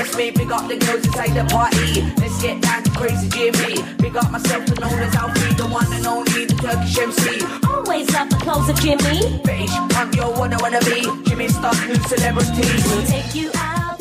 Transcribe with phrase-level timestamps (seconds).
[0.00, 0.30] MC, you me.
[0.30, 2.02] Big up the girls inside the party.
[2.20, 3.82] Let's get down to crazy Jimmy.
[3.98, 7.44] Big up myself, and known as Alfie, the one and only, the Turkish MC.
[7.68, 9.40] Always love the clothes of Jimmy.
[9.44, 12.68] British punk, yo, wanna wanna be Jimmy Star, new celebrity.
[12.88, 14.00] We'll take you out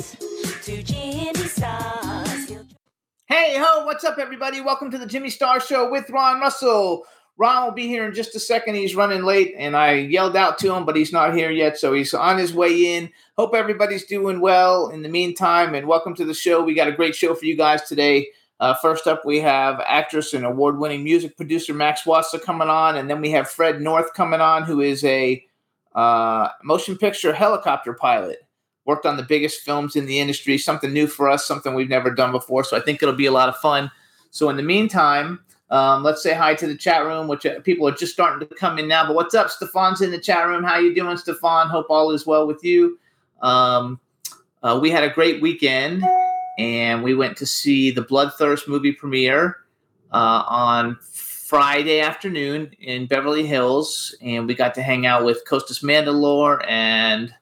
[0.63, 2.51] to Jimmy Stars.
[3.27, 4.61] Hey ho, what's up, everybody?
[4.61, 7.03] Welcome to the Jimmy Star Show with Ron Russell.
[7.39, 8.75] Ron will be here in just a second.
[8.75, 11.93] He's running late, and I yelled out to him, but he's not here yet, so
[11.93, 13.09] he's on his way in.
[13.37, 16.61] Hope everybody's doing well in the meantime, and welcome to the show.
[16.61, 18.27] We got a great show for you guys today.
[18.59, 22.97] Uh, first up, we have actress and award winning music producer Max Wasa coming on,
[22.97, 25.41] and then we have Fred North coming on, who is a
[25.95, 28.39] uh, motion picture helicopter pilot
[28.83, 32.09] worked on the biggest films in the industry, something new for us, something we've never
[32.09, 32.63] done before.
[32.63, 33.91] So I think it'll be a lot of fun.
[34.31, 37.87] So in the meantime, um, let's say hi to the chat room, which uh, people
[37.87, 39.05] are just starting to come in now.
[39.05, 39.49] But what's up?
[39.49, 40.63] Stefan's in the chat room.
[40.63, 41.69] How you doing, Stefan?
[41.69, 42.99] Hope all is well with you.
[43.41, 43.99] Um,
[44.63, 46.03] uh, we had a great weekend,
[46.57, 49.57] and we went to see the Bloodthirst movie premiere
[50.11, 55.79] uh, on Friday afternoon in Beverly Hills, and we got to hang out with Costas
[55.79, 57.33] Mandylor and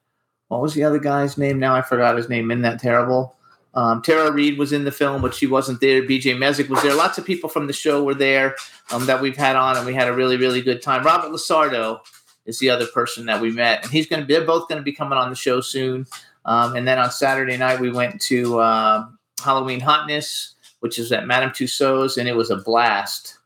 [0.48, 1.60] what was the other guy's name?
[1.60, 2.50] Now I forgot his name.
[2.52, 3.36] Isn't that terrible?
[3.78, 6.02] Um, Tara Reid was in the film, but she wasn't there.
[6.02, 6.96] BJ Mezek was there.
[6.96, 8.56] Lots of people from the show were there
[8.92, 11.06] um, that we've had on, and we had a really, really good time.
[11.06, 12.00] Robert LaSardo
[12.48, 14.34] is the other person that we met, and he's going to be.
[14.34, 16.08] They're both going to be coming on the show soon.
[16.46, 21.28] Um, and then on Saturday night, we went to um Halloween Hotness, which is at
[21.28, 23.38] Madame Tussauds, and it was a blast.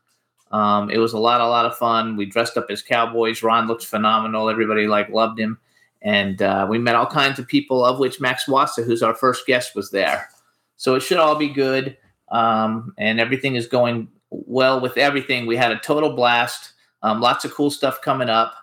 [0.50, 2.16] Um, it was a lot, a lot of fun.
[2.16, 3.42] We dressed up as cowboys.
[3.42, 4.48] Ron looked phenomenal.
[4.48, 5.58] Everybody like loved him
[6.02, 9.46] and uh, we met all kinds of people, of which Max Wasa, who's our first
[9.46, 10.28] guest, was there.
[10.76, 11.96] So it should all be good,
[12.30, 15.46] um, and everything is going well with everything.
[15.46, 18.54] We had a total blast, um, lots of cool stuff coming up,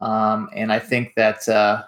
[0.00, 1.84] um, and I think that uh,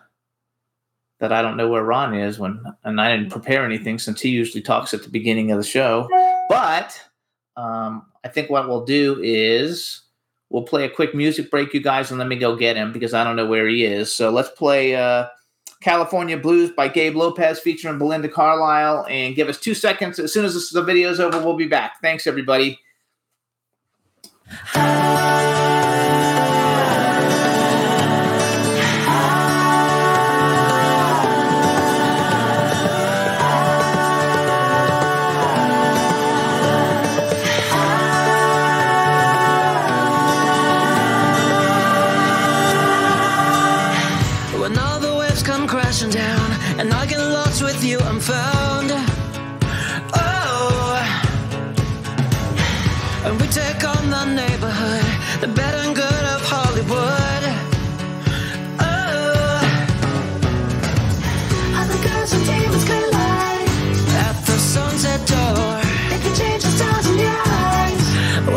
[1.19, 4.29] that I don't know where Ron is when, and I didn't prepare anything since he
[4.29, 6.09] usually talks at the beginning of the show.
[6.49, 7.01] But
[7.57, 10.02] um, I think what we'll do is
[10.53, 13.15] we'll play a quick music break, you guys, and let me go get him because
[13.15, 14.15] I don't know where he is.
[14.15, 15.27] So let's play uh,
[15.81, 20.19] California Blues by Gabe Lopez featuring Belinda Carlisle and give us two seconds.
[20.19, 22.01] As soon as this, the is over, we'll be back.
[22.03, 22.79] Thanks, everybody.
[24.75, 25.02] When
[45.33, 48.91] waves come crashing down and I get lost with you, I'm found.
[50.15, 50.97] Oh,
[53.25, 55.05] and we take on the neighborhood,
[55.41, 57.45] the bad and good of Hollywood.
[58.81, 59.61] Oh,
[61.77, 63.69] All the girls and demons collide.
[64.29, 68.05] at the sunset door, They can change the stars in your eyes.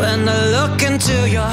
[0.00, 1.52] when I look into your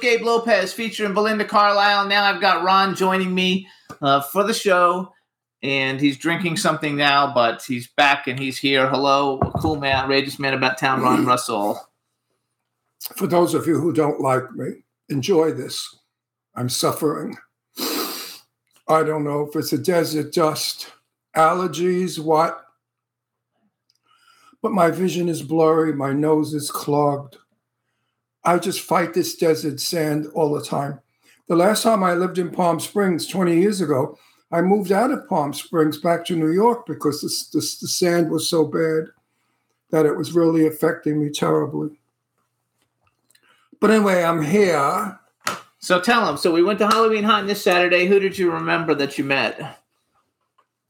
[0.00, 2.06] Gabe Lopez featuring Belinda Carlisle.
[2.06, 3.66] Now I've got Ron joining me
[4.00, 5.12] uh, for the show,
[5.62, 8.88] and he's drinking something now, but he's back and he's here.
[8.88, 11.80] Hello, cool man, outrageous man about town, Ron Russell.
[13.16, 15.96] For those of you who don't like me, enjoy this.
[16.54, 17.36] I'm suffering.
[17.78, 20.90] I don't know if it's a desert dust,
[21.36, 22.60] allergies, what.
[24.62, 27.38] But my vision is blurry, my nose is clogged.
[28.44, 31.00] I just fight this desert sand all the time.
[31.48, 34.18] The last time I lived in Palm Springs 20 years ago,
[34.52, 38.30] I moved out of Palm Springs back to New York because this, this, the sand
[38.30, 39.08] was so bad
[39.90, 42.00] that it was really affecting me terribly.
[43.80, 45.18] But anyway, I'm here.
[45.78, 46.36] So tell him.
[46.36, 48.06] So we went to Halloween hunting this Saturday.
[48.06, 49.78] Who did you remember that you met?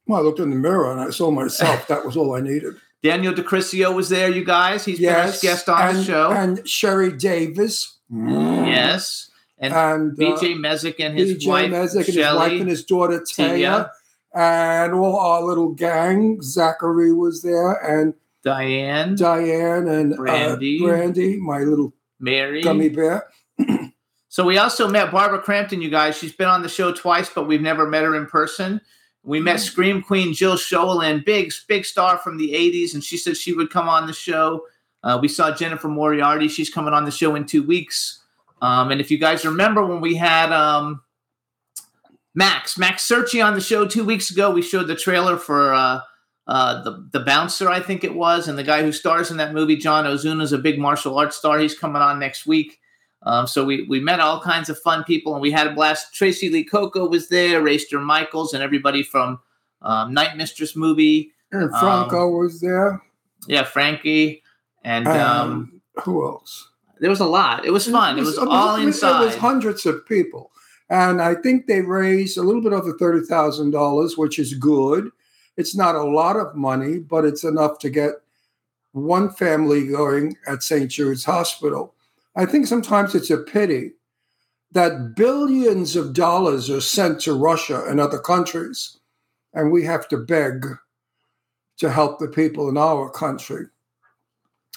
[0.07, 1.87] Well, I looked in the mirror and I saw myself.
[1.89, 2.75] That was all I needed.
[3.03, 4.85] Daniel DeCrisio was there, you guys.
[4.85, 6.31] He's been a guest on and, the show.
[6.33, 7.97] And Sherry Davis.
[8.11, 9.31] yes.
[9.59, 12.39] And, And uh, BJ Mesick and his BJ wife, Mezek and his Shelley.
[12.39, 13.91] wife and his daughter Taya.
[14.35, 16.41] And all our little gang.
[16.43, 18.15] Zachary was there and
[18.45, 20.81] Diane, Diane and Brandy.
[20.83, 22.63] Uh, Brandy, my little Mary.
[22.63, 23.29] gummy bear.
[24.29, 26.17] So we also met Barbara Crampton, you guys.
[26.17, 28.81] She's been on the show twice, but we've never met her in person.
[29.23, 33.37] We met Scream Queen Jill Schoelen, big big star from the '80s, and she said
[33.37, 34.67] she would come on the show.
[35.03, 38.23] Uh, we saw Jennifer Moriarty; she's coming on the show in two weeks.
[38.63, 41.03] Um, and if you guys remember when we had um,
[42.35, 46.01] Max Max Searchy on the show two weeks ago, we showed the trailer for uh,
[46.47, 49.55] uh, the the bouncer, I think it was, and the guy who stars in that
[49.55, 51.59] movie, John Ozuna, is a big martial arts star.
[51.59, 52.80] He's coming on next week.
[53.23, 56.15] Um, so we we met all kinds of fun people, and we had a blast.
[56.15, 59.39] Tracy Lee Coco was there, Rayster Michaels, and everybody from
[59.83, 61.33] um, Night Mistress movie.
[61.53, 63.03] And Franco was there.
[63.49, 64.43] Yeah, Frankie,
[64.85, 66.69] and um, who else?
[67.01, 67.65] there was a lot.
[67.65, 68.19] It was fun.
[68.19, 69.35] It was all It was inside.
[69.37, 70.51] hundreds of people.
[70.91, 75.11] And I think they raised a little bit over $30,000, which is good.
[75.57, 78.11] It's not a lot of money, but it's enough to get
[78.93, 80.91] one family going at St.
[80.91, 81.95] Jude's Hospital.
[82.37, 83.93] I think sometimes it's a pity
[84.73, 88.99] that billions of dollars are sent to Russia and other countries,
[89.53, 90.67] and we have to beg
[91.79, 93.67] to help the people in our country.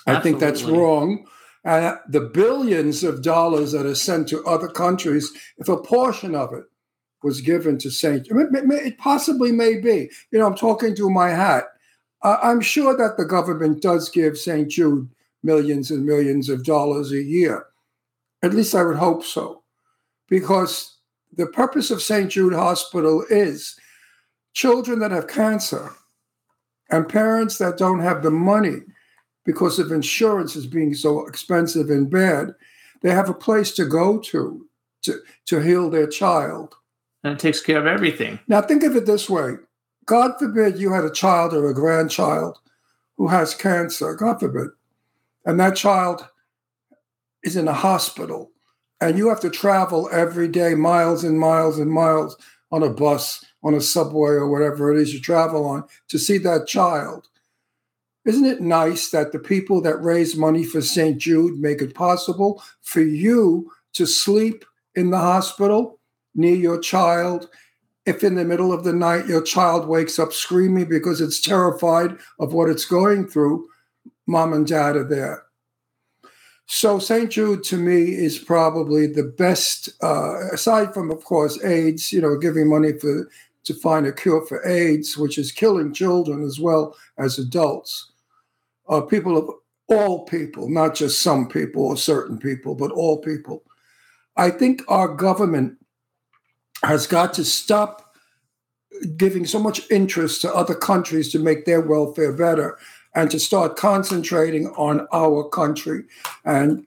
[0.07, 1.25] I think that's wrong.
[1.63, 6.53] And the billions of dollars that are sent to other countries, if a portion of
[6.53, 6.65] it
[7.21, 8.27] was given to St.
[8.27, 10.09] It, it possibly may be.
[10.31, 11.65] You know, I'm talking to my hat.
[12.21, 14.69] I'm sure that the government does give St.
[14.69, 15.09] Jude
[15.43, 17.65] millions and millions of dollars a year.
[18.41, 19.63] At least I would hope so.
[20.29, 20.97] Because
[21.35, 22.29] the purpose of St.
[22.31, 23.77] Jude Hospital is
[24.53, 25.91] children that have cancer
[26.89, 28.77] and parents that don't have the money
[29.45, 32.53] because of insurance is being so expensive and bad,
[33.01, 34.67] they have a place to go to
[35.03, 36.75] to, to heal their child.
[37.25, 38.39] and it takes care of everything.
[38.47, 39.55] Now, think of it this way
[40.05, 42.59] God forbid you had a child or a grandchild
[43.17, 44.69] who has cancer, God forbid,
[45.45, 46.27] and that child
[47.43, 48.51] is in a hospital,
[49.01, 52.37] and you have to travel every day miles and miles and miles
[52.71, 56.37] on a bus, on a subway, or whatever it is you travel on to see
[56.39, 57.27] that child.
[58.25, 61.17] Isn't it nice that the people that raise money for St.
[61.17, 64.63] Jude make it possible for you to sleep
[64.95, 65.99] in the hospital
[66.33, 67.49] near your child?
[68.05, 72.17] If in the middle of the night your child wakes up screaming because it's terrified
[72.39, 73.67] of what it's going through,
[74.27, 75.43] mom and dad are there.
[76.65, 77.29] So St.
[77.29, 82.37] Jude to me is probably the best, uh, aside from, of course, AIDS, you know,
[82.37, 83.29] giving money for
[83.65, 88.11] to find a cure for AIDS, which is killing children as well as adults
[88.89, 89.49] uh, people of
[89.87, 93.63] all people, not just some people or certain people, but all people.
[94.37, 95.77] I think our government
[96.83, 98.15] has got to stop
[99.17, 102.77] giving so much interest to other countries to make their welfare better
[103.15, 106.03] and to start concentrating on our country.
[106.45, 106.85] And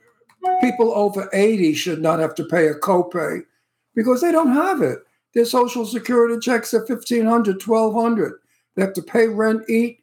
[0.60, 3.42] people over 80 should not have to pay a copay
[3.94, 4.98] because they don't have it.
[5.34, 8.40] Their social security checks are 1500 1200
[8.74, 10.00] They have to pay rent, eat,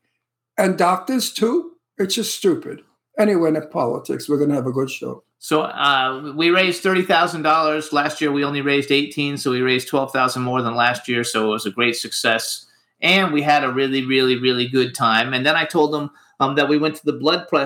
[0.57, 1.71] and doctors too.
[1.97, 2.81] It's just stupid.
[3.19, 5.23] Anyway, in politics, we're going to have a good show.
[5.43, 8.31] So uh, we raised thirty thousand dollars last year.
[8.31, 11.25] We only raised eighteen, so we raised twelve thousand more than last year.
[11.25, 12.65] So it was a great success,
[13.03, 15.33] and we had a really, really, really good time.
[15.33, 17.59] And then I told them um, that we went to the Blood Pre-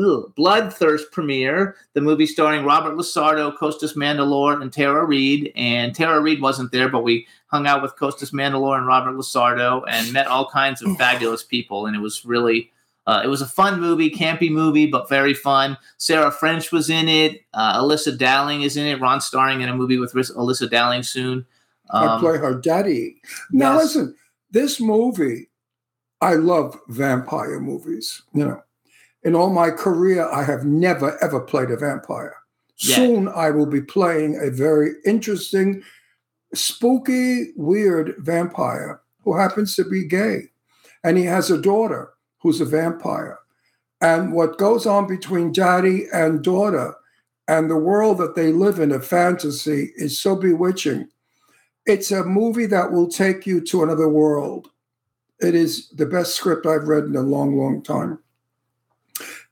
[0.00, 5.52] ugh, Bloodthirst premiere, the movie starring Robert LaSardo, Costas Mandylor, and Tara Reid.
[5.54, 9.82] And Tara Reid wasn't there, but we hung out with Costas Mandylor and Robert LaSardo
[9.88, 12.70] and met all kinds of fabulous people, and it was really
[13.06, 15.78] Uh, it was a fun movie, campy movie, but very fun.
[15.96, 17.40] Sarah French was in it.
[17.54, 19.00] Uh, Alyssa Dowling is in it.
[19.00, 21.46] Ron starring in a movie with Alyssa Dowling soon.
[21.90, 23.22] I Um, play her daddy.
[23.50, 23.82] Now yes.
[23.94, 24.14] listen,
[24.50, 25.50] this movie,
[26.20, 28.22] I love vampire movies.
[28.32, 28.62] You know,
[29.22, 32.36] in all my career, I have never ever played a vampire.
[32.78, 32.96] Yeah.
[32.96, 35.82] Soon, I will be playing a very interesting,
[36.54, 40.44] spooky, weird vampire who happens to be gay,
[41.02, 43.38] and he has a daughter who's a vampire.
[44.00, 46.94] And what goes on between daddy and daughter,
[47.48, 51.08] and the world that they live in, a fantasy, is so bewitching
[51.88, 54.70] it's a movie that will take you to another world.
[55.40, 58.18] It is the best script I've read in a long, long time.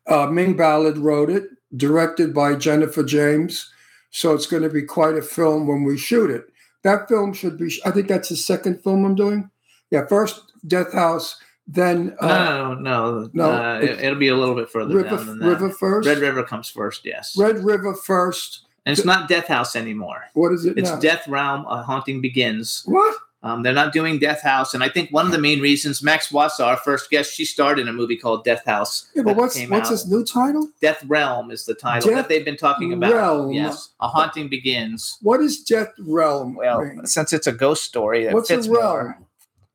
[0.06, 1.44] Uh, Ming Ballard wrote it,
[1.76, 3.72] directed by Jennifer James.
[4.10, 6.46] So it's going to be quite a film when we shoot it.
[6.84, 9.50] That film should be, I think that's the second film I'm doing.
[9.90, 14.54] Yeah, first Death House, then uh, no, no, no, Uh, it, it'll be a little
[14.54, 15.46] bit further River, down than that.
[15.46, 16.06] River first.
[16.06, 17.36] Red River comes first, yes.
[17.36, 18.65] Red River first.
[18.86, 20.26] And it's not Death House anymore.
[20.34, 21.00] What is it It's now?
[21.00, 21.66] Death Realm.
[21.66, 22.82] A Haunting Begins.
[22.86, 23.16] What?
[23.42, 26.32] Um, they're not doing Death House, and I think one of the main reasons Max
[26.32, 29.08] Wasa, our first guest, she starred in a movie called Death House.
[29.14, 29.90] Yeah, but what's what's out.
[29.92, 30.68] his new title?
[30.80, 33.12] Death Realm is the title Death that they've been talking about.
[33.12, 33.52] Realm.
[33.52, 35.18] Yes, A Haunting Begins.
[35.22, 36.56] What is Death Realm?
[36.56, 37.06] Well, mean?
[37.06, 38.82] since it's a ghost story, that what's fits a realm?
[38.82, 39.18] more.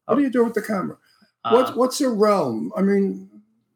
[0.05, 0.97] What are you doing with the camera?
[1.45, 2.73] Uh, What's what's a realm?
[2.75, 3.29] I mean,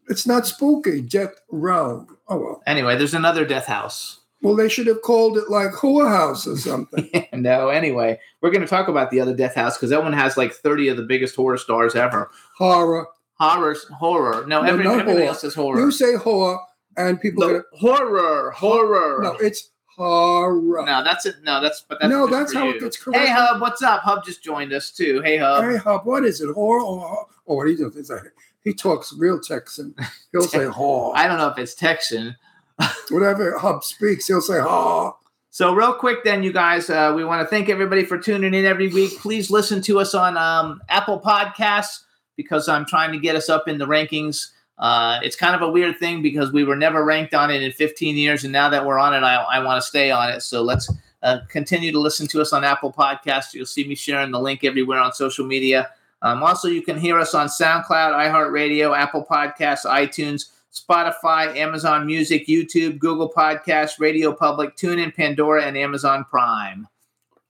[0.10, 1.00] it's not spooky.
[1.02, 2.18] Death realm.
[2.28, 2.64] Oh well.
[2.68, 4.20] anyway, there's another Death House.
[4.46, 7.10] Well, they should have called it like Hua House or something.
[7.34, 10.38] no, anyway, we're going to talk about the other Death House because that one has
[10.38, 12.30] like 30 of the biggest horror stars ever.
[12.58, 13.08] Horror.
[13.40, 14.46] Horror, horror.
[14.48, 15.24] No, No, every, everything horror.
[15.28, 15.80] else is horror.
[15.80, 16.60] You say horror,
[16.96, 19.20] and people No, get horror, horror.
[19.24, 19.32] no.
[19.38, 20.86] It's horror.
[20.86, 21.36] No, that's it.
[21.44, 22.76] No, that's but that's No, that's how you.
[22.76, 23.20] it gets correct.
[23.26, 24.02] Hey Hub, what's up?
[24.02, 25.22] Hub just joined us too.
[25.22, 25.64] Hey Hub.
[25.64, 26.54] Hey, Hub, what is it?
[26.54, 28.12] Horror or oh, or what he does?
[28.64, 29.96] He talks real Texan.
[30.32, 31.14] He'll say horror.
[31.18, 32.36] I don't know if it's Texan.
[33.10, 35.14] Whatever Hub speaks, he'll say horror.
[35.50, 38.66] So real quick, then you guys, uh, we want to thank everybody for tuning in
[38.66, 39.18] every week.
[39.20, 42.02] Please listen to us on um, Apple Podcasts
[42.36, 44.50] because I'm trying to get us up in the rankings.
[44.78, 47.72] Uh, it's kind of a weird thing because we were never ranked on it in
[47.72, 50.42] 15 years, and now that we're on it, I, I want to stay on it.
[50.42, 50.92] So let's
[51.24, 53.54] uh, continue to listen to us on Apple Podcasts.
[53.54, 55.90] You'll see me sharing the link everywhere on social media.
[56.22, 62.48] Um, also, you can hear us on SoundCloud, iHeartRadio, Apple Podcasts, iTunes, Spotify, Amazon Music,
[62.48, 66.88] YouTube, Google Podcasts, Radio Public, TuneIn, Pandora, and Amazon Prime.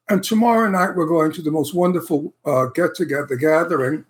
[0.10, 4.06] And tomorrow night, we're going to the most wonderful uh, get together gathering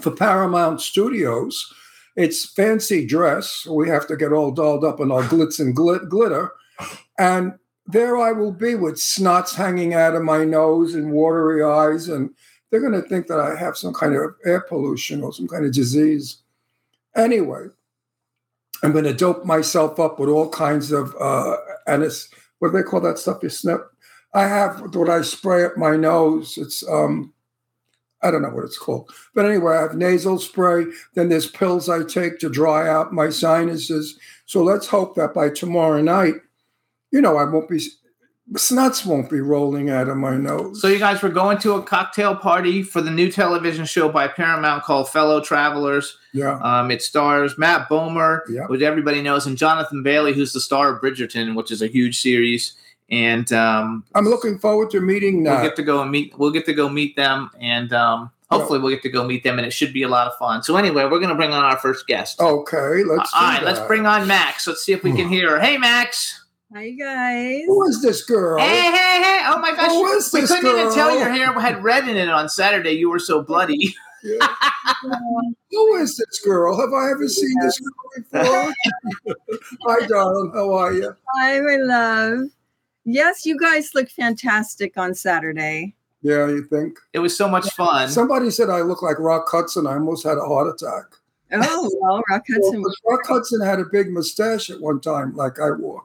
[0.00, 1.72] for Paramount Studios.
[2.16, 3.66] It's fancy dress.
[3.66, 6.52] We have to get all dolled up in our glitz and glit- glitter.
[7.18, 7.54] And
[7.86, 12.08] there I will be with snots hanging out of my nose and watery eyes.
[12.08, 12.34] And
[12.70, 15.64] they're going to think that I have some kind of air pollution or some kind
[15.64, 16.38] of disease.
[17.14, 17.66] Anyway,
[18.84, 22.76] I'm going to dope myself up with all kinds of, uh, and it's, what do
[22.76, 23.80] they call that stuff you snip?
[24.34, 26.58] I have what I spray up my nose.
[26.58, 27.32] It's um,
[28.22, 30.86] I don't know what it's called, but anyway, I have nasal spray.
[31.14, 34.18] Then there's pills I take to dry out my sinuses.
[34.46, 36.34] So let's hope that by tomorrow night,
[37.12, 37.80] you know, I won't be
[38.56, 40.80] snuts won't be rolling out of my nose.
[40.80, 44.28] So, you guys, we're going to a cocktail party for the new television show by
[44.28, 46.18] Paramount called Fellow Travelers.
[46.32, 48.66] yeah, Um, it stars Matt Bomer, Yeah.
[48.66, 52.20] which everybody knows, and Jonathan Bailey, who's the star of Bridgerton, which is a huge
[52.20, 52.72] series.
[53.10, 56.36] And um, I'm looking forward to meeting we'll get to go and meet.
[56.38, 59.58] We'll get to go meet them, and um, hopefully, we'll get to go meet them,
[59.58, 60.62] and it should be a lot of fun.
[60.62, 62.40] So, anyway, we're going to bring on our first guest.
[62.40, 63.30] Okay, let's.
[63.34, 64.66] All right, let's bring on Max.
[64.66, 65.60] Let's see if we can hear her.
[65.60, 66.43] Hey, Max.
[66.72, 67.62] Hi, you guys.
[67.66, 68.58] Who is this girl?
[68.58, 69.42] Hey, hey, hey.
[69.46, 69.90] Oh my gosh.
[69.90, 72.92] Who is we this couldn't even tell your hair had red in it on Saturday.
[72.92, 73.94] You were so bloody.
[74.24, 74.38] Yeah.
[75.70, 76.80] Who is this girl?
[76.80, 79.36] Have I ever seen this girl before?
[79.86, 80.50] Hi, darling.
[80.54, 81.14] How are you?
[81.36, 82.48] Hi, my love.
[83.04, 85.94] Yes, you guys look fantastic on Saturday.
[86.22, 86.98] Yeah, you think?
[87.12, 88.08] It was so much fun.
[88.08, 89.86] Somebody said I look like Rock Hudson.
[89.86, 91.04] I almost had a heart attack.
[91.52, 92.82] Oh, well, Rock Hudson.
[92.82, 96.02] Well, Rock Hudson had a big mustache at one time, like I wore.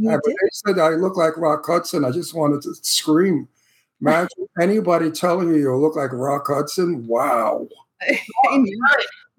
[0.00, 0.36] You And when did?
[0.42, 3.46] they said I look like Rock Hudson, I just wanted to scream.
[4.00, 7.06] Imagine anybody telling you you look like Rock Hudson.
[7.06, 7.68] Wow.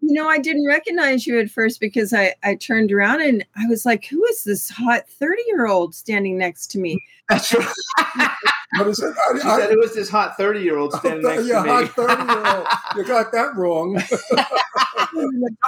[0.04, 3.68] You know, I didn't recognize you at first because I, I turned around and I
[3.68, 7.00] was like, who is this hot 30 year old standing next to me?
[7.30, 7.68] That's right.
[8.78, 9.14] What is it?
[9.40, 11.70] She I, said it was this hot 30 year old standing next yeah, to me.
[11.70, 12.68] hot 30 year old.
[12.98, 13.96] You got that wrong.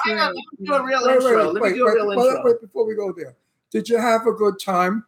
[0.03, 1.37] Hang on, let me do a real Wait, intro.
[1.37, 2.43] wait, let wait, me do a real wait, intro.
[2.43, 3.35] wait, before we go there.
[3.73, 5.03] Did you have a good time?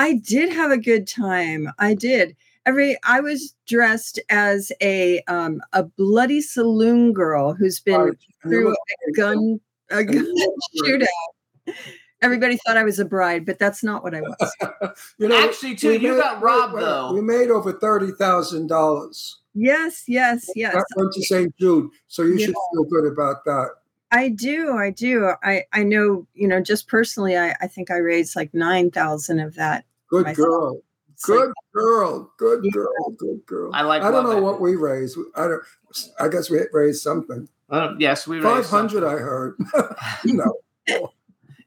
[0.00, 1.70] I did have a good time.
[1.78, 2.36] I did.
[2.66, 8.18] Every I was dressed as a um, a bloody saloon girl who's been Right.
[8.42, 9.60] Through a gun
[9.90, 10.34] a gun
[10.84, 11.74] shootout.
[12.20, 14.56] Everybody thought I was a bride, but that's not what I was.
[15.18, 17.12] You know, Actually, too, we you got robbed, wait, wait, though.
[17.12, 19.38] We made over thirty thousand dollars.
[19.54, 20.74] Yes, yes, yes.
[20.74, 21.56] That went to St.
[21.56, 23.70] Jude, so you should feel good about that.
[24.10, 24.72] I do.
[24.76, 25.32] I do.
[25.42, 26.26] I I know.
[26.34, 29.84] You know, just personally, I I think I raised like nine thousand of that.
[30.08, 30.36] Good myself.
[30.48, 30.82] girl.
[31.12, 32.32] It's like- Good girl.
[32.38, 32.70] Good Yeah.
[32.72, 33.10] girl.
[33.18, 33.70] Good girl.
[33.74, 34.42] I like I don't know it.
[34.42, 35.18] what we raised.
[35.34, 35.62] I don't.
[36.20, 37.48] I guess we raised something.
[37.68, 39.04] Uh, yes, we raised Five hundred.
[39.04, 39.56] I heard.
[40.24, 40.60] no.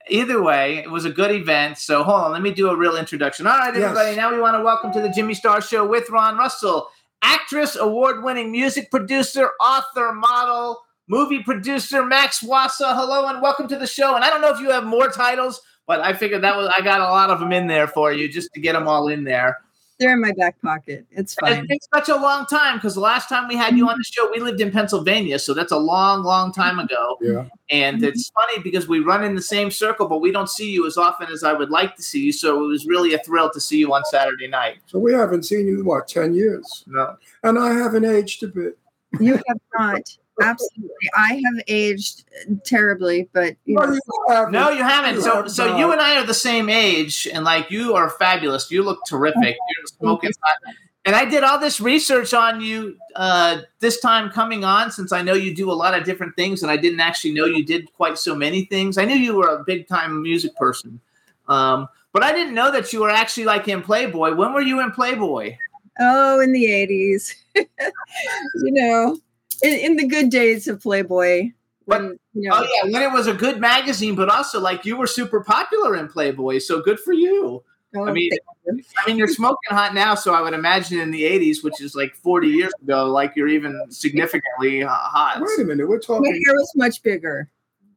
[0.10, 1.78] Either way, it was a good event.
[1.78, 3.46] So hold on, let me do a real introduction.
[3.46, 3.84] All right, Yes.
[3.84, 4.16] everybody.
[4.16, 6.90] Now we want to welcome to the Jimmy Star Show with Ron Russell,
[7.22, 12.96] actress, award-winning music producer, author, model, movie producer Max Wasa.
[12.96, 14.16] Hello and welcome to the show.
[14.16, 16.82] And I don't know if you have more titles, but I figured that was I
[16.82, 19.26] got a lot of them in there for you just to get them all in
[19.26, 19.58] there.
[20.00, 21.06] They're in my back pocket.
[21.12, 21.66] It's And fine.
[21.68, 24.06] It's been such a long time because the last time we had you on the
[24.06, 27.18] show, we lived in Pennsylvania, so that's a long, long time ago.
[27.22, 27.46] Yeah.
[27.70, 28.06] And mm-hmm.
[28.06, 30.96] it's funny because we run in the same circle, but we don't see you as
[30.96, 32.32] often as I would like to see you.
[32.32, 34.78] So it was really a thrill to see you on Saturday night.
[34.86, 38.48] So we haven't seen you in what ten years, No, and I haven't aged a
[38.48, 38.80] bit.
[39.20, 40.18] You have not.
[40.42, 41.10] Absolutely.
[41.16, 42.26] I have aged
[42.66, 44.52] terribly, but you No, know, you haven't.
[44.52, 45.22] no, you haven't.
[45.22, 48.72] So, so you and I are the same age, and like you are fabulous.
[48.72, 49.56] You look terrific.
[49.78, 50.76] You're smoking hot.
[51.04, 55.22] And I did all this research on you uh, this time coming on, since I
[55.24, 57.92] know you do a lot of different things, and I didn't actually know you did
[57.94, 58.98] quite so many things.
[58.98, 61.00] I knew you were a big time music person,
[61.48, 64.36] um, but I didn't know that you were actually like in Playboy.
[64.36, 65.58] When were you in Playboy?
[66.00, 69.18] oh, in the 80s, you know,
[69.64, 71.52] in, in the good days of Playboy.
[71.86, 74.98] When, you know, Oh yeah, when it was a good magazine, but also like you
[74.98, 77.64] were super popular in Playboy, so good for you.
[77.96, 78.30] oh, I mean,
[78.66, 78.84] you.
[78.98, 81.96] I mean, you're smoking hot now, so I would imagine in the '80s, which is
[81.96, 85.42] like 40 years ago, like you're even significantly uh, hot.
[85.42, 85.90] Wait a minute.
[85.90, 86.22] We're talking.
[86.22, 86.44] my talking.
[86.46, 87.50] hair was much bigger.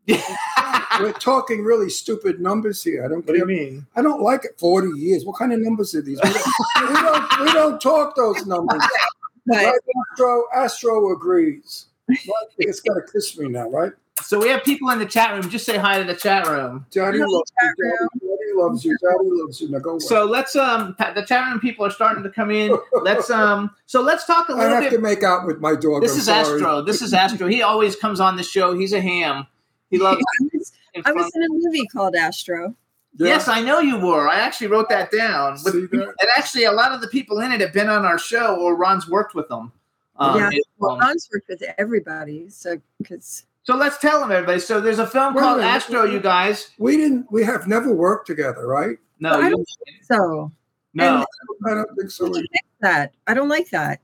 [1.01, 3.05] We're talking really stupid numbers here.
[3.05, 3.27] I don't.
[3.27, 3.47] What care.
[3.47, 3.87] mean?
[3.97, 4.59] I don't like it.
[4.59, 5.25] Forty years.
[5.25, 6.21] What kind of numbers are these?
[6.23, 6.89] We don't.
[6.89, 8.83] we don't, we don't talk those numbers.
[9.47, 9.75] But Right?
[10.13, 11.87] Astro Astro agrees.
[12.09, 12.19] Right?
[12.59, 13.93] It's got to kiss me now, right?
[14.23, 15.51] So we have people in the chat room.
[15.51, 16.87] Just say hi to the chat room.
[16.91, 17.91] Daddy Hello, loves chat you.
[17.91, 18.97] Daddy, Daddy loves you.
[19.03, 19.71] Daddy loves you.
[19.71, 19.99] Now go away.
[19.99, 22.77] So let's um, the chat room people are starting to come in.
[23.03, 24.73] Let's um, so let's talk a little bit.
[24.73, 24.97] I have bit.
[24.97, 26.03] to make out with my dog.
[26.03, 26.61] This I'm is sorry.
[26.61, 26.83] Astro.
[26.83, 27.49] This is Astro.
[27.49, 28.79] He always comes on the show.
[28.79, 29.47] He's a ham.
[29.91, 30.23] He loves.
[30.41, 30.73] I was,
[31.07, 32.75] I was in a movie called Astro.
[33.17, 33.29] Yeah.
[33.29, 34.29] Yes, I know you were.
[34.29, 35.59] I actually wrote that down.
[35.63, 35.93] But, See that?
[35.93, 38.75] and actually, a lot of the people in it have been on our show, or
[38.77, 39.71] Ron's worked with them.
[40.17, 40.51] Um, Yeah.
[40.53, 44.59] it- Well, um, Ron's worked with everybody, so because so let's tell them, everybody.
[44.61, 45.71] So there's a film Wait called minute.
[45.71, 46.05] Astro.
[46.05, 47.31] You guys, We didn't.
[47.31, 48.99] We have never worked together, right?
[49.21, 49.69] no, I you, don't
[50.03, 50.53] so.
[50.93, 51.25] no,
[51.67, 52.27] I don't think so.
[52.27, 53.15] I don't like that.
[53.29, 54.01] I don't like that.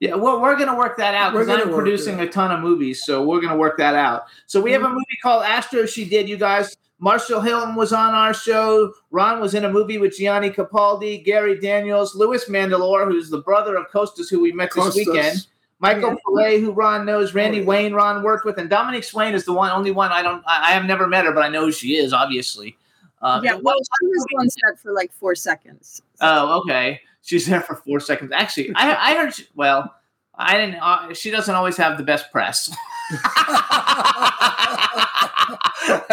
[0.00, 0.14] Yeah.
[0.14, 3.02] Well, we're gonna work that out We're because gonna I'm producing a ton of movies,
[3.04, 4.24] so we're gonna work that out.
[4.46, 5.86] So we have a movie called Astro.
[5.86, 6.28] She did.
[6.28, 6.76] You guys.
[6.98, 8.92] Marshall Hilton was on our show.
[9.10, 13.76] Ron was in a movie with Gianni Capaldi, Gary Daniels, Louis Mandylor, who's the brother
[13.76, 15.46] of Costas, who we met this weekend.
[15.78, 16.16] Michael Yeah.
[16.26, 17.66] Filet, who Ron knows, Randy Oh, yeah.
[17.68, 20.70] Wayne, Ron worked with, and Dominique Swain is the one, only one I don't, I,
[20.70, 22.78] I have never met her, but I know who she is, obviously.
[23.20, 26.00] Uh, yeah, well, was- she was on set for like four seconds.
[26.22, 27.02] oh, okay.
[27.26, 28.30] She's there for four seconds.
[28.32, 29.34] Actually, I, I heard.
[29.34, 29.92] She, well,
[30.34, 30.76] I didn't.
[30.76, 32.68] Uh, she doesn't always have the best press.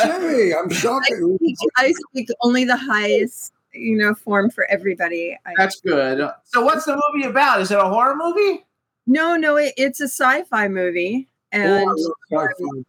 [0.04, 1.08] Jimmy, I'm shocked.
[1.12, 5.38] I speak, I speak only the highest, you know, form for everybody.
[5.58, 6.30] That's good.
[6.46, 7.62] So, what's the movie about?
[7.62, 8.66] Is it a horror movie?
[9.06, 11.86] no, no, it, it's a sci-fi movie, Oh, and
[12.32, 12.84] love sci-fi.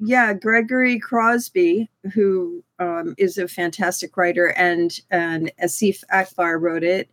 [0.00, 7.08] yeah, Gregory Crosby, who um, is a fantastic writer, and and Asif Akbar wrote it,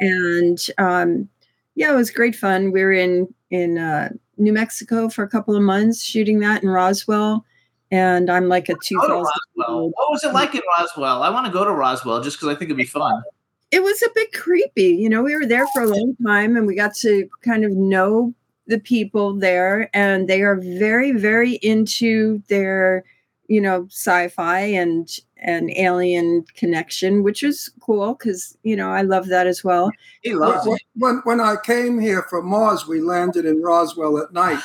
[0.00, 1.28] and um,
[1.74, 2.72] yeah, it was great fun.
[2.72, 6.68] We were in in uh, New Mexico for a couple of months shooting that in
[6.68, 7.44] Roswell,
[7.90, 9.32] and I'm like a two Go to thousand.
[9.56, 9.90] Roswell.
[9.90, 11.22] What was it like in Roswell?
[11.22, 13.22] I want to go to Roswell just because I think it'd be fun.
[13.70, 15.22] It was a bit creepy, you know.
[15.22, 18.34] We were there for a long time, and we got to kind of know
[18.66, 23.04] the people there, and they are very, very into their,
[23.48, 25.08] you know, sci-fi and
[25.40, 29.90] and alien connection, which is cool because you know I love that as well.
[30.22, 30.82] He loves When, it.
[30.96, 34.60] when, when I came here from Mars, we landed in Roswell at night.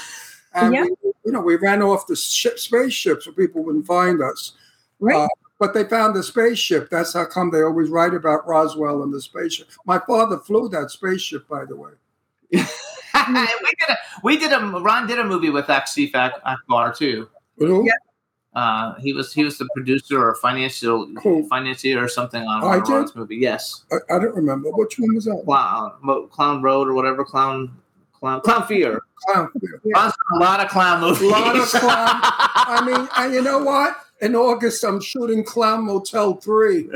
[0.53, 0.83] And Yeah.
[0.83, 4.53] we, you know, we ran off the ship, spaceship so people wouldn't find us.
[4.99, 5.15] Right.
[5.17, 5.27] Uh,
[5.59, 6.89] but they found the spaceship.
[6.89, 9.67] That's how come they always write about Roswell and the spaceship.
[9.85, 11.91] My father flew that spaceship, by the way.
[12.51, 17.27] we did a we did a Ron did a movie with Aksif Ak- Akbar too.
[17.57, 17.85] Who?
[17.85, 17.93] Yeah.
[18.55, 21.45] Uh, he was he was the producer or financial Who?
[21.49, 23.19] financier or something on Oh, I Ron's did?
[23.19, 23.35] movie.
[23.35, 24.69] Yes, I, I don't remember.
[24.71, 25.41] Which one was that?
[25.43, 27.75] Clown, Clown Road or whatever Clown
[28.13, 29.01] Clown, clown fear.
[29.27, 29.81] Clown fear.
[29.93, 31.21] Ron's done a lot of clown movies.
[31.21, 31.81] A lot of clown.
[32.23, 33.97] I mean, and you know what?
[34.21, 36.89] In August, I'm shooting Clown Motel 3.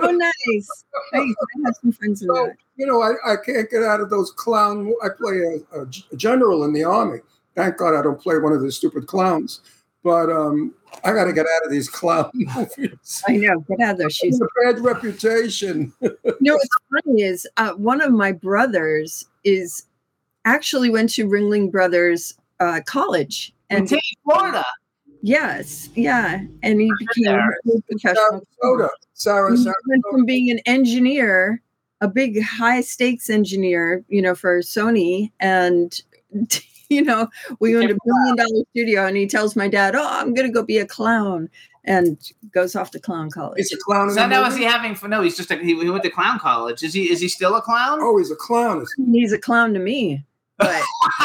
[0.00, 0.32] Oh, nice.
[0.46, 0.84] nice.
[1.14, 1.18] I
[1.64, 2.56] have some friends in So, that.
[2.76, 4.92] you know, I, I can't get out of those clown.
[5.02, 7.20] I play a general in the army.
[7.56, 9.60] Thank God I don't play one of the stupid clowns.
[10.04, 13.22] But um, I got to get out of these clown movies.
[13.28, 13.60] I know.
[13.60, 14.10] Get out of there.
[14.10, 15.92] She's a bad reputation.
[16.40, 19.84] You know what's funny is uh, one of my brothers is
[20.44, 24.64] actually went to Ringling Brothers uh, College, In and Tampa, Florida.
[25.22, 27.50] yes, yeah, and he became there.
[27.50, 28.46] a professional.
[28.62, 28.88] Sarasota.
[29.14, 31.60] Sarah, He went from being an engineer,
[32.00, 36.00] a big high stakes engineer, you know, for Sony, and
[36.90, 37.28] you know,
[37.60, 40.52] we owned a billion dollar studio, and he tells my dad, "Oh, I'm going to
[40.52, 41.50] go be a clown,"
[41.84, 42.18] and
[42.52, 43.60] goes off to clown college.
[43.60, 44.08] Is a clown.
[44.08, 44.94] In So the now is he having?
[44.94, 46.82] For, No, he's just a, he, he went to clown college.
[46.82, 47.10] Is he?
[47.10, 47.98] Is he still a clown?
[48.00, 48.86] Oh, he's a clown.
[49.12, 50.24] He's a clown to me,
[50.56, 50.82] but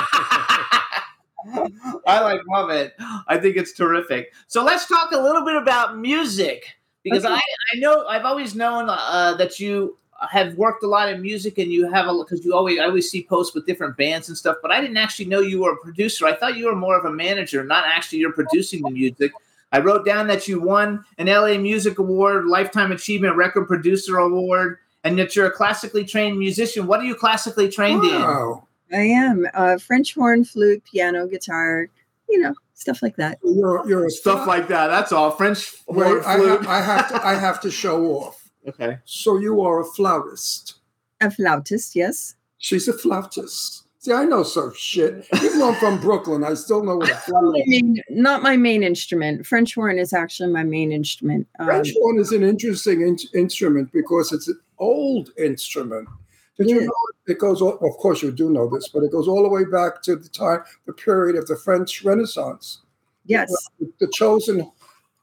[2.08, 2.94] I like love it.
[3.28, 4.34] I think it's terrific.
[4.48, 6.66] So let's talk a little bit about music
[7.04, 7.34] because Okay.
[7.34, 7.42] I
[7.74, 9.98] I know I've always known uh, that you
[10.32, 13.10] have worked a lot in music and you have a because you always I always
[13.10, 14.58] see posts with different bands and stuff.
[14.62, 16.26] But I didn't actually know you were a producer.
[16.26, 19.32] I thought you were more of a manager, not actually you're producing the music.
[19.72, 24.78] I wrote down that you won an LA Music Award, Lifetime Achievement Record Producer Award,
[25.04, 26.86] and that you're a classically trained musician.
[26.86, 28.22] What are you classically trained in?
[28.22, 28.68] Wow.
[28.94, 31.88] I am uh, French horn, flute, piano, guitar,
[32.30, 33.40] you know, stuff like that.
[33.44, 34.88] You're, you're a Stuff like that.
[34.88, 35.32] That's all.
[35.32, 36.66] French horn Wait, I, flute.
[36.66, 37.28] ha- I have to.
[37.28, 38.43] I have to show off.
[38.68, 38.98] Okay.
[39.06, 40.76] So you are a flautist.
[41.22, 42.36] A flautist, yes.
[42.58, 43.82] She's a flautist.
[44.00, 45.26] See, I know some shit.
[45.42, 47.68] Even though I'm from Brooklyn, I still know what a I flautist.
[47.68, 49.46] mean, not my main instrument.
[49.48, 51.48] French horn is actually my main instrument.
[51.60, 56.10] Um, French horn is an interesting in- instrument because it's an old instrument.
[56.58, 56.92] Did you know
[57.28, 57.62] it goes?
[57.62, 60.16] All, of course, you do know this, but it goes all the way back to
[60.18, 62.82] the time, the period of the French Renaissance.
[63.26, 63.52] yes,
[64.00, 64.70] The chosen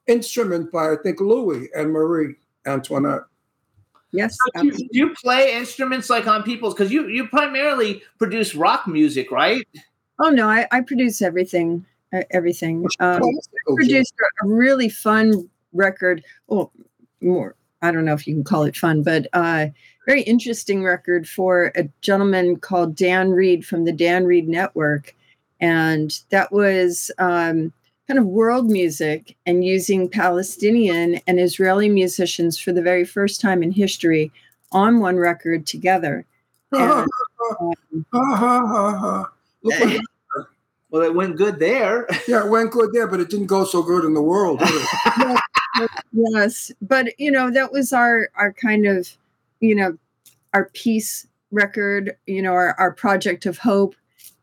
[0.09, 2.35] instrument by I think Louis and Marie
[2.67, 3.23] Antoinette.
[4.13, 4.37] Yes.
[4.57, 6.75] Do you, you play instruments like on people's?
[6.75, 9.67] Because you you primarily produce rock music, right?
[10.19, 11.85] Oh no, I, I produce everything.
[12.13, 12.85] uh, Everything.
[13.01, 16.23] Um, Classical produced a, a really fun record.
[16.49, 16.73] Well,
[17.21, 17.55] more.
[17.83, 19.69] I don't know if you can call it fun, but uh,
[20.07, 25.15] very interesting record for a gentleman called Dan Reed from the Dan Reed Network,
[25.61, 27.73] and that was um,
[28.11, 33.63] kind of world music and using Palestinian and Israeli musicians for the very first time
[33.63, 34.33] in history
[34.73, 36.27] on one record together.
[36.73, 37.07] And,
[37.51, 37.75] um,
[39.63, 40.01] what-
[40.91, 42.09] Well, it went good there.
[42.27, 44.59] yeah, it went good there, but it didn't go so good in the world.
[44.59, 49.09] did yes but you know that was our our kind of
[49.61, 49.97] you know
[50.53, 53.95] our peace record you know our, our project of hope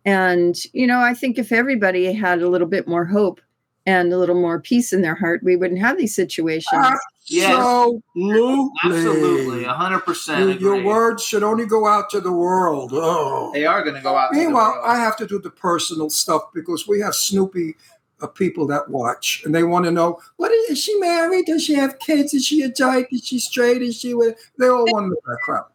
[0.06, 3.41] and you know i think if everybody had a little bit more hope
[3.88, 6.86] and a little more peace in their heart we wouldn't have these situations
[7.30, 7.52] Yes.
[7.52, 8.69] Absolutely.
[8.86, 10.60] Absolutely, 100%.
[10.62, 12.91] your words should only go out to the world.
[12.93, 13.52] Oh.
[13.54, 14.30] They are going to go out.
[14.30, 14.86] to the Meanwhile, world.
[14.88, 17.76] I have to do the personal stuff because we have Snoopy
[18.21, 21.45] uh, people that watch and they want to know what is, is she married?
[21.47, 22.34] Does she have kids?
[22.34, 23.10] Is she a dyke?
[23.12, 23.82] Is she straight?
[23.82, 24.38] Is she with?
[24.58, 25.67] They all want to know that crap.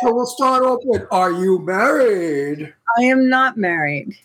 [0.00, 2.72] So we'll start off with Are you married?
[2.98, 4.16] i am not married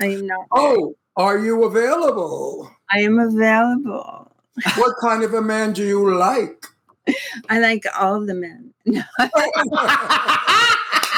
[0.00, 2.70] i am not Oh, are you available?
[2.90, 4.32] i am available
[4.76, 6.64] What kind of a man do you like?
[7.50, 8.72] i like all the men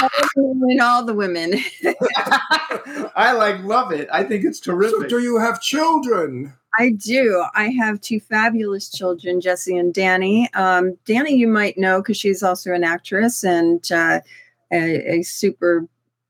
[0.03, 1.55] all the women all the women
[3.17, 4.09] I like love it.
[4.13, 5.09] I think it's so terrific.
[5.11, 6.53] do you have children?
[6.79, 7.45] I do.
[7.55, 10.49] I have two fabulous children, Jesse and Danny.
[10.55, 14.21] Um, Danny, you might know because she's also an actress and uh,
[14.73, 15.87] a, a super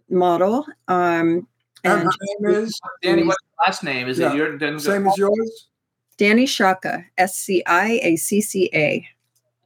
[0.09, 0.67] model.
[0.89, 1.47] Um,
[1.85, 2.11] And and her
[2.53, 4.09] name is Danny, what's your last name?
[4.09, 4.33] Is Yeah.
[4.33, 4.59] it your?
[4.59, 5.69] Then same as yours.
[6.17, 9.07] Danny Sciacca, S C I A C C A.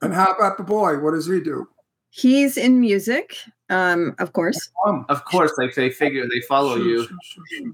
[0.03, 0.99] And how about the boy?
[0.99, 1.69] What does he do?
[2.11, 3.37] He's in music,
[3.71, 4.69] um, of course.
[4.87, 7.09] Um, Of course, like they figure they follow you.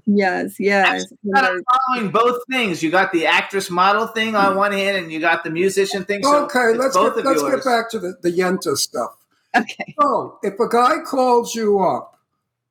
[0.07, 1.05] Yes, yes.
[1.21, 2.81] You got it following both things.
[2.81, 6.23] You got the actress model thing on one hand, and you got the musician thing.
[6.23, 7.55] So Okay, let's both get, of let's yours.
[7.57, 9.15] get back to the, the Yenta stuff.
[9.55, 9.93] Okay.
[10.01, 12.17] So, if a guy calls you up,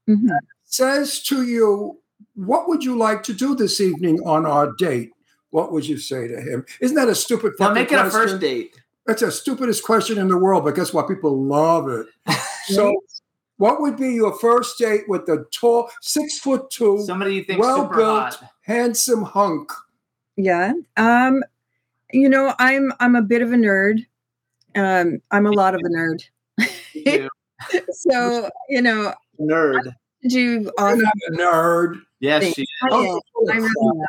[0.09, 0.31] Mhm.
[0.65, 1.99] says to you,
[2.35, 5.11] "What would you like to do this evening on our date?"
[5.51, 6.65] What would you say to him?
[6.81, 7.55] Isn't that a stupid?
[7.59, 8.81] Now fucking make it a first date.
[9.07, 11.09] That's the stupidest question in the world, but guess what?
[11.09, 12.07] People love it.
[12.67, 12.95] So,
[13.57, 17.59] what would be your first date with a tall, six foot two, Somebody you think
[17.61, 18.45] well super built, hot.
[18.63, 19.73] handsome hunk?
[20.37, 20.75] Yeah.
[20.97, 21.43] Um,
[22.13, 24.07] you know, I'm I'm a bit of a nerd.
[24.77, 26.23] Um, I'm a lot of a nerd.
[26.93, 27.29] You
[27.91, 29.95] so, you know, Nerd.
[30.29, 30.97] do off.
[30.97, 32.01] You're not a nerd.
[32.21, 33.21] Yes, Thank she I Oh, am.
[33.33, 34.03] full of I am.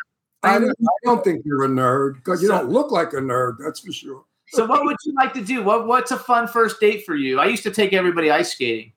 [0.43, 3.13] I I'm- don't, I don't think you're a nerd because you So- don't look like
[3.13, 3.57] a nerd.
[3.63, 4.25] That's for sure.
[4.49, 5.63] So what would you like to do?
[5.63, 7.39] What What's a fun first date for you?
[7.39, 8.91] I used to take everybody ice skating.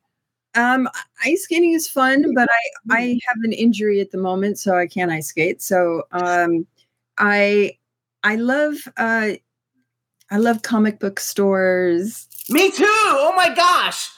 [0.57, 0.89] Um,
[1.25, 4.87] ice skating is fun, but I I have an injury at the moment, so I
[4.89, 5.63] can't ice skate.
[5.63, 6.67] So um,
[7.19, 7.77] I
[8.25, 9.33] I love uh,
[10.31, 12.27] I love comic book stores.
[12.49, 12.85] Me too.
[12.87, 14.11] Oh my gosh.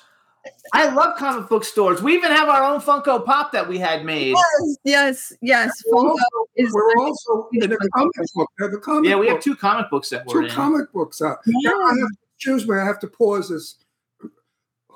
[0.73, 2.03] I love comic book stores.
[2.03, 4.35] We even have our own Funko Pop that we had made.
[4.35, 5.83] Yes, yes, yes.
[5.87, 8.51] We're Funko also, is we're also in a comic book.
[8.59, 10.53] We a comic Yeah, we have two comic books that we're two in.
[10.53, 11.39] comic books out.
[11.47, 11.71] Yeah.
[11.71, 13.77] Now I have to, excuse me, I have to pause this.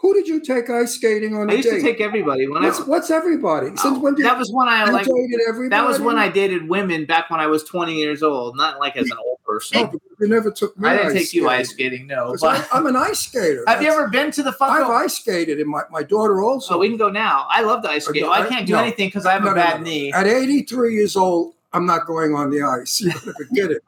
[0.01, 1.77] Who did you take ice skating on I used date?
[1.77, 2.85] to take everybody when what's, I.
[2.85, 3.67] what's everybody?
[3.67, 5.05] Oh, Since Oh, when did that was when I like.
[5.07, 5.69] dated everybody?
[5.69, 8.97] That was when I dated women back when I was 20 years old, not like
[8.97, 9.89] as an old Oh, person.
[9.93, 10.89] but you never took me.
[10.89, 13.65] I didn't take you ice skating, No, But I'm, I'm an ice skater.
[13.67, 14.91] have you ever been to the I've Funko?
[14.91, 16.75] ice skated, and my, my daughter also.
[16.75, 17.47] So we can go now.
[17.51, 18.23] I love the ice skate.
[18.23, 18.79] no, I I- can't do no.
[18.81, 19.85] anything because I have No, a bad no.
[19.85, 20.13] knee.
[20.13, 23.01] At 83 years old, I'm not going on the ice.
[23.01, 23.83] You better forget it.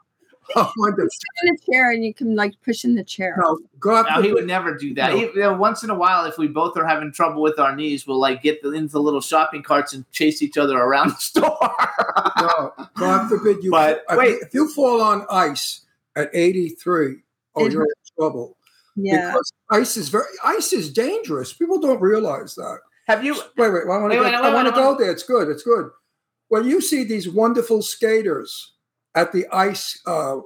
[0.76, 1.08] Wonderful.
[1.10, 3.36] sit in a chair and you can like push in the chair.
[3.40, 4.34] No, God No, he forbid.
[4.34, 5.10] would never do that.
[5.12, 5.16] No.
[5.16, 7.74] He- you know, once in a while, if we both are having trouble with our
[7.74, 11.16] knees, we'll like get the, into little shopping carts and chase each other around the
[11.18, 11.58] store.
[12.40, 13.70] No, God forbid you.
[13.70, 14.38] But, if, wait.
[14.42, 15.82] if you fall on ice
[16.16, 17.16] at 83,
[17.56, 17.88] oh, It you're in
[18.18, 18.56] trouble.
[18.96, 19.28] Yeah.
[19.30, 21.52] Because ice is very ice is dangerous.
[21.52, 22.78] People don't realize that.
[23.06, 23.34] have you?
[23.56, 23.82] Wait, wait.
[23.84, 24.98] I want Wait, to go, wait, I want wait, to go wait.
[24.98, 25.10] there.
[25.10, 25.48] It's good.
[25.48, 25.90] It's good.
[26.48, 28.71] When you see these wonderful skaters
[29.14, 30.36] at the ice uh,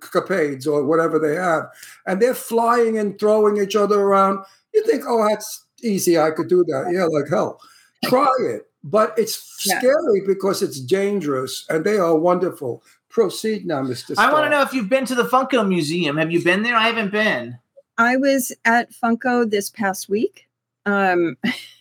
[0.00, 1.64] capades or whatever they have,
[2.06, 6.18] and they're flying and throwing each other around, you think, oh, that's easy.
[6.18, 6.90] I could do that.
[6.92, 7.60] Yeah, like hell.
[8.04, 8.66] Try it.
[8.84, 9.78] But it's Yeah.
[9.78, 12.82] scary because it's dangerous, and they are wonderful.
[13.08, 14.14] Proceed now, Mr.
[14.18, 16.16] I want to know if you've been to the Funko Museum.
[16.18, 16.76] Have you been there?
[16.76, 17.58] I haven't been.
[17.96, 20.46] I was at Funko this past week.
[20.86, 21.36] Um,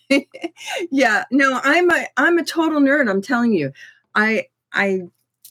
[0.90, 3.10] yeah, no, I'm a I'm a total nerd.
[3.10, 3.72] I'm telling you,
[4.16, 5.04] I I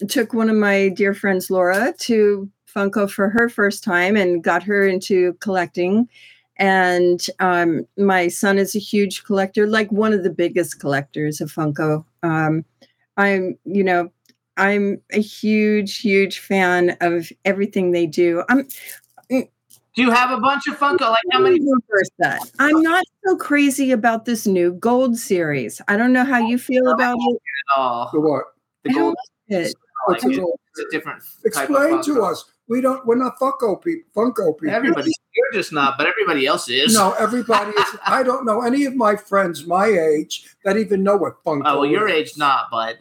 [0.09, 4.63] took one of my dear friends, Laura, to Funko for her first time and got
[4.65, 6.09] her into collecting.
[6.59, 11.53] And um, my son is a huge collector, like one of the biggest collectors of
[11.53, 12.05] Funko.
[12.23, 12.65] Um,
[13.17, 14.11] I'm, you know,
[14.57, 18.43] I'm a huge, huge fan of everything they do.
[18.49, 18.67] I'm
[19.31, 21.11] Do you have a bunch of Funko?
[21.11, 21.59] Like how many?
[21.61, 22.41] reverse that.
[22.59, 25.81] I'm not so crazy about this new gold series.
[25.89, 27.39] I don't know how you feel about it.
[27.77, 28.45] Oh, The what?
[28.85, 29.17] the I don't gold.
[29.51, 29.73] like
[30.09, 30.13] it.
[30.13, 30.47] Like What's it it.
[30.71, 31.23] It's a different.
[31.23, 32.45] type of Explain to us.
[32.69, 33.05] We don't.
[33.07, 34.11] We're not Funko people.
[34.15, 34.75] Funko people.
[34.75, 36.95] Everybody, you're just not, but everybody else is.
[36.95, 37.97] No, everybody is.
[38.07, 41.63] I don't know any of my friends my age that even know what Funko.
[41.65, 42.15] Oh, well, your is.
[42.15, 42.97] age not, but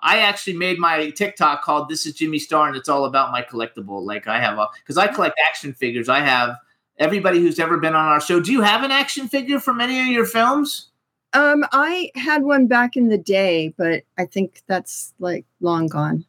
[0.00, 3.42] I actually made my TikTok called "This is Jimmy Star" and it's all about my
[3.42, 4.04] collectible.
[4.04, 6.08] Like I have a because I collect action figures.
[6.08, 6.56] I have
[6.98, 8.40] everybody who's ever been on our show.
[8.40, 10.87] Do you have an action figure from any of your films?
[11.34, 16.24] Um, I had one back in the day, but I think that's like long gone.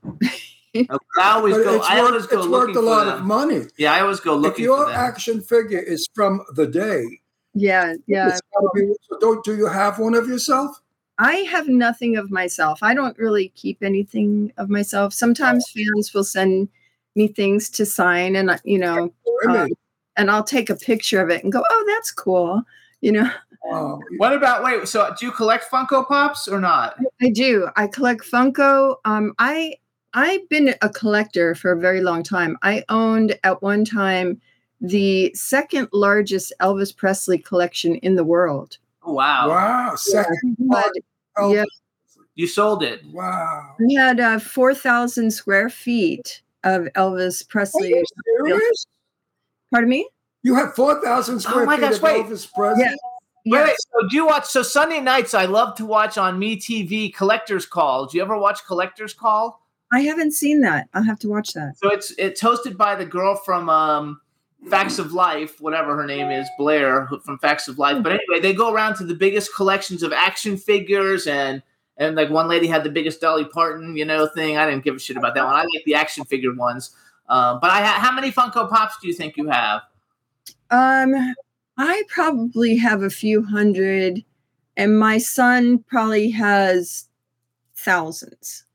[0.75, 0.87] Okay,
[1.19, 1.75] I always But go.
[1.77, 3.15] it's I worth, always go it's looking worth a lot them.
[3.19, 3.61] of money.
[3.77, 4.53] Yeah, I always go look.
[4.53, 4.99] If your for them.
[4.99, 7.21] action figure is from the day,
[7.53, 8.27] Yeah, yeah.
[8.27, 8.41] it's
[8.75, 10.79] be- so don't do you have one of yourself?
[11.17, 12.79] I have nothing of myself.
[12.83, 15.13] I don't really keep anything of myself.
[15.13, 16.69] Sometimes fans will send
[17.15, 19.11] me things to sign, and I- you know,
[19.47, 19.67] I Uh,
[20.17, 22.61] and I'll take a picture of it and go, "Oh, that's cool."
[23.01, 23.31] You know,
[23.71, 24.87] uh, What about wait?
[24.87, 26.95] So do you collect Funko Pops or not?
[27.21, 27.67] I do.
[27.75, 28.95] I collect Funko.
[29.05, 29.75] Um, I
[30.13, 32.57] I've been a collector for a very long time.
[32.63, 34.41] I owned at one time
[34.81, 38.77] the second largest Elvis Presley collection in the world.
[39.03, 39.49] Oh, wow.
[39.49, 40.91] wow, second But part.
[41.37, 41.63] Oh, yeah.
[42.35, 43.01] you sold it.
[43.11, 43.75] Wow.
[43.79, 47.89] we had uh, four thousand square feet of Elvis Are Presley.
[47.89, 48.03] you
[48.45, 48.85] serious?
[49.71, 50.09] Pardon me?
[50.43, 52.25] You have four thousand square Oh my feet gosh, of wait.
[52.25, 52.83] Elvis Presley.
[52.85, 52.95] Yeah.
[53.45, 53.67] Yes.
[53.67, 54.45] wait, so do you watch?
[54.45, 58.05] So Sunday nights, I love to watch on Me TV Collectors Call.
[58.05, 59.61] Do you ever watch Collectors Call?
[59.91, 60.87] I haven't seen that.
[60.93, 61.77] I'll have to watch that.
[61.77, 64.21] So it's it's hosted by the girl from um,
[64.69, 68.03] Facts of Life, whatever her name is, Blair from Facts of Life.
[68.03, 71.63] But anyway, they go around to the biggest collections of action figures and
[71.97, 74.57] and like one lady had the biggest Dolly Parton, you know, thing.
[74.57, 75.55] I didn't give a shit about that one.
[75.55, 76.95] I like the action figure ones.
[77.27, 79.81] Um, but I ha- how many Funko Pops do you think you have?
[80.71, 81.35] Um,
[81.79, 84.23] I probably have a few hundred,
[84.75, 87.07] and my son probably has
[87.73, 88.65] thousands.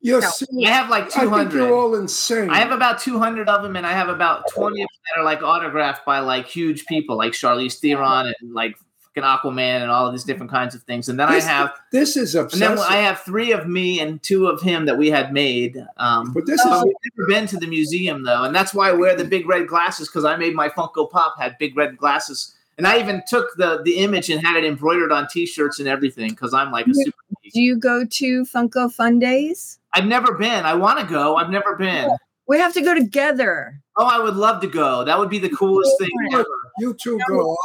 [0.00, 0.30] You're No.
[0.66, 1.58] I have like I think hundred.
[1.58, 2.48] you're all insane.
[2.48, 5.24] I have about 200 of them, and I have about 20 of them that are
[5.24, 8.76] like autographed by like huge people, like Charlize Theron and like
[9.14, 11.08] fucking Aquaman and all of these different kinds of things.
[11.08, 12.78] And then I have, this is and then.
[12.78, 15.84] I have three of me and two of him that we had made.
[15.96, 18.90] Um, but this but is we've never been to the museum though, and that's why
[18.90, 21.96] I wear the big red glasses because I made my Funko Pop had big red
[21.96, 25.88] glasses And I even took the the image and had it embroidered on T-shirts and
[25.88, 27.16] everything because I'm like a super.
[27.42, 27.52] geek.
[27.52, 29.78] Do you go to Funko Fun Days?
[29.92, 30.64] I've never been.
[30.64, 31.36] I want to go.
[31.36, 32.10] I've never been.
[32.46, 33.80] We have to go together.
[33.96, 35.04] Oh, I would love to go.
[35.04, 36.44] That would be the coolest thing ever.
[36.78, 37.56] You two go.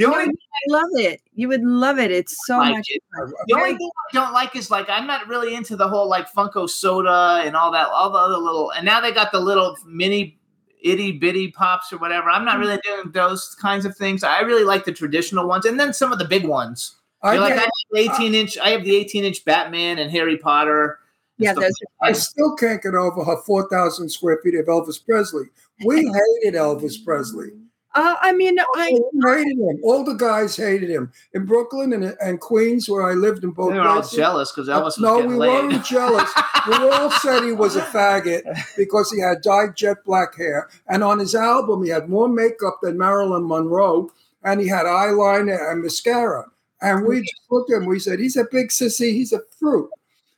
[0.00, 0.12] I'll stay home.
[0.12, 1.20] The only thing I love it.
[1.34, 2.10] You would love it.
[2.10, 3.02] It's so like much it.
[3.46, 6.32] The only thing I don't like is like I'm not really into the whole like
[6.32, 8.70] Funko soda and all that, all the other little.
[8.72, 10.38] And now they got the little mini
[10.82, 12.30] itty bitty pops or whatever.
[12.30, 12.60] I'm not mm.
[12.60, 14.24] really doing those kinds of things.
[14.24, 16.96] I really like the traditional ones, and then some of the big ones.
[17.22, 18.58] I, You're like I have the 18 inch.
[18.58, 20.98] I have the 18 inch Batman and Harry Potter.
[21.38, 25.44] Yeah, like I still can't get over her 4,000 square feet of Elvis Presley.
[25.84, 25.96] We
[26.42, 27.52] hated Elvis Presley.
[27.92, 28.90] Uh, I mean, I
[29.24, 29.80] hated him.
[29.82, 31.10] All the guys hated him.
[31.34, 34.68] In Brooklyn and, and Queens, where I lived in both They were all jealous because
[34.68, 35.48] Elvis was no, getting we laid.
[35.48, 36.30] weren't jealous.
[36.68, 38.42] we all said he was a faggot
[38.76, 40.68] because he had dyed jet black hair.
[40.86, 44.12] And on his album, he had more makeup than Marilyn Monroe,
[44.44, 46.44] and he had eyeliner and mascara.
[46.80, 47.86] And we just looked at him.
[47.86, 49.12] We said, "He's a big sissy.
[49.12, 49.90] He's a fruit."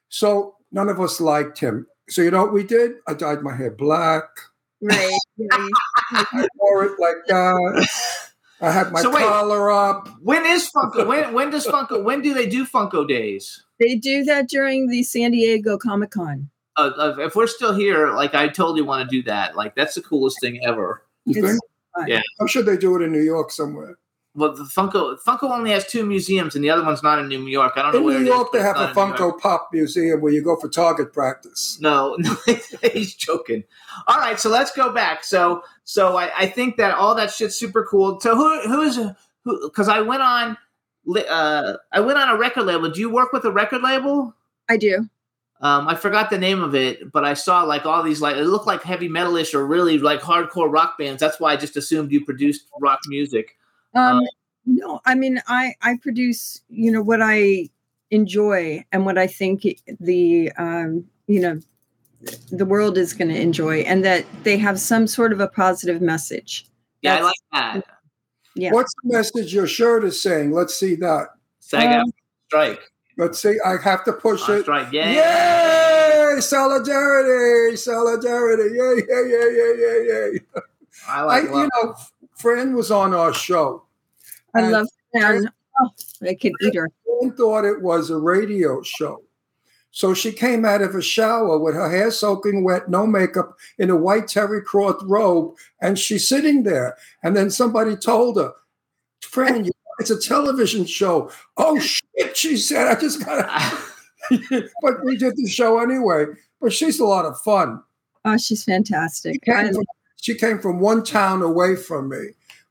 [0.08, 1.86] So none of us liked him.
[2.08, 2.92] So you know what we did?
[3.06, 4.24] I dyed my hair black.
[4.80, 5.18] right.
[6.12, 7.88] Yeah, I wore it like that.
[8.60, 9.22] I had my So wait.
[9.24, 10.08] collar up.
[10.20, 11.06] when is Funko?
[11.06, 12.02] When when does Funko?
[12.04, 13.62] When do they do Funko days?
[13.80, 16.48] they do that during the San Diego Comic Con.
[16.76, 19.56] Uh, uh, if we're still here, like I totally want to do that.
[19.56, 21.02] Like that's the coolest thing ever.
[21.26, 21.60] You It's think?
[21.96, 22.08] fun.
[22.08, 22.20] Yeah.
[22.40, 23.98] I'm sure they do it in New York somewhere.
[24.34, 27.46] Well, the Funko Funko only has two museums, and the other one's not in New
[27.46, 27.74] York.
[27.76, 29.18] I don't know In where New York, but they have a not in New York.
[29.18, 31.78] Funko Pop Museum where you go for target practice.
[31.80, 32.34] No, no,
[32.92, 33.64] he's joking.
[34.06, 35.22] All right, so let's go back.
[35.22, 38.20] So, so I, I think that all that shit's super cool.
[38.20, 39.68] So who who is who?
[39.68, 40.56] Because I went on,
[41.28, 42.90] uh, I went on a record label.
[42.90, 44.34] Do you work with a record label?
[44.70, 45.08] I do.
[45.60, 48.46] Um, I forgot the name of it, but I saw like all these like it
[48.46, 51.20] looked like heavy metalish or really like hardcore rock bands.
[51.20, 53.56] That's why I just assumed you produced rock music.
[53.94, 54.26] Um, Um,
[54.66, 57.68] no, I mean, I I produce, you know, what I
[58.10, 59.66] enjoy and what I think
[60.00, 61.58] the um, you know
[62.52, 66.00] the world is going to enjoy, and that they have some sort of a positive
[66.00, 66.66] message.
[67.02, 67.84] Yeah, I like that.
[68.54, 68.72] Yeah.
[68.72, 70.52] What's the message your shirt is saying?
[70.52, 71.28] Let's see that.
[71.60, 72.12] SAG Um,
[72.46, 72.80] strike.
[73.18, 73.56] Let's see.
[73.64, 74.62] I have to push On it.
[74.62, 74.92] strike.
[74.92, 75.10] Yeah.
[76.34, 76.40] Yay!
[76.40, 77.76] Solidarity!
[77.76, 78.74] Solidarity!
[78.74, 79.02] Yay!
[79.08, 79.30] Yay!
[79.30, 79.56] Yay!
[79.56, 79.74] Yay!
[79.80, 80.32] Yay!
[80.32, 80.40] Yay!
[81.08, 81.44] I I, like.
[81.44, 81.96] you know,
[82.42, 83.84] Fran was on our show.
[84.54, 85.48] I love and
[85.80, 85.90] oh,
[86.22, 86.90] I could eat her.
[87.04, 89.22] Fran thought it was a radio show.
[89.92, 93.90] So she came out of a shower with her hair soaking wet, no makeup, in
[93.90, 96.96] a white terry cloth robe, and she's sitting there.
[97.22, 98.52] And then somebody told her,
[99.20, 99.70] Fran,
[100.00, 101.30] it's a television show.
[101.56, 101.78] Oh
[102.18, 102.88] shit, she said.
[102.88, 103.46] I just got to.
[103.48, 103.88] Ah.
[104.82, 106.26] but we did the show anyway.
[106.60, 107.82] But she's a lot of fun.
[108.24, 109.48] Oh, she's fantastic.
[109.48, 109.84] I, from,
[110.22, 112.28] she came from one town away from me.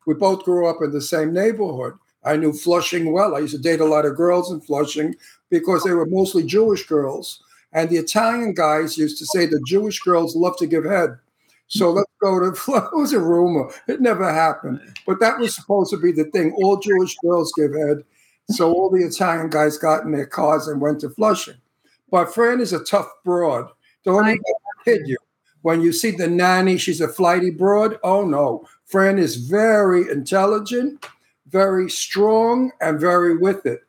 [0.07, 1.93] We both grew up in the same neighborhood.
[2.23, 3.35] I knew Flushing well.
[3.35, 5.15] I used to date a lot of girls in Flushing
[5.49, 7.43] because they were mostly Jewish girls.
[7.73, 11.17] And the Italian guys used to say the Jewish girls love to give head.
[11.67, 13.69] So let's go to it was a rumor.
[13.89, 14.79] It never happened.
[15.05, 16.53] But that was supposed to be the thing.
[16.53, 18.05] All Jewish girls give head.
[18.49, 21.57] So all the Italian guys got in their cars and went to Flushing.
[22.09, 23.67] But Fran is a tough broad.
[24.05, 24.43] Don't I- even
[24.85, 25.17] kid you.
[25.61, 27.99] When you see the nanny, she's a flighty broad.
[28.03, 28.67] Oh no.
[28.85, 31.05] Fran is very intelligent,
[31.47, 33.81] very strong, and very with it.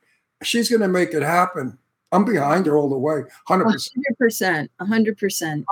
[0.42, 1.78] She's going to make it happen.
[2.12, 3.64] I'm behind her all the way, 100%.
[3.64, 5.64] hundred percent, hundred percent.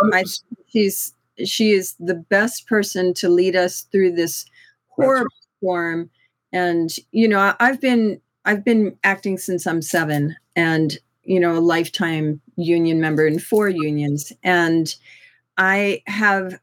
[0.68, 4.46] She's she is the best person to lead us through this
[4.88, 6.11] horrible storm.
[6.53, 11.61] And you know, I've been I've been acting since I'm seven, and you know, a
[11.61, 14.94] lifetime union member in four unions, and
[15.61, 16.58] I have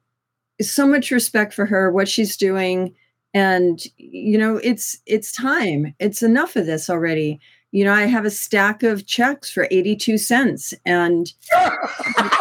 [0.59, 2.95] so much respect for her, what she's doing,
[3.33, 5.93] and you know, it's it's time.
[5.99, 7.39] It's enough of this already.
[7.71, 12.37] You know, I have a stack of checks for 82 cents, and I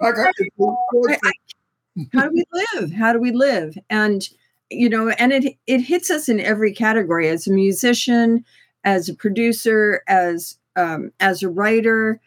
[0.00, 1.32] got to do I-
[2.14, 4.26] how do we live how do we live and
[4.70, 8.42] you know and it it hits us in every category as a musician
[8.84, 12.18] as a producer as um as a writer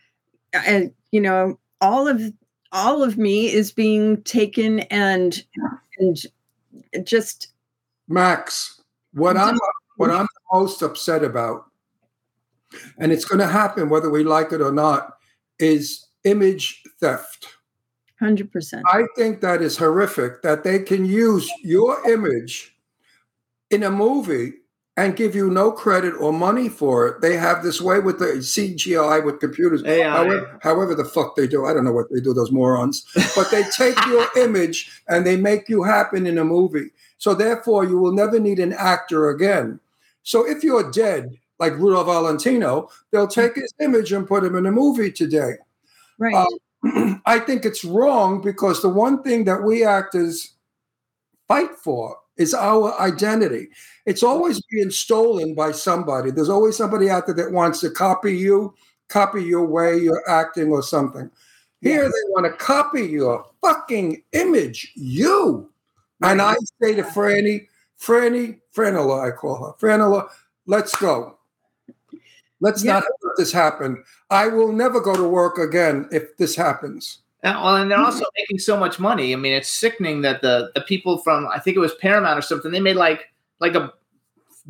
[0.54, 2.22] and you know all of
[2.74, 5.46] all of me is being taken and
[5.98, 6.18] and
[7.06, 7.48] just
[8.10, 8.82] Max,
[9.14, 9.58] what I'm
[9.96, 11.72] what I'm most upset about,
[13.00, 15.14] and it's going to happen whether we like it or not,
[15.58, 17.48] is image theft.
[18.22, 22.76] 100% I think that is horrific that they can use your image
[23.72, 24.54] in a movie
[24.98, 27.22] and give you no credit or money for it.
[27.22, 29.84] They have this way with the CGI with computers.
[29.86, 33.06] However, however the fuck they do, I don't know what they do, those morons.
[33.36, 36.92] But they take your image and they make you happen in a movie.
[37.18, 39.80] So therefore, you will never need an actor again.
[40.24, 44.66] So if you're dead, like Rudolph Valentino, they'll take his image and put him in
[44.66, 45.54] a movie today.
[46.18, 46.36] Right.
[46.36, 50.54] Uh, I think it's wrong because the one thing that we actors
[51.48, 53.70] fight for is our identity.
[54.06, 56.32] It's always being stolen by somebody.
[56.32, 58.74] There's always somebody out there that wants to copy you,
[59.08, 61.30] copy your way you're acting or something.
[61.82, 65.70] Here they want to copy your fucking image, you.
[66.22, 67.68] And I say to Franny,
[68.02, 70.30] Franny, Franola, I call her, Franola,
[70.66, 71.38] let's go.
[72.62, 72.94] Let's Yeah.
[72.94, 74.04] not let this happen.
[74.30, 77.20] I will never go to work again if this happens.
[77.46, 78.06] And, well, and they're hmm.
[78.06, 79.32] also making so much money.
[79.32, 82.42] I mean, it's sickening that the the people from I think it was Paramount or
[82.42, 83.94] something they made like like a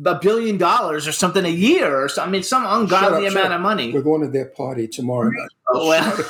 [0.04, 2.28] a billion dollars or something a year or something.
[2.28, 3.92] I mean, some ungodly up, amount of money.
[3.92, 5.48] We're going to their party tomorrow night.
[5.68, 6.24] Oh, well.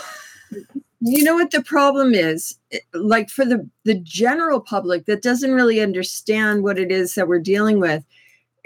[1.00, 2.58] you know what the problem is
[2.94, 7.38] like for the the general public that doesn't really understand what it is that we're
[7.38, 8.02] dealing with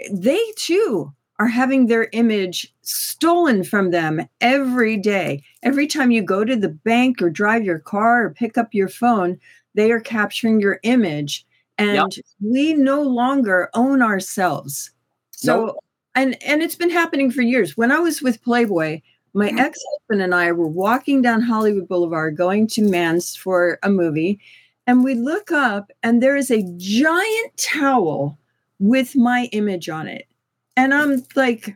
[0.09, 5.43] they too are having their image stolen from them every day.
[5.63, 8.89] Every time you go to the bank or drive your car or pick up your
[8.89, 9.39] phone
[9.73, 11.45] they are capturing your image.
[11.77, 14.91] And we no longer own ourselves.
[15.31, 15.75] So Nope.
[16.13, 17.75] and and it's been happening for years.
[17.75, 19.01] When i was with playboy
[19.33, 19.59] my mm-hmm.
[19.59, 24.39] ex-husband and I were walking down Hollywood Boulevard going to Mann's for a movie
[24.85, 28.37] and we look up and there is a giant towel
[28.79, 30.27] with my image on it
[30.75, 31.75] and I'm like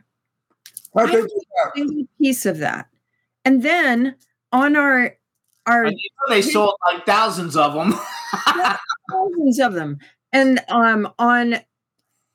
[0.94, 1.26] How I big
[1.74, 2.88] don't is a piece of that
[3.44, 4.16] and then
[4.52, 5.16] on our
[5.66, 7.94] our I mean, they sold like thousands of them.
[9.10, 9.98] thousands of them.
[10.32, 11.54] And um, on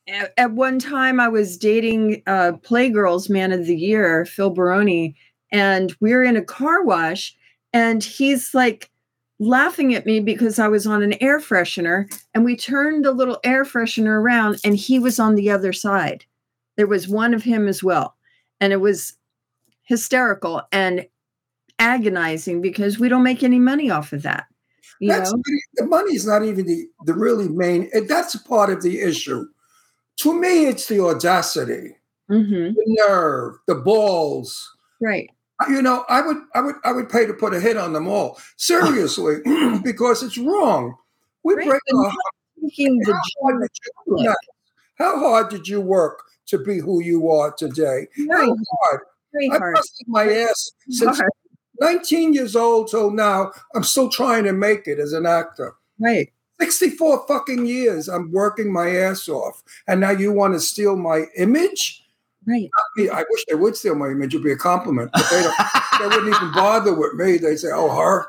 [0.08, 5.16] at, at one time, I was dating uh, Playgirls Man of the Year, Phil Baroni,
[5.52, 7.36] and we're in a car wash,
[7.74, 8.90] and he's like
[9.40, 13.40] laughing at me because I was on an air freshener, and we turned the little
[13.44, 16.26] air freshener around, and he was on the other side.
[16.82, 18.16] There was one of him as well,
[18.60, 19.14] and it was
[19.84, 21.06] hysterical and
[21.78, 24.48] agonizing because we don't make any money off of that.
[25.00, 25.44] You That's know?
[25.76, 27.92] the money's not even the, the really main.
[28.08, 29.46] That's part of the issue.
[30.22, 34.68] To me, it's the audacity, hmm the nerve, the balls.
[35.00, 35.30] Right.
[35.70, 38.08] You know, I would, I would, I would pay to put a hit on them
[38.08, 38.40] all.
[38.58, 39.36] Seriously,
[39.84, 40.96] because it's wrong.
[41.44, 42.18] We Right, break our How
[43.44, 43.70] hard,
[44.08, 44.36] you,
[44.96, 48.08] how hard did you work to be who you are today?
[48.16, 49.02] Very, hard?
[49.34, 49.76] very I hard.
[49.76, 51.32] busted my ass since Hard.
[51.80, 53.52] 19 years old till now.
[53.76, 55.74] I'm still trying to make it as an actor.
[56.00, 56.32] Right.
[56.60, 59.64] 64 fucking years I'm working my ass off.
[59.88, 62.04] And now you want to steal my image?
[62.46, 62.70] Right.
[62.98, 64.34] I, wish they would steal my image.
[64.34, 65.12] It'd be a compliment.
[65.14, 65.56] But they, don't,
[66.00, 67.38] they wouldn't even bother with me.
[67.38, 68.28] They say, oh, her,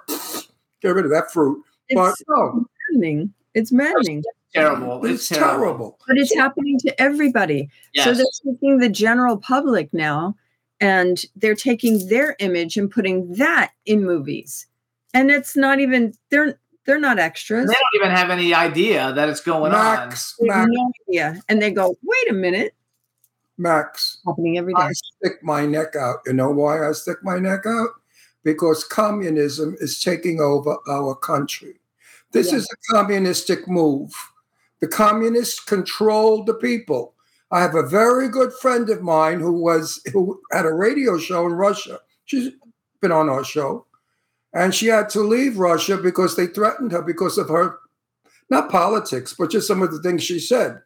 [0.81, 1.63] get rid of that fruit.
[1.95, 3.35] But It's no, maddening.
[3.55, 4.23] It's maddening.
[4.55, 5.05] Terrible.
[5.07, 5.99] it's, terrible.
[6.07, 7.71] But it's happening to everybody.
[7.97, 10.37] So they're taking the general public now
[10.81, 14.67] and they're taking their image and putting that in movies.
[15.15, 17.69] And it's not even they're they're not extras.
[17.69, 21.43] they don't even have any idea that it's going Max, They have Max, no idea.
[21.49, 22.75] And they go, wait a minute,
[23.57, 24.19] Max.
[24.27, 24.83] happening every day.
[24.83, 26.17] I stick my neck out.
[26.27, 27.91] You know why I stick my neck out?
[28.43, 31.75] Because communism is taking over our country.
[32.33, 32.59] This Yeah.
[32.59, 34.13] is a communistic move.
[34.83, 37.15] The communists control the people.
[37.51, 41.47] I have a very good friend of mine who was who had a radio show
[41.47, 42.01] in Russia.
[42.27, 42.53] She's
[43.01, 43.87] been on our show.
[44.53, 47.79] And she had to leave Russia because they threatened her because of her
[48.51, 50.83] not politics, but just some of the things she said.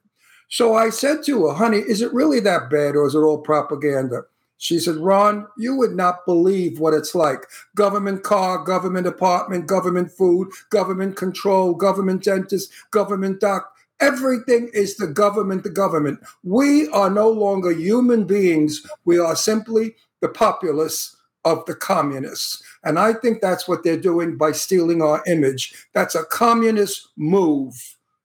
[0.48, 3.38] So I said to her, honey, is it really that bad or is it all
[3.38, 4.22] propaganda?
[4.58, 7.46] She said, Ron, you would not believe what it's like.
[7.74, 13.72] Government car, government apartment, government food, government control, government dentist, government doc.
[14.00, 16.20] Everything is the government, the government.
[16.42, 18.86] We are no longer human beings.
[19.04, 22.62] We are simply the populace of the communists.
[22.84, 25.74] And I think that's what they're doing by stealing our image.
[25.94, 27.74] That's a communist move.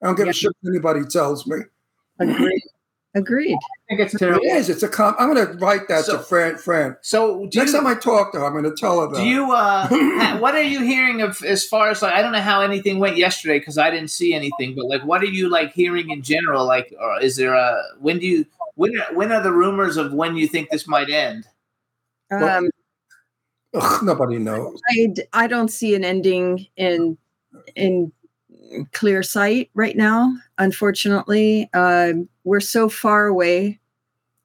[0.01, 0.31] I don't give Yeah.
[0.31, 1.57] a shit what anybody tells me.
[2.19, 2.63] Agreed.
[3.13, 3.55] Agreed.
[3.55, 4.45] I think it's It terrible.
[4.45, 4.69] is.
[4.69, 5.15] It's a com.
[5.19, 6.57] I'm going to write that So- to Fran.
[6.57, 6.95] Fran.
[7.01, 9.17] So do Next you, time I talk to her, I'm going to tell her that.
[9.17, 12.39] do you uh, what are you hearing of as far as like I don't know
[12.39, 15.73] how anything went yesterday because I didn't see anything, but like what are you like
[15.73, 16.65] hearing in general?
[16.65, 18.45] Like, or is there a when do you
[18.75, 21.45] when when are the rumors of when you think this might end?
[22.31, 22.69] Um,
[23.73, 24.79] Ugh, nobody knows.
[24.89, 27.17] I, I don't see an ending in
[27.75, 28.13] in
[28.93, 30.33] clear sight right now.
[30.57, 32.13] Unfortunately, uh,
[32.43, 33.79] we're so far away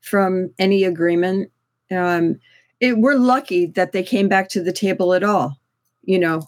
[0.00, 1.50] from any agreement.
[1.90, 2.40] Um,
[2.80, 5.58] it, we're lucky that they came back to the table at all.
[6.02, 6.46] You know,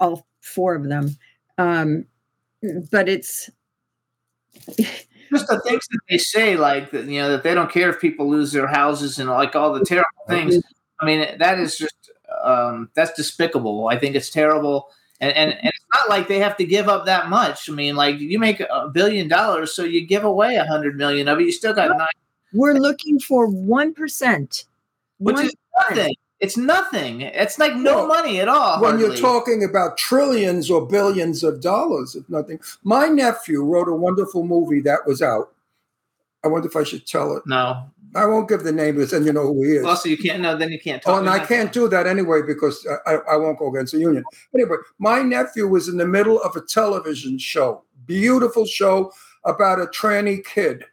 [0.00, 1.16] all four of them.
[1.58, 2.06] Um,
[2.90, 3.50] but it's
[4.76, 8.00] just the things that they say, like that, you know, that they don't care if
[8.00, 10.60] people lose their houses and like all the terrible things.
[11.00, 12.10] I mean, that is just
[12.42, 13.88] um, that's despicable.
[13.88, 14.88] I think it's terrible,
[15.20, 17.68] and, and and not like they have to give up that much.
[17.68, 21.28] I mean, like you make a billion dollars, so you give away a hundred million
[21.28, 21.44] of it.
[21.44, 22.08] You still got nine,
[22.52, 24.64] we're looking for one percent.
[25.18, 25.54] which is
[25.88, 26.14] nothing.
[26.40, 27.22] It's nothing.
[27.22, 28.80] It's like no Well, money at all.
[28.80, 32.60] when you're talking about trillions or billions of dollars, it's nothing.
[32.84, 35.52] My nephew wrote a wonderful movie that was out.
[36.44, 37.42] I wonder if I should tell it.
[37.46, 37.90] no.
[38.14, 39.84] I won't give the name because then you know who he is.
[39.84, 40.40] Oh, also, you can't.
[40.42, 41.14] No, then you can't talk.
[41.14, 44.24] Oh, and I can't do that anyway because I, I won't go against the union.
[44.54, 49.12] Anyway, my nephew was in the middle of a television show, beautiful show
[49.44, 50.84] about a tranny kid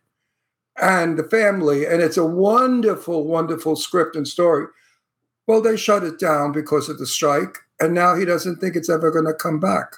[0.81, 4.67] and the family, and it's a wonderful, wonderful script and story.
[5.47, 8.89] Well, they shut it down because of the strike, and now he doesn't think it's
[8.89, 9.93] ever going to come back.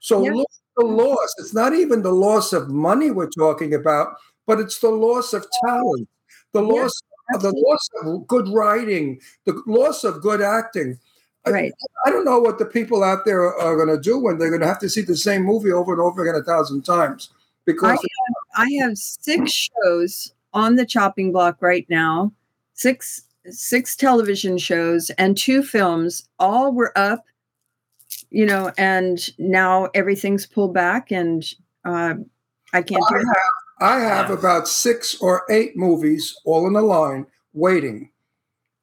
[0.00, 0.32] So Yeah.
[0.32, 1.34] look at the loss.
[1.38, 4.14] It's not even the loss of money we're talking about,
[4.46, 6.08] but it's the loss of talent,
[6.56, 7.02] the Yeah, loss
[7.34, 10.98] of the loss of good writing, the loss of good acting.
[11.44, 11.72] I- Right.
[12.04, 14.48] I don't know what the people out there are, are going to do when they're
[14.50, 17.30] going to have to see the same movie over and over again a thousand times
[17.66, 17.98] because
[18.56, 19.52] I have six
[19.84, 22.32] shows on the chopping block right now,
[22.74, 26.28] six six television shows and two films.
[26.40, 27.24] All were up,
[28.30, 31.44] you know, and now everything's pulled back, and
[31.84, 32.14] uh,
[32.72, 33.26] I can't do I it.
[33.26, 38.10] have, I have about six or eight movies all in a line waiting.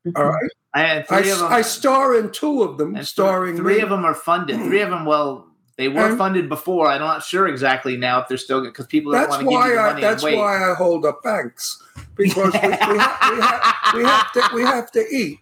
[0.05, 0.17] Mm-hmm.
[0.21, 1.53] All right, I had I, of them.
[1.53, 3.81] I star in two of them, and starring three me.
[3.81, 4.57] of them are funded.
[4.59, 6.87] Three of them, well, they were And- funded before.
[6.87, 9.51] I'm not sure exactly now if they're still because people don't That's want to give
[9.51, 9.85] you why the I.
[9.87, 10.39] money That's and wait.
[10.39, 11.81] why I hold up banks
[12.15, 14.49] because we, we, have, we, have, we have to.
[14.53, 15.39] We have to eat.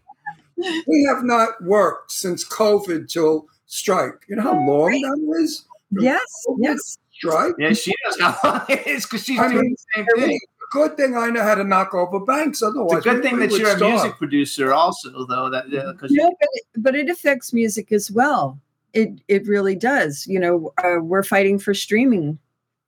[0.87, 4.25] We have not worked since COVID till strike.
[4.29, 5.65] You know how long that is?
[5.91, 6.21] Yes,
[6.59, 6.97] yes.
[7.29, 7.55] Strike.
[7.57, 10.39] yeah, she knows how it is because she's I doing mean, the same thing.
[10.71, 12.63] good thing I know how to knock over banks.
[12.63, 15.49] Otherwise, It's a good thing that you're a music producer, also, though.
[15.49, 18.59] That because No, but it, but it affects music as well.
[18.93, 20.25] It it really does.
[20.27, 22.39] You know, uh, we're fighting for streaming.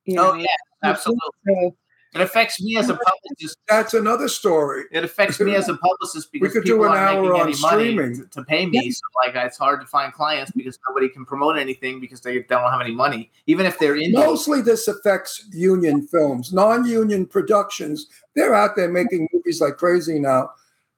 [0.05, 0.45] You oh know, yeah,
[0.83, 1.21] absolutely.
[1.47, 1.75] So,
[2.13, 3.57] It affects me as a publicist.
[3.67, 4.83] That's another story.
[4.91, 7.41] It affects me as a publicist because we could people do an aren't hour making
[7.41, 8.15] on any money streaming.
[8.17, 8.91] to, to pay me.
[8.91, 12.69] So like, it's hard to find clients because nobody can promote anything because they don't
[12.69, 14.11] have any money, even if they're in.
[14.11, 18.07] Mostly, this affects union films, non-union productions.
[18.35, 20.51] They're out there making movies like crazy now.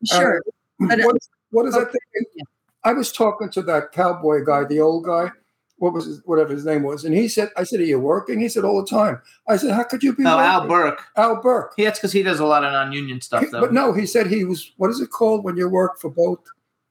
[0.04, 0.40] sure.
[0.40, 1.18] Uh, But, uh, what,
[1.52, 2.46] what is that thing?
[2.84, 5.32] I was talking to that cowboy guy, the old guy.
[5.78, 8.40] What was his, whatever his name was, and he said, "I said, are you working?"
[8.40, 9.20] He said, "All the time."
[9.50, 10.68] I said, "How could you be?" Oh, Al?
[10.68, 11.02] Burke.
[11.18, 11.74] Al Burke.
[11.78, 13.60] Yeah, it's because he does a lot of non-union stuff, He- though.
[13.60, 14.72] but no, he said he was.
[14.78, 16.40] What is it called when you work for both?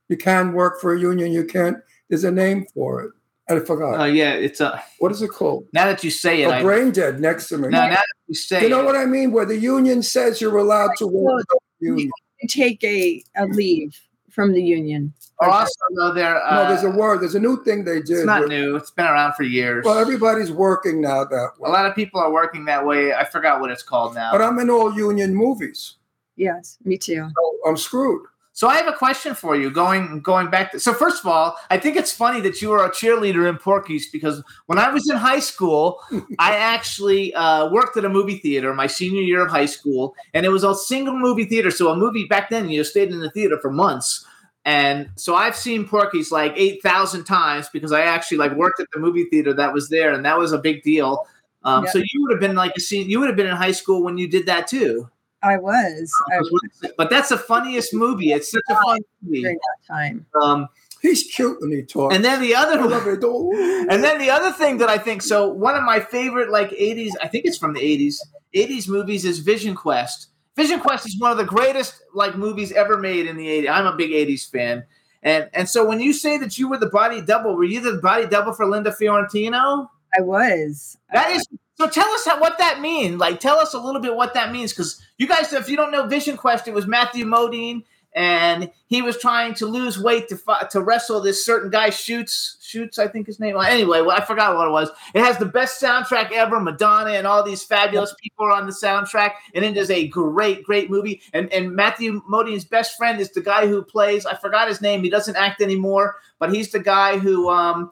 [0.09, 1.33] You can work for a union.
[1.33, 1.79] You can't.
[2.11, 3.13] There's a name for it.
[3.49, 4.01] I forgot.
[4.01, 4.83] Oh yeah, it's a.
[4.99, 5.67] what is it called?
[5.73, 7.69] Now that you say it, A I, brain dead next to me.
[7.69, 8.63] now, now that you say it.
[8.65, 9.33] you know it, what I mean?
[9.33, 12.11] Where the union says you're allowed to work for the
[12.49, 13.99] take a, a leave
[14.35, 15.13] from the union.
[15.39, 16.43] or also though there.
[16.45, 17.21] Uh, no, there's a word.
[17.21, 18.11] There's a new thing they did.
[18.19, 18.77] It's not where- new.
[18.77, 19.85] It's been around for years.
[19.85, 23.15] Well, everybody's working now that a lot of people are working that way.
[23.15, 24.33] I forgot what it's called now.
[24.33, 25.95] But I'm in all union movies,
[26.37, 27.29] Yes, me too.
[27.37, 28.23] so I'm screwed.
[28.57, 29.69] So I have a question for you.
[29.69, 32.85] Going going back to so first of all, I think it's funny that you were
[32.85, 36.01] a cheerleader in Porky's because when I was in high school,
[36.39, 40.47] I actually uh, worked at a movie theater my senior year of high school, and
[40.47, 41.73] it was a single movie theater.
[41.73, 44.25] So a movie back then, you stayed in the theater for months.
[44.65, 48.87] And so I've seen Porky's like eight thousand times because I actually like worked at
[48.93, 51.27] the movie theater that was there, and that was a big deal.
[51.65, 51.91] Um, Yeah.
[51.91, 54.05] So you would have been like a scene, you would have been in high school
[54.05, 55.11] when you did that too.
[55.45, 56.65] I was I was
[56.97, 58.33] But that's the funniest movie.
[58.33, 59.43] It's such a fun movie.
[59.43, 60.27] during that time.
[60.43, 60.69] Um,
[61.03, 62.15] He's cute when he talks.
[62.15, 63.23] and then the other I love it.
[63.91, 67.11] and then the other thing that I think so one of my favorite like 80s
[67.23, 68.17] I think it's from the 80s
[68.55, 70.29] 80s movies is Vision Quest.
[70.57, 73.71] Vision Quest is one of the greatest like movies ever made in the 80s.
[73.71, 74.85] I'm a big 80s fan.
[75.23, 78.01] And and so when you say that you were the body double, were you the
[78.01, 79.91] body double for Linda Fiorentino?
[80.17, 80.97] I was.
[81.13, 81.47] That is
[81.77, 81.89] so.
[81.89, 83.19] Tell us how, what that means.
[83.19, 85.93] Like, tell us a little bit what that means, because you guys, if you don't
[85.93, 87.85] know Vision Quest, it was Matthew Modine,
[88.17, 91.91] and he was trying to lose weight to fi- to wrestle this certain guy.
[91.91, 93.57] Shoots, shoots, I think his name.
[93.57, 94.91] Well, anyway, well, I forgot what it was.
[95.15, 96.61] It has the best soundtrack ever.
[96.61, 100.63] Madonna and all these fabulous people are on the soundtrack, and it is a great,
[100.63, 101.23] great movie.
[101.33, 104.27] And and Matthew Modine's best friend is the guy who plays.
[104.27, 105.03] I forgot his name.
[105.03, 107.91] He doesn't act anymore, but he's the guy who um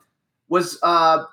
[0.49, 1.25] was uh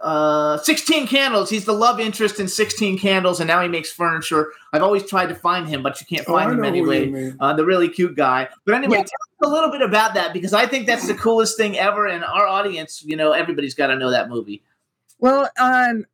[0.00, 1.50] uh, 16 Candles.
[1.50, 4.52] He's the love interest in 16 Candles, and now he makes furniture.
[4.72, 7.34] I've always tried to find him, but you can't Oh, find him who you anyway.
[7.38, 8.48] Uh, the really cute guy.
[8.64, 9.02] But anyway, Yeah.
[9.04, 12.06] tell us a little bit about that because I think that's the coolest thing ever.
[12.06, 14.62] And our audience, you know, everybody's got to know that movie.
[15.18, 16.06] Well, um,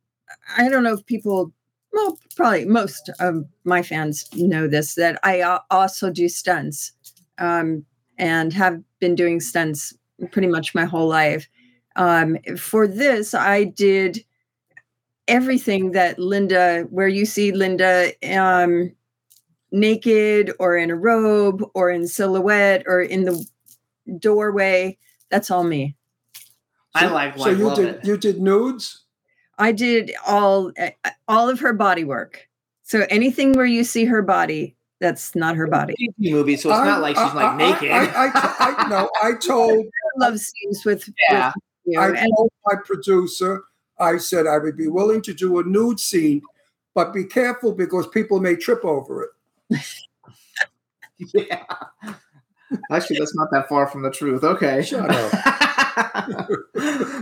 [0.57, 1.53] I don't know if people,
[1.93, 6.91] well, probably most of my fans know this that I also do stunts
[7.37, 7.85] um,
[8.17, 9.93] and have been doing stunts
[10.31, 11.47] pretty much my whole life.
[11.97, 14.23] Um, for this, I did
[15.27, 18.91] everything that Linda, where you see Linda um,
[19.71, 23.45] naked or in a robe or in silhouette or in the
[24.19, 24.97] doorway.
[25.29, 25.95] That's all me.
[26.95, 28.05] I like, So like you did it.
[28.05, 29.03] you did nudes?
[29.59, 30.91] I did all uh,
[31.27, 32.47] all of her body work.
[32.83, 35.93] So anything where you see her body, that's not her body.
[35.97, 37.91] PG movie, so it's I- not like she's I- like I- naked.
[37.91, 41.47] I, I, I, I no, I told I love scenes with, Yeah.
[41.47, 41.99] with you.
[41.99, 43.63] I and told my producer,
[43.99, 46.41] I said I would be willing to do a nude scene,
[46.93, 49.31] but be careful because people may trip over
[49.69, 49.79] it.
[51.33, 51.63] yeah.
[52.91, 54.43] Actually, that's not that far from the truth.
[54.43, 54.81] Okay.
[54.83, 55.33] Shut up.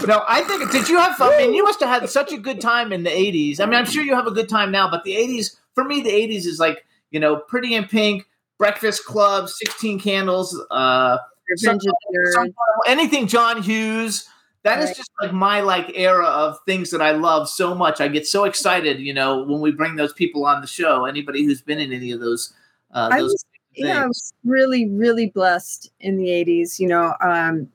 [0.07, 0.71] no, I think.
[0.71, 1.33] Did you have fun?
[1.33, 3.59] I mean, you must have had such a good time in the '80s.
[3.59, 6.01] I mean, I'm sure you have a good time now, but the '80s, for me,
[6.01, 11.17] the '80s is like you know, Pretty in Pink, Breakfast Club, Sixteen Candles, uh,
[11.49, 12.33] Revenge of the Nerds.
[12.33, 12.53] some-
[12.87, 14.27] anything John Hughes.
[14.65, 14.95] That is Right.
[14.97, 18.01] just like my like era of things that I love so much.
[18.01, 21.05] I get so excited, you know, when we bring those people on the show.
[21.05, 22.51] Anybody who's been in any of those,
[22.91, 23.45] uh, I those was-
[23.75, 26.79] yeah, I was really, really blessed in the 80s.
[26.79, 27.69] You know, um,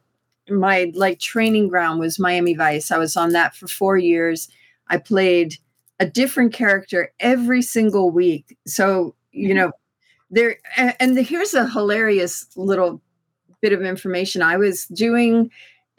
[0.49, 2.91] my like training ground was Miami Vice.
[2.91, 4.49] I was on that for four years.
[4.89, 5.57] I played
[6.01, 8.57] a different character every single week.
[8.67, 9.71] So, you know,
[10.31, 13.01] there, and, and the, here's a hilarious little
[13.61, 14.43] bit of information.
[14.43, 15.51] I was doing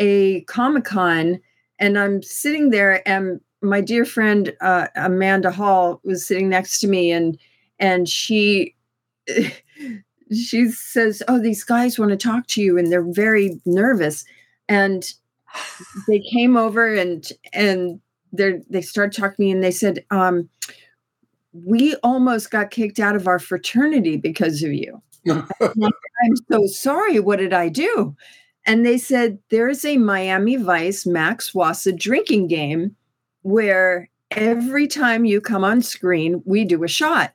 [0.02, 1.40] a Comic Con
[1.80, 6.88] and I'm sitting there and my dear friend uh, Amanda Hall was sitting next to
[6.88, 7.38] me and
[7.80, 8.76] and she
[10.34, 14.26] she says, "Oh, these guys want to talk to you, and they're very nervous."
[14.70, 15.12] And
[16.08, 18.00] they came over and and
[18.32, 20.50] they they started talking to me, and they said, um,
[21.54, 25.44] "We almost got kicked out of our fraternity because of you." I'm
[25.82, 27.20] I'm so sorry.
[27.20, 28.16] What did I do?
[28.66, 32.96] And they said there's a Miami Vice Max Wasa drinking game
[33.42, 37.34] where every time you come on screen, we do a shot.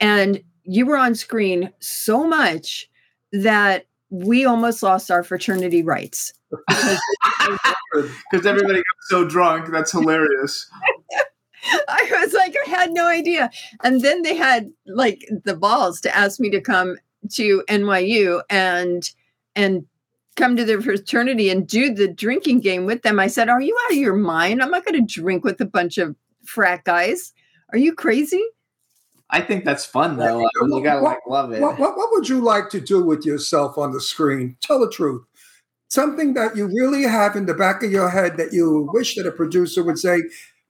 [0.00, 2.88] And you were on screen so much
[3.32, 6.32] that we almost lost our fraternity rights.
[6.68, 9.70] because everybody got so drunk.
[9.70, 10.68] That's hilarious.
[11.88, 13.50] I was like, I had no idea.
[13.84, 16.96] And then they had like the balls to ask me to come
[17.32, 19.10] to NYU and
[19.56, 19.84] and
[20.40, 23.20] come to their fraternity and do the drinking game with them.
[23.20, 24.62] I said, Are you out of your mind?
[24.62, 27.32] I'm not going to drink with a bunch of frat guys.
[27.72, 28.42] Are you crazy?
[29.28, 30.40] I think that's fun though.
[30.40, 31.60] I mean, you gotta like love it.
[31.60, 34.56] What, what, what would you like to do with yourself on the screen?
[34.60, 35.22] Tell the truth.
[35.88, 39.26] Something that you really have in the back of your head that you wish that
[39.26, 40.22] a producer would say,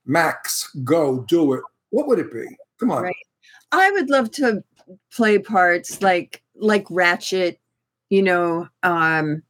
[0.05, 1.63] Max, go do it.
[1.89, 2.45] What would it be?
[2.79, 3.05] Come on.
[3.05, 3.17] Right.
[3.73, 4.63] I would love to
[5.11, 7.57] play parts like like Ratched,
[8.11, 9.43] you know, um,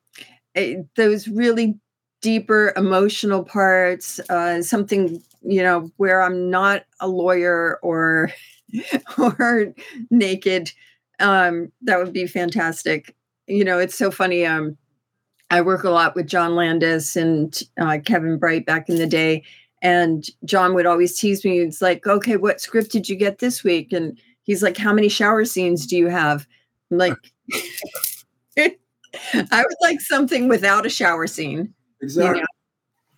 [0.97, 1.79] those really
[2.21, 4.21] deeper emotional parts.
[4.29, 8.31] Uh, something you know where I'm not a lawyer or
[9.19, 9.75] or
[10.11, 10.73] naked.
[11.19, 13.15] Um, that would be fantastic.
[13.47, 14.47] You know, it's so funny.
[14.47, 14.77] Um,
[15.51, 19.43] I work a lot with John Landis and uh, Kevin Bright back in the day,
[19.83, 21.61] and John would always tease me.
[21.61, 23.93] It's like, okay, what script did you get this week?
[23.93, 26.47] And he's like, how many shower scenes do you have?
[26.91, 27.17] I'm like,
[29.35, 31.73] I would like something without a shower scene.
[32.01, 32.43] Exactly.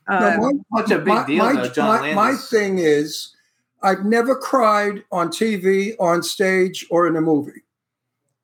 [0.08, 3.34] Um, No, Such a big deal, my, though, John my, my thing is,
[3.82, 7.62] I've never cried on TV, on stage, or in a movie.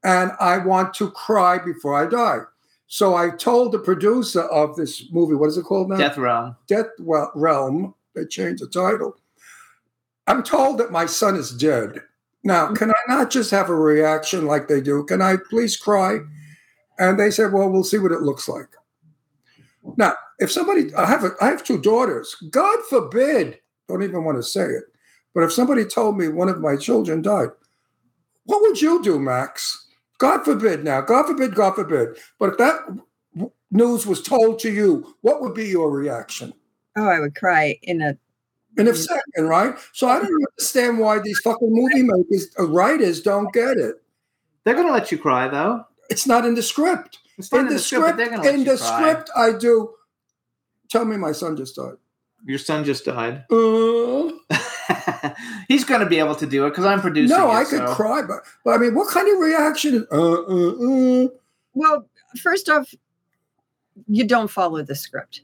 [0.05, 2.41] And I want to cry before I die.
[2.87, 5.97] So I told the producer of this movie, what is it called now?
[5.97, 6.57] Death Realm.
[6.67, 7.95] Death Wel- Realm.
[8.15, 9.17] They changed the title.
[10.27, 12.01] I'm told that my son is dead.
[12.45, 15.05] Now, can I not just have a reaction like they do?
[15.05, 16.21] Can I please cry?
[16.99, 18.69] And they said, well, we'll see what it looks like.
[19.97, 22.35] Now, if somebody, I have, a, I have two daughters.
[22.51, 24.85] God forbid, don't even want to say it,
[25.35, 27.49] but if somebody told me one of my children died,
[28.45, 29.87] what would you do, Max?
[30.19, 32.19] God forbid now, God forbid, God forbid.
[32.39, 32.81] But if that
[33.71, 36.53] news was told to you, what would be your reaction?
[36.97, 38.17] oh, I would cry in a
[38.77, 39.77] In a second, right?
[39.93, 44.03] So I don't understand why these fucking movie makers, uh, writers, don't get it.
[44.65, 45.85] They're gonna let you cry though.
[46.09, 47.19] It's not in the script.
[47.37, 49.01] It's not in in the the script, script, they're gonna let in the cry.
[49.13, 49.95] script, I do.
[50.89, 51.95] Tell me, my son just died.
[52.45, 53.45] Your son just died.
[53.51, 54.31] Uh,
[55.69, 57.37] He's going to be able to do it because I'm producing.
[57.37, 60.07] no, it, I could so- cry, but, but I mean, what kind of reaction?
[60.11, 61.29] Uh, uh, uh.
[61.75, 62.09] Well,
[62.41, 62.93] first off,
[64.07, 65.43] you don't follow the script.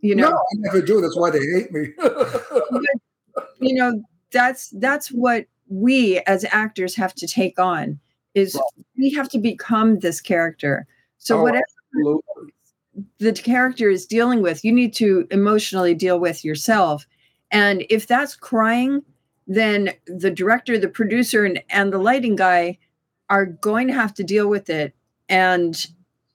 [0.00, 1.00] You know, no, I never do.
[1.00, 1.88] That's why they hate me.
[3.60, 7.98] you know that's that's what we as actors have to take on
[8.36, 8.84] is Right.
[8.96, 10.86] we have to become this character.
[11.18, 11.64] So Oh, whatever
[11.94, 12.52] Absolutely.
[13.18, 17.06] the character is dealing with, you need to emotionally deal with yourself.
[17.50, 19.02] And if that's crying,
[19.46, 22.78] then the director, the producer, and, and the lighting guy
[23.30, 24.94] are going to have to deal with it.
[25.28, 25.86] And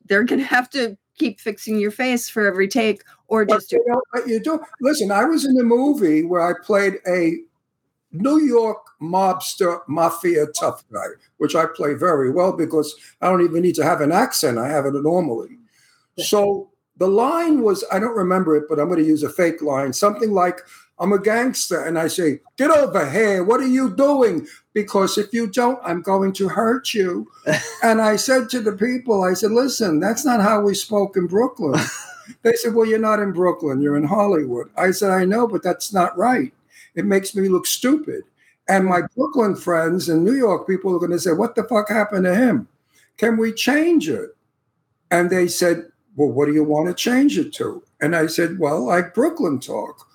[0.05, 3.69] they're going to have to keep fixing your face for every take or But just
[3.69, 4.59] do you know what you do?
[4.81, 7.37] Listen, I was in a movie where I played a
[8.13, 11.07] New York mobster mafia tough guy,
[11.37, 14.57] which I play very well because I don't even need to have an accent.
[14.57, 15.57] I have it normally.
[16.17, 19.61] So the line was, I don't remember it, but I'm going to use a fake
[19.61, 20.61] line, something like,
[20.99, 21.83] I'm a gangster.
[21.83, 23.43] And I say, Get over here.
[23.43, 24.47] What are you doing?
[24.73, 27.27] Because if you don't, I'm going to hurt you.
[27.83, 31.27] and I said to the people, I said, Listen, that's not how we spoke in
[31.27, 31.79] Brooklyn.
[32.43, 34.69] They said, Well, you're not in Brooklyn, you're in Hollywood.
[34.77, 36.53] I said, I know, but that's not right.
[36.95, 38.23] It makes me look stupid.
[38.67, 41.89] And my Brooklyn friends and New York people are going to say, What the fuck
[41.89, 42.67] happened to him?
[43.17, 44.35] Can we change it?
[45.09, 47.83] And they said, Well, what do you want to change it to?
[47.99, 50.07] And I said, Well, like Brooklyn talk.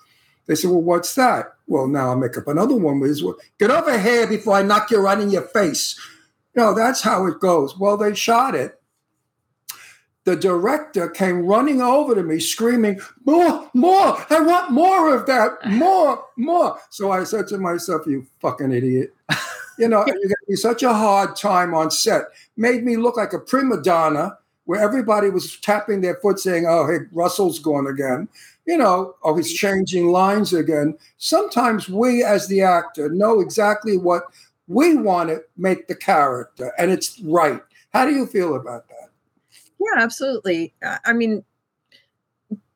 [0.45, 1.53] They said, Well, what's that?
[1.67, 3.01] Well, now I'll make up another one.
[3.03, 5.99] Is, well, Get over here before I knock you right in your face.
[6.55, 7.77] No, that's how it goes.
[7.77, 8.76] Well, they shot it
[10.27, 15.53] the director came running over to me screaming, More, more, I want more of that,
[15.67, 16.77] more, more.
[16.89, 19.15] So I said to myself, You fucking idiot.
[19.79, 22.23] You know, you're going to be such a hard time on set.
[22.57, 26.87] Made me look like a prima donna where everybody was tapping their foot saying, Oh,
[26.87, 28.27] hey, Russell's gone again.
[28.65, 30.97] You know, oh, he's changing lines again.
[31.19, 34.23] Sometimes we, as the actor, know exactly what
[34.67, 37.61] we want to make the character, and it's right.
[37.93, 38.96] How do you feel about that?
[39.79, 40.73] Yeah, absolutely.
[40.83, 41.43] I I mean,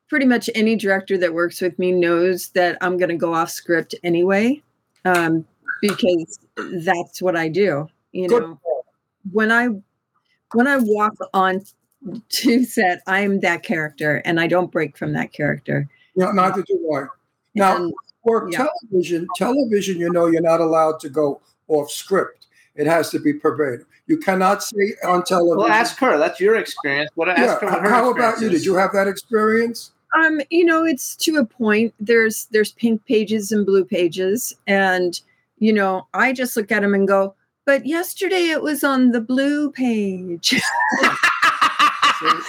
[0.08, 3.50] pretty much any director that works with me knows that I'm going to go off
[3.50, 4.62] script anyway,
[5.04, 5.44] um,
[5.80, 6.38] because
[6.84, 7.88] that's what I do.
[8.12, 8.60] You Good know,
[9.32, 9.68] when I
[10.52, 11.62] when I walk on
[12.28, 15.88] to set, I'm that character, and I don't break from that character.
[16.14, 17.06] You not neither do I.
[17.54, 17.94] Now, And-
[18.24, 18.66] for yeah.
[18.90, 22.41] television, television, you know, you're not allowed to go off script.
[22.74, 23.86] It has to be verbatim.
[24.06, 25.58] You cannot say on television.
[25.58, 26.18] Well, ask her.
[26.18, 27.10] That's your experience.
[27.14, 27.28] What?
[27.28, 27.34] yeah.
[27.44, 28.48] Ask her what her How about you?
[28.48, 29.92] Did you have that experience?
[30.14, 35.22] um you know it's to a point there's there's pink pages and blue pages and
[35.58, 39.22] you know i just look at them and go but yesterday it was on the
[39.22, 40.52] blue page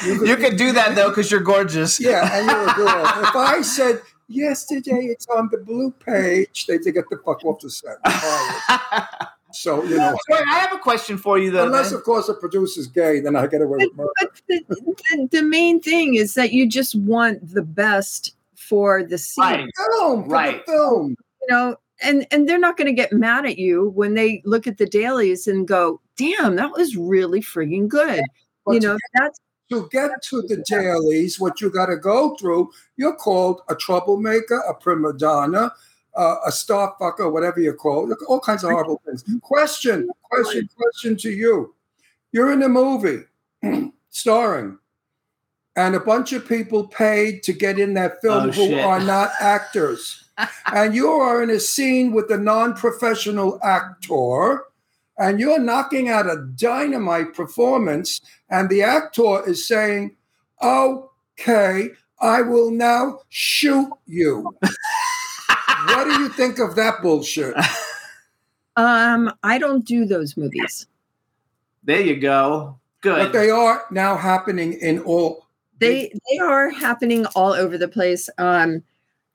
[0.05, 1.99] you could- can do that though because you're gorgeous.
[1.99, 3.05] Yeah, and you're a girl.
[3.24, 7.69] if I said yesterday it's on the blue page, they'd get the fuck off the
[7.69, 7.97] set.
[9.53, 11.65] so you know, Wait, I have a question for you though.
[11.65, 11.99] unless man.
[11.99, 14.09] of course the producer's gay, then I get away with murder.
[14.19, 19.17] but the, the, the main thing is that you just want the best for the
[19.17, 19.69] scene Right.
[19.91, 20.65] Film, for the Right.
[20.65, 21.15] film.
[21.41, 24.65] you know and and they're not going to get mad at you when they look
[24.67, 28.21] at the dailies and go damn that was really frigging good
[28.65, 29.39] But you to know that's
[29.69, 34.57] to get to the dailies, what you got to go through, you're called a troublemaker,
[34.69, 35.71] a prima donna,
[36.16, 39.24] uh, a star fucker, whatever you're called, all kinds of horrible things.
[39.41, 41.74] Question, question, question to you.
[42.32, 43.24] You're in a movie
[44.09, 44.78] starring,
[45.76, 48.84] and a bunch of people paid to get in that film Oh, who shit.
[48.84, 50.24] are not actors.
[50.74, 54.64] and you are in a scene with a non professional actor
[55.18, 60.16] and you're knocking out a dynamite performance, and the actor is saying,
[60.61, 61.89] Okay,
[62.20, 64.55] I will now shoot you.
[65.88, 67.55] what do you think of that bullshit?
[68.75, 70.88] um i don't do those movies
[71.84, 72.79] there you go.
[73.01, 73.17] Good.
[73.17, 75.47] But they are now happening in all,
[75.79, 78.81] they they are happening all over the place um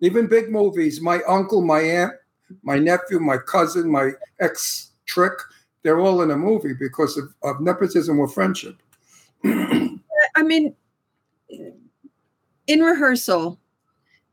[0.00, 1.00] even big movies.
[1.00, 2.12] My uncle, my aunt,
[2.62, 5.34] my nephew, my cousin, my ex trick,
[5.82, 8.76] they're all in a movie because of, of nepotism or friendship.
[9.44, 10.74] i mean
[12.66, 13.58] in rehearsal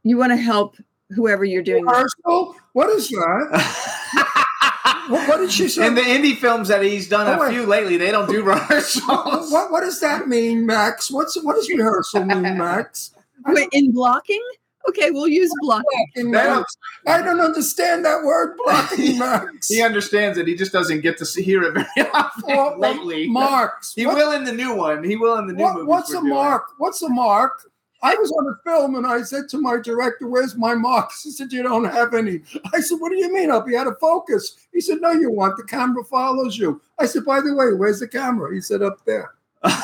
[0.04, 0.76] you want to help
[1.10, 2.56] whoever you're doing Rehearsal?
[2.74, 3.92] What is that?
[5.08, 5.86] What, what did she say?
[5.86, 9.52] In the indie films that he's done Oh, a few lately, they don't do rehearsals.
[9.52, 11.12] what, what does that mean, Max?
[11.12, 13.12] What's what does rehearsal mean, Max?
[13.46, 14.42] Wait, in blocking
[14.90, 15.86] okay we'll use blocking
[16.16, 16.76] Blocking, Max.
[17.06, 19.68] I don't understand that word, blocking, Max.
[19.68, 20.48] He understands it.
[20.48, 23.28] He just doesn't get to hear it very often Well, lately.
[23.28, 23.94] Marks.
[23.94, 25.04] He what, will in the new one.
[25.04, 25.88] He will in the new what- movies.
[25.88, 26.30] what's a doing.
[26.30, 26.64] mark?
[26.80, 27.62] What's a mark?
[28.06, 31.24] I was on a film and I said to my director, Where's my marks?
[31.24, 32.42] He said, You don't have any.
[32.74, 33.50] I said, What do you mean?
[33.50, 34.56] I'll be out of focus.
[34.72, 35.58] He said, No, you want.
[35.58, 36.80] The camera follows you.
[37.00, 38.54] I said, By the way, where's the camera?
[38.54, 39.32] He said, Up there.
[39.64, 39.82] He said,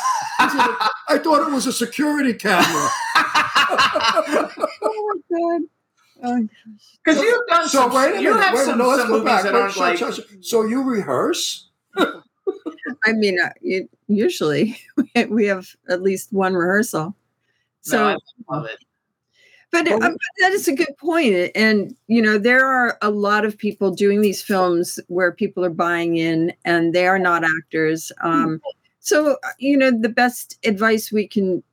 [1.09, 2.89] I thought it was a security camera.
[4.83, 5.61] Oh my god.
[6.23, 6.47] Oh,
[7.03, 9.17] Because you've done So some, wait a you have wait, some, no, let's some go
[9.19, 9.43] movies back.
[9.43, 9.97] that Wait, aren't like.
[9.97, 10.25] shut, shut.
[10.41, 11.69] So you rehearse?
[11.97, 14.77] I mean, uh, you, usually
[15.29, 17.15] we have at least one rehearsal.
[17.81, 18.17] So, no,
[18.49, 18.77] I love it.
[19.71, 21.51] but, uh, but that is a good point.
[21.55, 25.69] And, you know, there are a lot of people doing these films where people are
[25.69, 28.11] buying in and they are not actors.
[28.21, 28.61] Um,
[28.99, 31.63] so, uh, you know, the best advice we can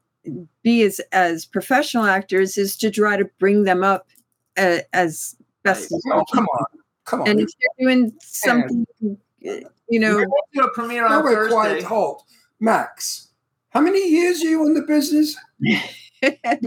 [0.62, 4.08] be as, as professional actors is to try to bring them up
[4.56, 6.66] uh, as best as Oh, come on.
[7.04, 7.28] Come on.
[7.28, 9.14] And if you're doing something, uh,
[9.88, 11.54] you know, We're going to do a premiere on Thursday.
[11.54, 12.22] quiet, hold.
[12.60, 13.28] Max,
[13.70, 15.36] how many years are you in the business?
[16.20, 16.60] You're gonna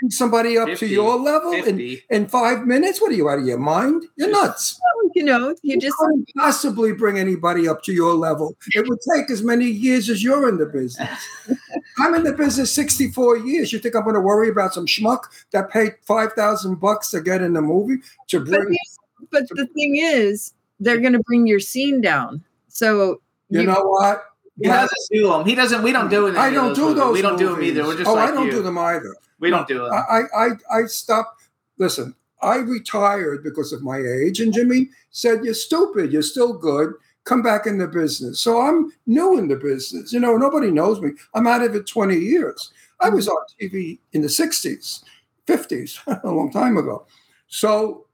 [0.00, 0.86] bring somebody up 50.
[0.88, 2.02] to your level in, 50.
[2.10, 3.00] in five minutes?
[3.00, 4.04] What are you out of your mind?
[4.16, 4.78] You're nuts.
[5.14, 8.56] you know, you You just couldn't possibly bring anybody up to your level.
[8.74, 11.08] It would take as many years as you're in the business.
[11.98, 13.72] I'm in the business 64 years.
[13.72, 15.22] You think I'm going to worry about some schmuck
[15.52, 18.62] that paid 5,000 bucks to get in the movie to But, bring?
[18.62, 18.98] here's-
[19.30, 22.42] but the thing is, they're going to bring your scene down.
[22.68, 23.20] So
[23.50, 24.24] You know what?
[24.60, 25.46] He doesn't do them.
[25.46, 25.82] He doesn't.
[25.82, 26.36] We don't do it.
[26.36, 27.12] I don't do those.
[27.12, 27.84] We don't do them either.
[27.84, 28.52] We're just oh, like I don't you.
[28.52, 29.14] do them either.
[29.38, 29.92] We don't do them.
[29.92, 31.42] I, I, I stopped.
[31.78, 36.12] Listen, I retired because of my age, and Jimmy said, "You're stupid.
[36.12, 36.94] You're still good.
[37.24, 40.12] Come back in the business." So I'm new in the business.
[40.12, 41.10] You know, nobody knows me.
[41.34, 42.72] I'm out of it 20 years.
[43.00, 45.04] I was on TV in the 60s,
[45.46, 47.06] 50s, a long time ago.
[47.46, 48.06] So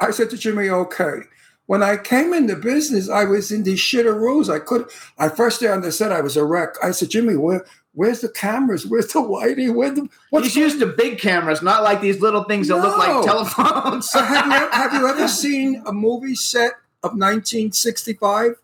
[0.00, 1.20] I said to Jimmy, "Okay."
[1.66, 4.52] When I came into business, I was in these shitteroos.
[4.52, 4.90] I could.
[5.18, 6.74] I first day on the set, I was a wreck.
[6.82, 8.86] I said, "Jimmy, where?" Where's the cameras?
[8.86, 9.74] Where's the lighting?
[9.74, 12.96] Where the what's He's used to big cameras, not like these little things that look
[12.96, 14.08] like telephones.
[14.08, 18.54] So have, you, have you ever seen a movie set of 1965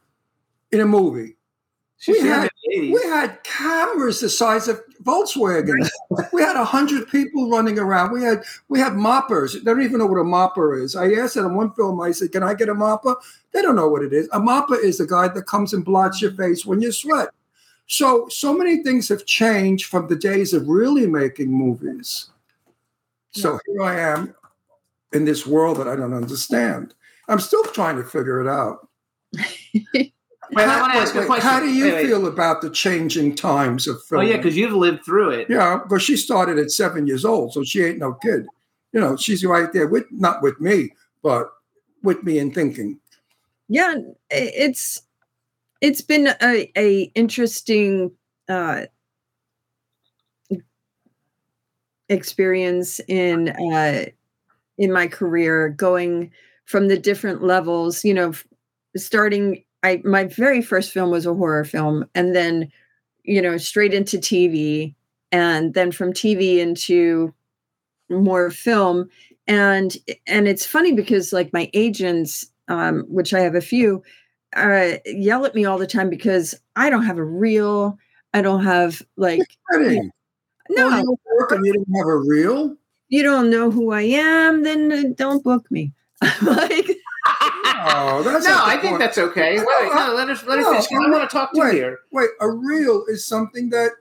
[0.72, 1.36] in a movie?
[1.98, 5.88] She's we had- We had cameras the size of Volkswagen.
[6.32, 8.12] we had a hundred people running around.
[8.12, 9.54] We had we had moppers.
[9.54, 10.94] They don't even know what a mopper is.
[10.94, 12.00] I asked in one film.
[12.00, 13.16] I said, "Can I get a mopper?"
[13.52, 14.28] They don't know what it is.
[14.32, 17.30] A mopper is the guy that comes and blots your face when you sweat.
[17.86, 22.30] So so many things have changed from the days of really making movies.
[23.32, 24.34] So here I am
[25.12, 26.94] in this world that I don't understand.
[27.28, 28.88] I'm still trying to figure it out.
[30.52, 31.48] Wait, I want to How- ask you a question.
[31.48, 32.06] How do you Wait, wait.
[32.06, 34.22] feel about the changing times of film?
[34.22, 35.46] Oh yeah, because you've lived through it.
[35.50, 38.46] Yeah, because she started at seven years old, so she ain't no kid.
[38.92, 40.92] You know, she's right there with not with me,
[41.22, 41.50] but
[42.02, 42.98] with me in thinking.
[43.68, 43.94] yeah,
[44.30, 45.02] it's
[45.80, 48.12] it's been a, a interesting
[48.48, 48.86] uh,
[52.08, 54.06] experience in uh,
[54.78, 56.30] in my career, going
[56.64, 58.04] from the different levels.
[58.04, 58.32] You know,
[58.96, 59.64] starting.
[59.82, 62.70] I my very first film was a horror film, and then
[63.24, 64.94] you know straight into TV,
[65.32, 67.32] and then from TV into
[68.10, 69.08] more film
[69.46, 74.02] and and it's funny because like my agents um which i have a few
[74.56, 77.98] uh yell at me all the time because i don't have a reel
[78.34, 79.40] i don't have like
[79.72, 80.10] Kidding.
[80.70, 82.76] no Oh, you work and you didn't have a reel?
[83.08, 85.92] you don't know who i am then uh, don't book me
[86.42, 86.88] like
[87.80, 88.98] Oh, that's no, not the I think point.
[89.00, 89.58] that's okay.
[89.58, 90.86] Wait, wait, no, let us let us No, finish.
[90.92, 91.98] I want to talk to you here.
[92.12, 93.92] Wait, a reel is something that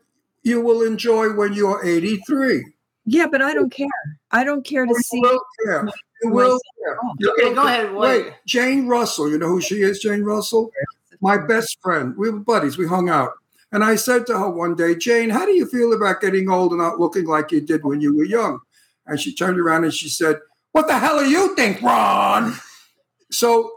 [0.43, 2.65] you will enjoy when you're 83.
[3.05, 3.87] yeah but i don't care
[4.31, 5.87] i don't care to You see will care.
[6.23, 6.97] You will care.
[7.19, 7.93] You Okay, go ahead.
[7.93, 8.25] Wait.
[8.25, 10.71] Wait, Jane Russell, you know who she is, Jane Russell?
[11.21, 12.15] My best friend.
[12.17, 12.77] We were buddies.
[12.77, 13.31] We hung out.
[13.71, 16.71] And I said to her one day, Jane, how do you feel about getting old
[16.71, 18.59] and not looking like you did when you were young?
[19.05, 20.39] And she turned around and she said,
[20.71, 22.53] What the hell do you think, Ron?
[23.31, 23.71] So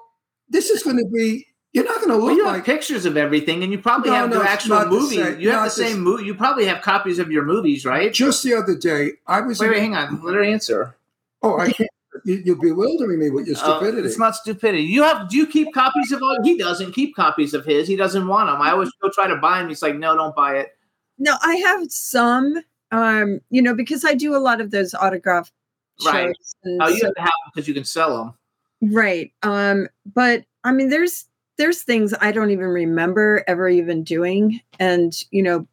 [0.48, 3.16] this is going to be, you're not going to Well, look you have pictures of
[3.16, 5.16] everything, and you probably No, have no, the actual not the movie.
[5.16, 5.40] same.
[5.40, 6.00] you have the the same same.
[6.02, 6.24] movie.
[6.24, 8.12] You probably have copies of your movies, right?
[8.12, 9.12] just the other day.
[9.26, 10.22] I was Wait, in- wait, hang on.
[10.24, 10.96] Let her answer.
[11.42, 11.88] Oh, I can't.
[12.24, 14.06] You, you're bewildering me with your Uh, stupidity.
[14.06, 14.82] it's not stupidity.
[14.82, 15.28] You have?
[15.30, 16.36] Do you keep copies of all?
[16.42, 17.86] He doesn't keep copies of his.
[17.86, 18.60] He doesn't want them.
[18.60, 19.68] I always go try to buy him.
[19.68, 20.76] He's like, no, don't buy it.
[21.18, 22.56] no i have some
[22.92, 25.52] um you know because i do a lot of those autograph
[26.00, 26.34] shows Right.
[26.80, 28.34] Oh, you so- have to have them because you can sell them.
[28.80, 29.32] Right.
[29.42, 31.26] Um, but I mean there's
[31.60, 34.60] there's things I don't even remember ever even doing.
[34.78, 35.68] And, you know,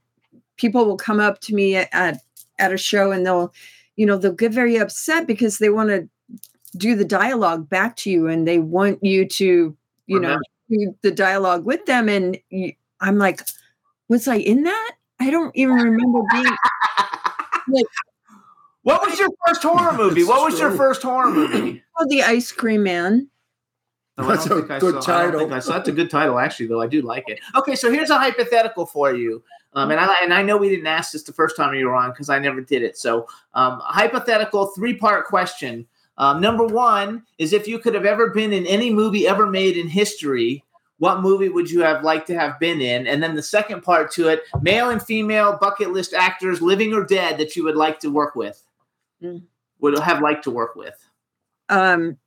[0.58, 2.20] people will come up to me at
[2.60, 3.54] at a show and they'll,
[3.96, 6.10] you know, they'll get very upset because they want to
[6.78, 9.78] do the dialogue back to you and they want you to,
[10.08, 10.38] you know,
[10.70, 12.10] do the dialogue with them.
[12.10, 13.42] And you, I'm like,
[14.10, 14.92] was I in that?
[15.22, 16.56] I don't even remember being
[17.70, 17.86] like
[18.88, 20.22] What was your first horror movie?
[20.22, 21.84] It's What was your first horror movie?
[22.00, 23.28] Oh, the Ice Cream Man.
[24.18, 25.54] No, That's don't a good saw- title.
[25.54, 25.74] I saw.
[25.74, 26.68] That's a good title, actually.
[26.68, 27.40] Though I do like it.
[27.56, 30.88] Okay, so here's a hypothetical for you, um, and I and I know we didn't
[30.88, 32.98] ask this the first time you were on because I never did it.
[32.98, 35.86] So, um, a hypothetical three part question.
[36.20, 39.76] Um, number one is if you could have ever been in any movie ever made
[39.76, 40.64] in history,
[41.00, 43.08] what movie would you have liked to have been in?
[43.08, 47.04] And then the second part to it, male and female bucket list actors, living or
[47.04, 48.64] dead, that you would like to work with.
[49.80, 50.96] Would have liked to work with.
[51.70, 52.18] Um,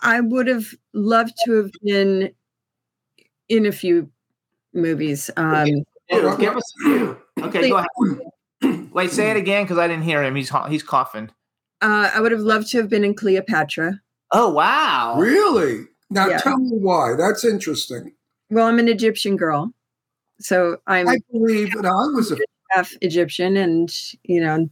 [0.00, 2.32] I would have loved to have been
[3.48, 4.10] in a few
[4.74, 5.30] movies.
[5.36, 5.66] Um,
[6.10, 7.18] Ew, give us a few.
[7.40, 8.90] Okay, go ahead.
[8.92, 10.34] Wait, say it again because I didn't hear him.
[10.34, 11.30] He's he's coughing.
[11.80, 14.00] uh, I would have loved to have been in Cleopatra.
[14.30, 15.16] Oh wow!
[15.18, 15.86] Really?
[16.10, 16.38] Now Yeah.
[16.38, 17.14] tell me why.
[17.16, 18.12] That's interesting.
[18.50, 19.72] Well, I'm an Egyptian girl,
[20.38, 22.36] so I'm I believe that I was a
[22.70, 23.90] half Egyptian, and
[24.24, 24.68] you know,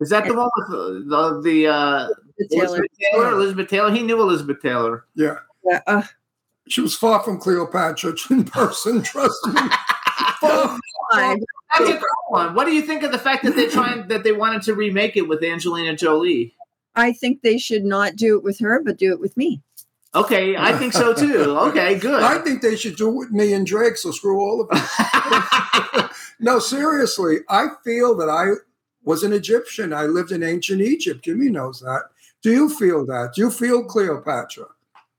[0.00, 2.64] Is that the one with the the, the uh, the Taylor.
[2.66, 3.30] Elizabeth Taylor?
[3.32, 3.90] Elizabeth Taylor.
[3.92, 5.04] He knew Elizabeth Taylor.
[5.14, 5.36] yeah.
[5.64, 6.02] Yeah, uh,
[6.68, 9.02] She was far from Cleopatra in person.
[9.02, 9.60] Trust me.
[10.40, 10.78] Far
[11.12, 11.36] I-
[11.78, 12.54] That's a cool one.
[12.54, 15.16] What do you think of the fact that they trying that they wanted to remake
[15.16, 16.54] it with Angelina Jolie?
[16.96, 19.62] I think they should not do it with her, but do it with me.
[20.14, 21.56] Okay, I think so too.
[21.70, 22.22] Okay, good.
[22.22, 23.96] I think they should do it with me and Drake.
[23.96, 26.10] So screw all of it.
[26.40, 28.50] no, seriously, I feel that I
[29.04, 29.92] was an Egyptian.
[29.92, 31.24] I lived in ancient Egypt.
[31.24, 32.02] Jimmy knows that.
[32.42, 33.32] Do you feel that?
[33.34, 34.66] Do you feel Cleopatra?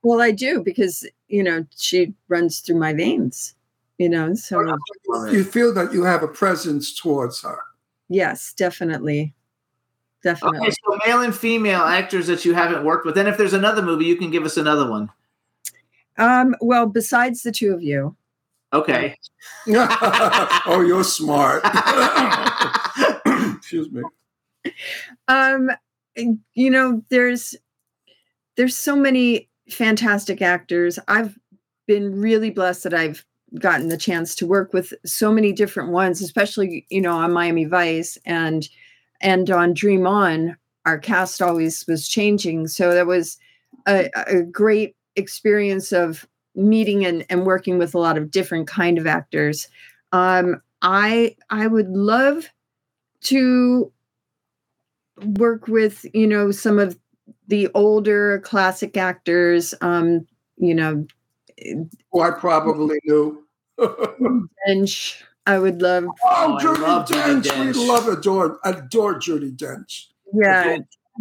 [0.03, 3.55] Well, I do because you know she runs through my veins.
[3.97, 4.59] You know, so
[5.31, 7.57] You feel that you have a presence towards her.
[8.09, 9.33] yes, definitely,
[10.21, 10.59] definitely.
[10.67, 13.17] okay, so male and female actors that you haven't worked with.
[13.17, 15.09] And if there's another movie, you can give us another one.
[16.17, 18.15] Um, well, besides the two of you,
[18.73, 19.15] Okay.
[19.69, 21.61] oh, you're smart.
[23.65, 24.03] Excuse me.
[25.27, 25.71] um,
[26.53, 27.55] you know, there's
[28.57, 30.99] there's so many fantastic actors.
[31.07, 31.35] I've
[31.87, 33.25] been really blessed that I've
[33.59, 37.65] gotten the chance to work with so many different ones, especially you know on Miami
[37.65, 38.69] Vice and
[39.19, 40.55] and on Dream On.
[40.85, 43.39] Our cast always was changing, so that was
[43.87, 48.99] a, a great experience of meeting and, and working with a lot of different kind
[48.99, 49.67] of actors.
[50.11, 52.51] Um, I I would love
[53.25, 53.91] to
[55.37, 56.97] work with you know some of
[57.47, 59.73] the older classic actors.
[59.81, 60.25] Um,
[60.57, 61.05] you know,
[62.11, 63.43] Who I probably knew.
[64.67, 65.21] Dench.
[65.47, 66.05] I would love.
[66.23, 67.43] Oh, Oh, Judi love Judi Dench.
[67.43, 67.75] Dench.
[67.75, 70.05] We love, adore, adore Judi Dench.
[70.33, 70.77] Yeah.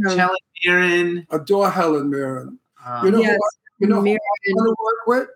[0.08, 1.26] um, Helen Mirren.
[1.30, 2.58] Adore Helen Mirren.
[2.84, 3.48] Um, You know, yes, who, I-
[3.80, 4.18] you know who I
[4.54, 5.28] want to work with?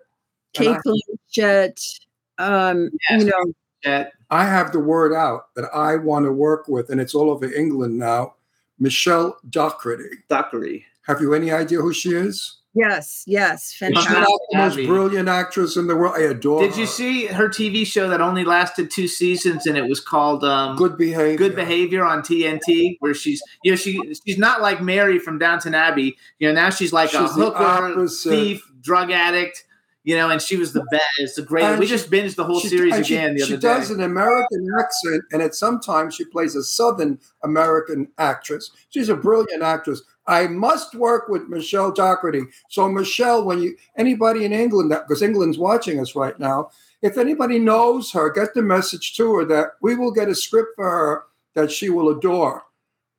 [0.53, 1.01] Kate And
[1.37, 1.99] Blanchett.
[2.39, 3.23] Um, Yes.
[3.23, 3.53] you know,
[3.83, 4.13] Jet.
[4.31, 7.51] I have the word out that I want to work with, and it's all over
[7.51, 8.35] England now.
[8.79, 10.19] Michelle Dockery.
[10.29, 10.85] Dockery.
[11.07, 12.55] Have you any idea who she is?
[12.75, 14.11] yes, yes, She's fantastic.
[14.13, 16.13] not the most brilliant actress in the world.
[16.15, 16.79] I adore Did her.
[16.81, 20.77] you see her TV show that only lasted two seasons and it was called um,
[20.77, 21.35] Good behavior.
[21.35, 25.73] Good Behavior on TNT, where she's you know she she's not like Mary from Downton
[25.73, 26.15] Abbey.
[26.37, 29.65] You know now she's like a She's the hooker, thief, drug addict.
[30.05, 31.03] You know, and she was the best.
[31.17, 31.65] It's a great.
[31.65, 33.61] And we she- just binged the whole She- series and she- again the she other
[33.61, 38.71] does an American accent, and at sometimes she plays a Southern American actress.
[38.89, 40.01] She's a brilliant actress.
[40.25, 42.43] I must work with Michelle Dockery.
[42.69, 46.69] So, Michelle, when you anybody in England, that because England's watching us right now,
[47.01, 50.75] if anybody knows her, get the message to her that we will get a script
[50.75, 51.23] for her
[51.55, 52.63] that she will adore,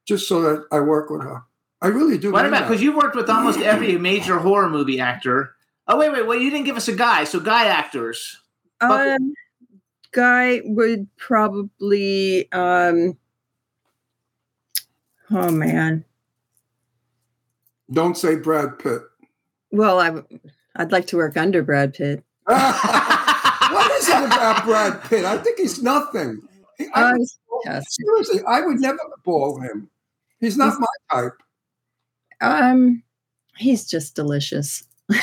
[0.07, 1.43] just so that I work with her.
[1.83, 2.31] I really do.
[2.33, 5.55] What about because you worked with almost every major horror movie actor?
[5.93, 6.41] Oh wait, wait, wait!
[6.41, 7.25] You didn't give us a guy.
[7.25, 8.39] So guy actors.
[8.81, 9.35] Um,
[10.13, 12.51] guy would probably.
[12.53, 13.17] Um,
[15.33, 16.05] oh man.
[17.93, 19.03] Don't say Brad Pitt.
[19.73, 19.99] Well,
[20.77, 22.23] I'd like to work under Brad Pitt.
[22.45, 25.25] what is it about Brad Pitt?
[25.25, 26.41] I think he's nothing.
[26.79, 27.29] He- I Uh, would-
[27.65, 27.85] yes.
[27.97, 29.91] seriously, I would never ball him.
[30.39, 31.37] He's not my type.
[32.41, 33.03] Um,
[33.57, 34.85] he's just delicious.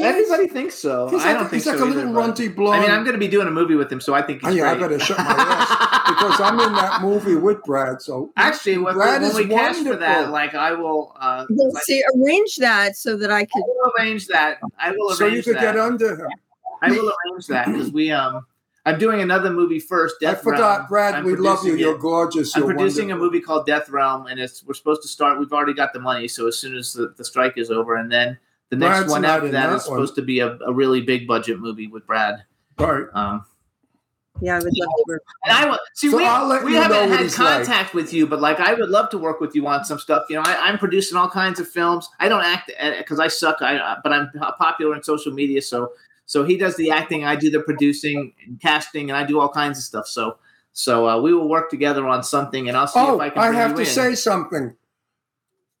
[0.00, 1.08] Everybody thinks so.
[1.08, 2.80] He's I like, don't think he's like a either, little but- runty blonde.
[2.80, 4.48] I mean, I'm going to be doing a movie with him, so I think Oh,
[4.48, 4.88] he's yeah, I great.
[4.90, 8.00] better shut my ass because I'm in that movie with Brad.
[8.02, 11.72] So Actually, when, Brad when is we cast for that, like I will, uh, Well,
[11.72, 13.62] like, see, arrange that so that I I could.
[13.66, 14.58] will arrange that.
[14.78, 15.60] I will Arrange so you could that.
[15.62, 16.30] get under him.
[16.82, 18.46] I will arrange that because we um,
[18.86, 20.16] I'm doing another movie first.
[20.22, 20.86] I Death forgot, Realm.
[20.88, 21.14] Brad.
[21.16, 21.72] I'm we love you.
[21.72, 22.56] producing You're gorgeous.
[22.56, 23.26] I'm You're producing wonderful.
[23.26, 25.38] a movie called Death Realm, and it's we're supposed to start.
[25.38, 28.10] We've already got the money, so as soon as the, the strike is over, and
[28.10, 28.38] then
[28.70, 31.26] the next Brad's one after that that is supposed to be a, a really big
[31.26, 32.42] budget movie with Brad.
[32.78, 33.04] Right.
[33.12, 33.44] Um,
[34.40, 35.22] Yeah, I would love to work.
[35.44, 36.10] And I will see.
[36.10, 37.64] So we, we haven't had he's like.
[37.64, 40.24] contact with you, but like I would love to work with you on some stuff.
[40.30, 42.08] You know, I, I'm producing all kinds of films.
[42.20, 43.60] I don't act because I suck.
[43.60, 45.92] I uh, but I'm popular in social media, so
[46.26, 49.48] so he does the acting, I do the producing and casting, and I do all
[49.48, 50.06] kinds of stuff.
[50.06, 50.38] So
[50.72, 53.42] so uh, we will work together on something, and I'll see Oh, if I can.
[53.42, 53.86] I have you to in.
[53.88, 54.74] say something.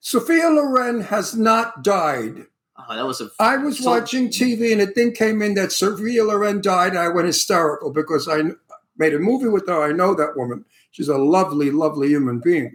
[0.00, 2.46] Sophia Loren has not died.
[2.88, 3.30] Oh, that was a.
[3.38, 6.98] I was so- watching TV and a thing came in that Sophia Loren died, and
[6.98, 8.42] I went hysterical because I
[8.96, 9.82] made a movie with her.
[9.82, 10.64] I know that woman.
[10.90, 12.72] She's a lovely, lovely human being.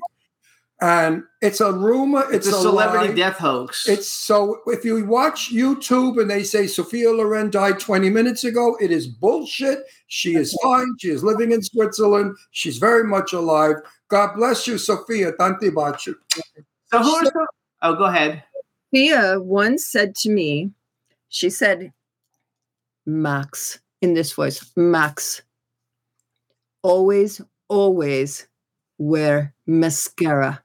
[0.82, 2.26] And it's a rumor.
[2.32, 3.14] It's It's, a celebrity lie.
[3.16, 3.88] death hoax.
[3.88, 8.76] It's so if you watch YouTube and they say Sophia Loren died 20 minutes ago,
[8.82, 9.80] it is bullshit.
[10.08, 10.88] She is fine.
[11.00, 12.36] She is living in Switzerland.
[12.52, 13.78] She's very much alive.
[14.10, 15.32] God bless you, Sophia.
[15.40, 16.14] Tanti baci.
[16.92, 17.48] so who are some,
[17.82, 18.44] Oh, go ahead.
[18.92, 20.72] Thea once said to me,
[21.30, 21.92] she said,
[23.06, 25.42] Max, in this voice, Max,
[26.82, 28.48] always, always
[28.98, 30.62] wear mascara.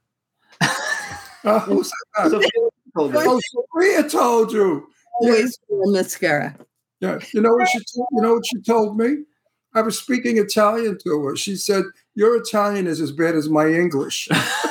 [1.43, 2.31] Uh, who said that?
[2.33, 2.51] Sophia
[2.95, 3.17] told.
[3.17, 3.41] Oh,
[3.73, 4.87] Sophia told you.
[5.23, 6.55] Always wear mascara.
[7.01, 9.25] Yeah, you know what she told, you know what she told me?
[9.73, 11.37] I was speaking Italian to her.
[11.37, 14.29] She said, "Your Italian is as bad as my English."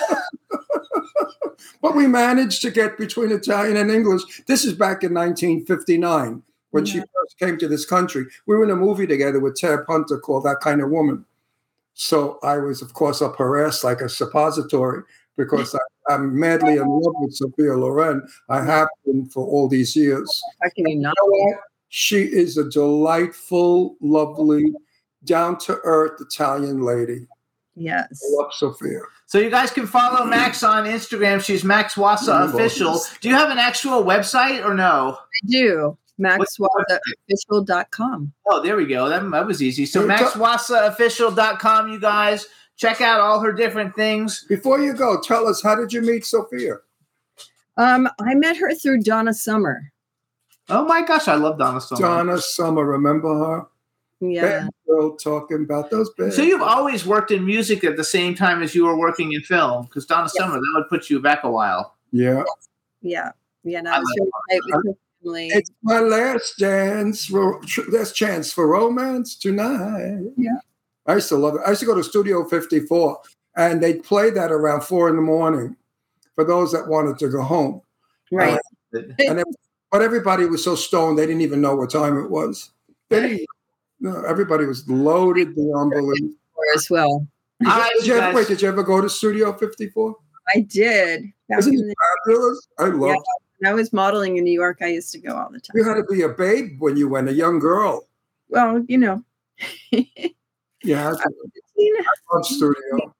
[1.81, 4.43] but we managed to get between Italian and English.
[4.47, 8.25] This is back in 1959 when she first came to this country.
[8.45, 11.25] We were in a movie together with Tab Hunter called That Kind of Woman.
[11.93, 15.03] So I was, of course, up her ass like a suppository
[15.35, 18.27] because I, I'm madly in love with Sophia Loren.
[18.49, 20.41] I have been for all these years.
[20.61, 21.59] How can you know what?
[21.89, 24.73] She is a delightful, lovely,
[25.23, 27.27] down to earth Italian lady.
[27.79, 28.21] Yes.
[28.23, 28.99] I love Sophia.
[29.25, 31.41] So you guys can follow Max on Instagram.
[31.43, 32.99] She's Max Wasa official.
[33.21, 35.17] Do you have an actual website or no?
[35.17, 35.97] I do.
[36.19, 38.33] MaxWasaofficial.com.
[38.47, 39.07] Oh, there we go.
[39.07, 39.85] That, that was easy.
[39.85, 40.25] So There you go.
[40.31, 44.45] MaxWasaofficial.com, you guys check out all her different things.
[44.49, 46.77] Before you go, tell us how did you meet Sophia?
[47.77, 49.91] Um, I met her through Donna Summer.
[50.67, 52.01] Oh my gosh, I love Donna Summer.
[52.01, 53.65] Donna Summer, remember her?
[54.19, 54.41] Yeah.
[54.41, 54.69] Bad
[55.23, 56.33] talking about those bad.
[56.33, 59.41] So you've always worked in music at the same time as you were working in
[59.41, 61.95] film, because Donna Summer that would put you back a while.
[62.11, 62.43] yeah.
[63.01, 63.31] Yeah.
[63.63, 63.79] Yeah.
[63.79, 65.47] And I I was like very tight with her family.
[65.47, 70.31] It's my last dance for last chance for romance tonight.
[70.37, 70.57] Yeah.
[71.05, 71.61] I used to love it.
[71.65, 73.19] I used to go to Studio 54
[73.55, 75.75] and they'd play that around four in the morning
[76.35, 77.81] for those that wanted to go home.
[78.31, 78.59] Right.
[78.93, 79.47] And it,
[79.91, 82.71] but everybody was so stoned they didn't even know what time it was.
[83.09, 83.47] They didn't,
[83.99, 86.31] no, everybody was loaded beyond belief.
[86.75, 87.27] as well.
[87.65, 90.15] All right, Did you you ever, wait, did you ever go to Studio 54?
[90.55, 91.23] I did.
[91.49, 92.67] Back Isn't in it fabulous?
[92.79, 93.13] I love Yeah.
[93.15, 93.21] it.
[93.59, 94.77] when I was modeling in New York.
[94.81, 95.75] I used to go all the time.
[95.75, 98.07] You had to be a babe when you went, a young girl.
[98.49, 99.23] Well, you know.
[100.81, 101.25] Yeah, I
[102.33, 103.13] love Studio.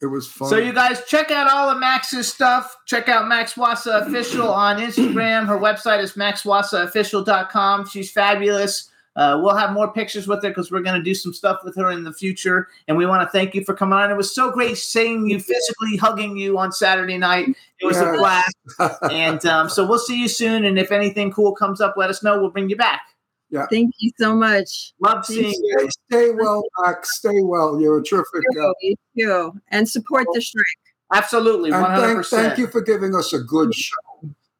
[0.00, 0.48] It was fun.
[0.48, 2.74] So you guys check out all of Max's stuff.
[2.86, 5.46] Check out Max Wasa Official on Instagram.
[5.46, 7.88] Her website is maxwasaofficial.com.
[7.88, 8.90] She's fabulous.
[9.16, 11.76] Uh, we'll have more pictures with her because we're going to do some stuff with
[11.76, 12.68] her in the future.
[12.88, 14.10] And we want to thank you for coming on.
[14.10, 17.48] It was so great seeing you physically hugging you on Saturday night.
[17.80, 18.56] It was a blast.
[19.10, 20.64] And um, so we'll see you soon.
[20.64, 22.40] And if anything cool comes up, let us know.
[22.40, 23.02] We'll bring you back.
[23.50, 23.66] Yeah.
[23.70, 24.94] Thank you so much.
[25.00, 25.78] Love seeing you.
[25.78, 27.16] Stay, stay well, Max.
[27.16, 27.80] Stay well.
[27.80, 28.72] You're a terrific guy.
[28.80, 29.52] You too.
[29.68, 30.64] And support the strike.
[31.12, 31.70] Absolutely.
[31.70, 32.00] 100%.
[32.00, 33.94] thank, thank you for giving us a good show.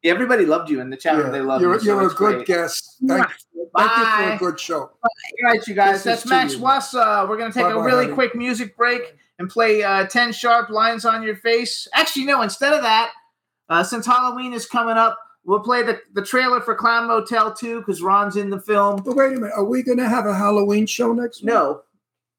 [0.04, 1.26] Everybody loved you in the chat room.
[1.26, 1.86] Yeah, They love you're you.
[1.86, 2.46] You're a good great.
[2.46, 2.96] guest.
[3.06, 3.68] Thank, you.
[3.76, 4.80] thank you for a good show.
[4.80, 5.10] All
[5.42, 6.02] right, you guys.
[6.02, 6.64] This That's is Max to you.
[6.64, 7.26] Wasa.
[7.28, 8.14] We're going to take a Bye-bye, really honey.
[8.14, 11.88] quick music break and play uh, 10 sharp lines on your face.
[11.94, 13.12] Actually, no, instead of that,
[13.70, 17.78] uh, since Halloween is coming up, we'll play the, the trailer for Clown Motel 2
[17.80, 19.02] because Ron's in the film.
[19.02, 19.52] But wait a minute.
[19.56, 21.46] Are we going to have a Halloween show next week?
[21.46, 21.80] No,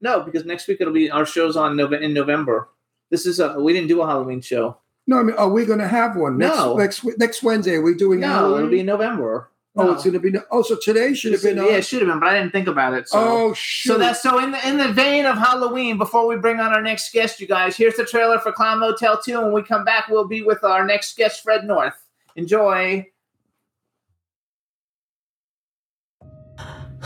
[0.02, 2.70] no, because next week it'll be our show's on Nove- in November.
[3.10, 4.78] This is a, we didn't do a Halloween show.
[5.08, 6.76] No, I mean, are we going to have one next No.
[6.76, 7.76] next next Wednesday?
[7.76, 8.58] Are we doing No, Halloween?
[8.60, 9.50] it'll be in November.
[9.78, 9.92] oh, No.
[9.94, 10.32] it's going to be.
[10.32, 11.58] No- Oh, so today should have been.
[11.58, 13.08] yeah, on- it should have been, but I didn't think about it.
[13.10, 13.20] So.
[13.20, 13.90] oh, shoot.
[13.94, 15.98] So that's so in the in the vein of Halloween.
[15.98, 19.22] Before we bring on our next guest, you guys, here's the trailer for Clown Motel
[19.22, 19.34] 2.
[19.36, 21.94] And when we come back, we'll be with our next guest, Fred North.
[22.36, 23.08] Enjoy.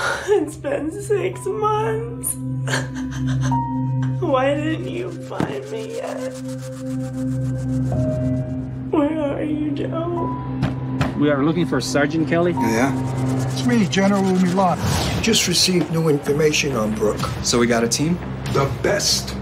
[0.02, 2.34] It's been six months.
[4.22, 6.34] Why didn't you find me yet?
[8.92, 10.36] Where are you, Joe?
[11.18, 12.54] We are looking for Sergeant Kelly.
[12.54, 12.94] Yeah.
[13.48, 14.78] It's me, General Milan.
[15.22, 17.20] Just received new information on Brooke.
[17.44, 18.18] So we got a team?
[18.54, 19.36] The best.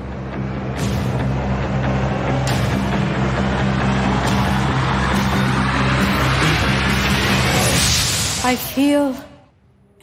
[8.43, 9.13] I feel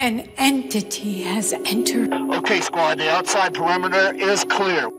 [0.04, 2.12] An entity has entered.
[2.12, 4.90] Okay, squad, the outside perimeter is clear.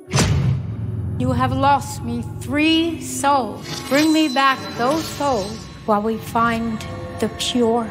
[1.19, 3.81] You have lost me three souls.
[3.87, 5.55] Bring me back those souls
[5.85, 6.83] while we find
[7.19, 7.83] the pure.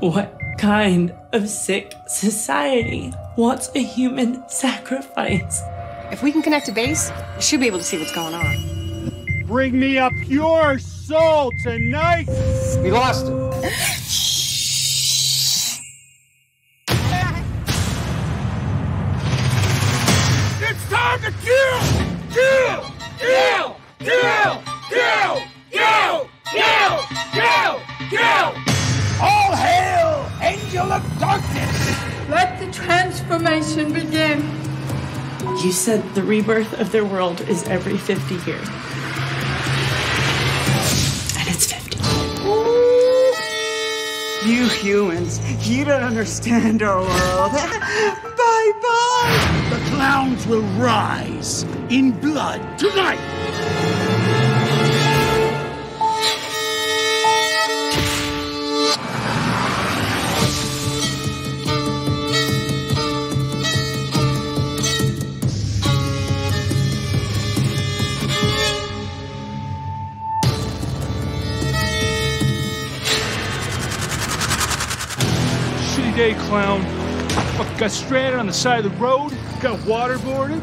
[0.00, 5.60] What kind of sick society wants a human sacrifice?
[6.10, 9.44] If we can connect to base, we should be able to see what's going on.
[9.44, 12.26] Bring me a pure soul tonight!
[12.82, 13.52] We lost him.
[22.32, 22.84] Kill!
[23.18, 23.76] Kill!
[23.98, 24.62] Kill!
[24.88, 25.42] Kill!
[25.70, 26.28] Kill!
[26.50, 26.98] Kill!
[27.32, 27.80] Kill!
[28.08, 28.48] Kill!
[29.20, 32.30] All hail, angel of darkness!
[32.30, 34.48] Let the transformation begin.
[35.62, 38.66] You said the rebirth of their world is every 50 years.
[41.38, 41.91] And it's 50.
[44.44, 45.38] You humans,
[45.68, 47.52] you don't understand our world.
[47.52, 49.68] bye bye!
[49.70, 53.20] The clowns will rise in blood tonight!
[76.22, 76.80] Day, clown.
[77.56, 79.30] Fuck, got stranded on the side of the road,
[79.60, 80.62] got waterboarded.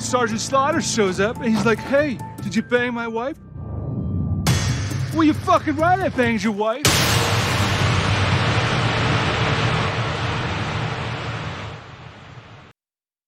[0.00, 3.36] Sergeant Slaughter shows up and he's like, hey, did you bang my wife?
[5.12, 6.84] Well, you fucking right, I banged your wife.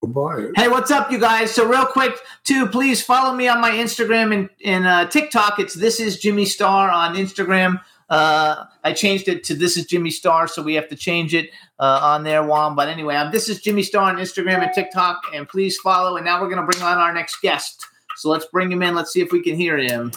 [0.01, 0.47] Goodbye.
[0.55, 1.51] Hey, what's up, you guys?
[1.51, 2.15] So, real quick,
[2.45, 5.59] too, please follow me on my Instagram and, and uh, TikTok.
[5.59, 7.81] It's This Is Jimmy Star on Instagram.
[8.13, 11.49] Uh, I changed it to This Is Jimmy Star, so we have to change it
[11.79, 12.75] uh, on there, Juan.
[12.75, 16.17] But anyway, um, This Is Jimmy Star on Instagram and TikTok, and please follow.
[16.17, 17.83] And now we're going to bring on our next guest.
[18.17, 18.93] So, let's bring him in.
[18.93, 20.11] Let's see if we can hear him.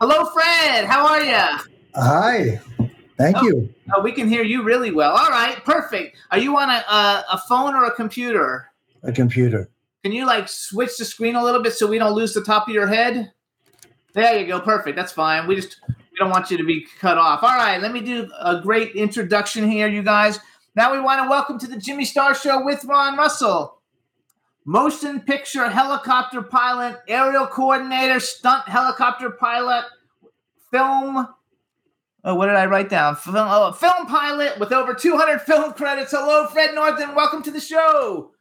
[0.00, 0.84] Hello, Fred.
[0.84, 1.58] How are you?
[1.96, 2.60] Hi.
[3.18, 3.74] Thank you.
[3.92, 5.10] Oh, we can hear you really well.
[5.10, 6.18] All right, perfect.
[6.30, 8.70] Are you on a, a, a phone or a computer?
[9.02, 9.68] A computer.
[10.04, 12.68] Can you like switch the screen a little bit so we don't lose the top
[12.68, 13.32] of your head?
[14.14, 14.60] There you go.
[14.60, 14.94] Perfect.
[14.94, 15.48] That's fine.
[15.48, 15.76] We just
[16.20, 17.42] don't want you to be cut off.
[17.42, 20.38] All right, let me do a great introduction here, you guys.
[20.76, 23.78] Now we want to welcome to the Jimmy Star Show with Ron Russell.
[24.66, 29.86] Motion picture helicopter pilot, aerial coordinator, stunt helicopter pilot,
[30.70, 31.26] film.
[32.22, 33.16] Oh, what did I write down?
[33.16, 36.10] Film, oh, film pilot with over 200 film credits.
[36.10, 36.98] Hello, Fred North.
[37.16, 38.32] Welcome to the show.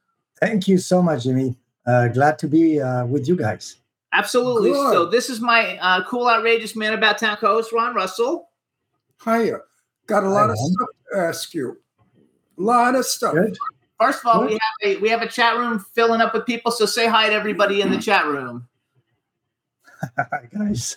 [0.42, 1.56] Thank you so much, Jimmy.
[1.86, 3.78] Uh, glad to be uh, with you guys.
[4.14, 4.72] Absolutely.
[4.72, 4.94] Good.
[4.94, 8.50] So this is my uh, cool, outrageous man about town co-host, Ron Russell.
[9.24, 9.60] Hiya.
[10.08, 10.72] Got a lot of Hi, Ron.
[10.74, 11.78] stuff to ask you.
[12.58, 13.34] A lot of stuff.
[13.34, 13.58] Good.
[14.00, 16.72] First of all, we have a we have a chat room filling up with people.
[16.72, 18.68] So say hi to everybody in the chat room.
[20.18, 20.96] Hi, guys.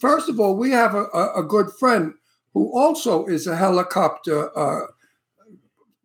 [0.00, 2.14] First of all, we have a, a, a good friend
[2.54, 4.86] who also is a helicopter uh,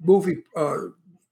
[0.02, 0.44] movie.
[0.58, 0.90] Uh,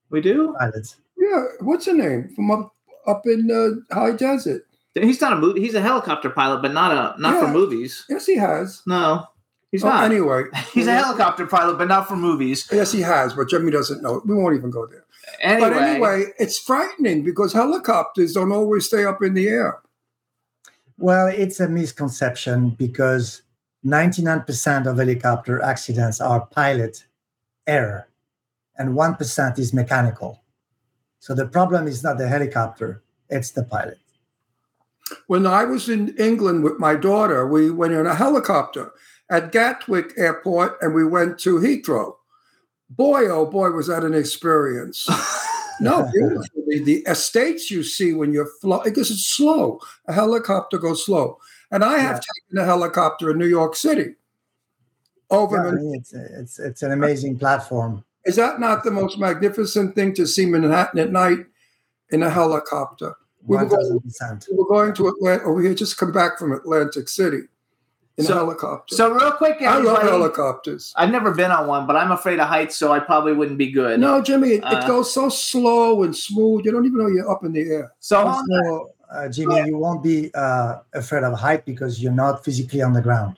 [0.09, 0.55] We do.
[0.57, 0.95] Pilots.
[1.17, 2.72] yeah, what's her name from up
[3.07, 4.65] up in uh, high desert?
[4.95, 5.59] He's not a movie.
[5.61, 8.05] He's a helicopter pilot, but not a not for movies.
[8.09, 8.81] Yes, he has.
[8.85, 9.25] No,
[9.71, 10.03] he's Oh, not.
[10.05, 10.43] anyway,
[10.73, 12.67] He's a helicopter pilot, but not for movies.
[12.71, 14.21] yes, he has, but Jimmy doesn't know.
[14.25, 15.03] We won't even go there.
[15.41, 19.79] Anyway, But anyway, it's frightening because helicopters don't always stay up in the air.
[20.99, 23.41] Well, it's a misconception because
[23.83, 27.03] 99% of helicopter accidents are pilot
[27.65, 28.07] error
[28.77, 30.42] and 1% is mechanical.
[31.23, 33.97] So the problem is not the helicopter, it's the pilot.
[35.27, 38.91] When I was in England with my daughter, we went in a helicopter
[39.29, 42.15] at Gatwick Airport and we went to Heathrow.
[42.89, 45.07] Boy, oh boy, was that an experience.
[45.79, 46.11] no.
[46.11, 49.79] The, the estates you see when you're flying, because it's slow.
[50.09, 51.39] A helicopter goes slow.
[51.71, 54.15] And I have taken a helicopter in New York City.
[55.29, 58.03] Over Yeah, I mean, it's, it's, it's an amazing platform.
[58.25, 61.39] Is that not the most magnificent thing to see Manhattan at night
[62.09, 63.15] in a helicopter?
[63.45, 63.99] We were, going,
[64.51, 67.41] we were going to Atlanta, or we had just come back from Atlantic City
[68.17, 68.95] in So- a helicopter.
[68.95, 70.93] so real quick, I love helicopters.
[70.95, 73.69] I've never been on one, but I'm afraid of heights, so I probably wouldn't be
[73.69, 73.99] good.
[73.99, 76.63] No, Jimmy, it, Uh, it goes so slow and smooth.
[76.63, 77.91] You don't even know you're up in the air.
[77.99, 82.81] So Also, uh, Jimmy, you won't be uh, afraid of height because you're not physically
[82.81, 83.37] on the ground.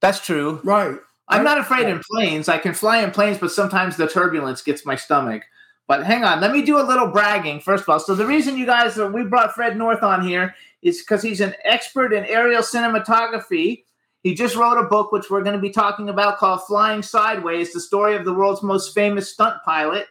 [0.00, 0.60] that's true.
[0.62, 0.98] Right.
[1.28, 2.48] I'm not afraid in planes.
[2.48, 5.42] I can fly in planes, but sometimes the turbulence gets my stomach.
[5.88, 8.00] But hang on, let me do a little bragging first of all.
[8.00, 11.54] So the reason you guys we brought Fred North on here is because he's an
[11.64, 13.84] expert in aerial cinematography.
[14.22, 17.72] He just wrote a book, which we're going to be talking about, called Flying Sideways
[17.72, 20.06] The Story of the World's Most Famous Stunt Pilot.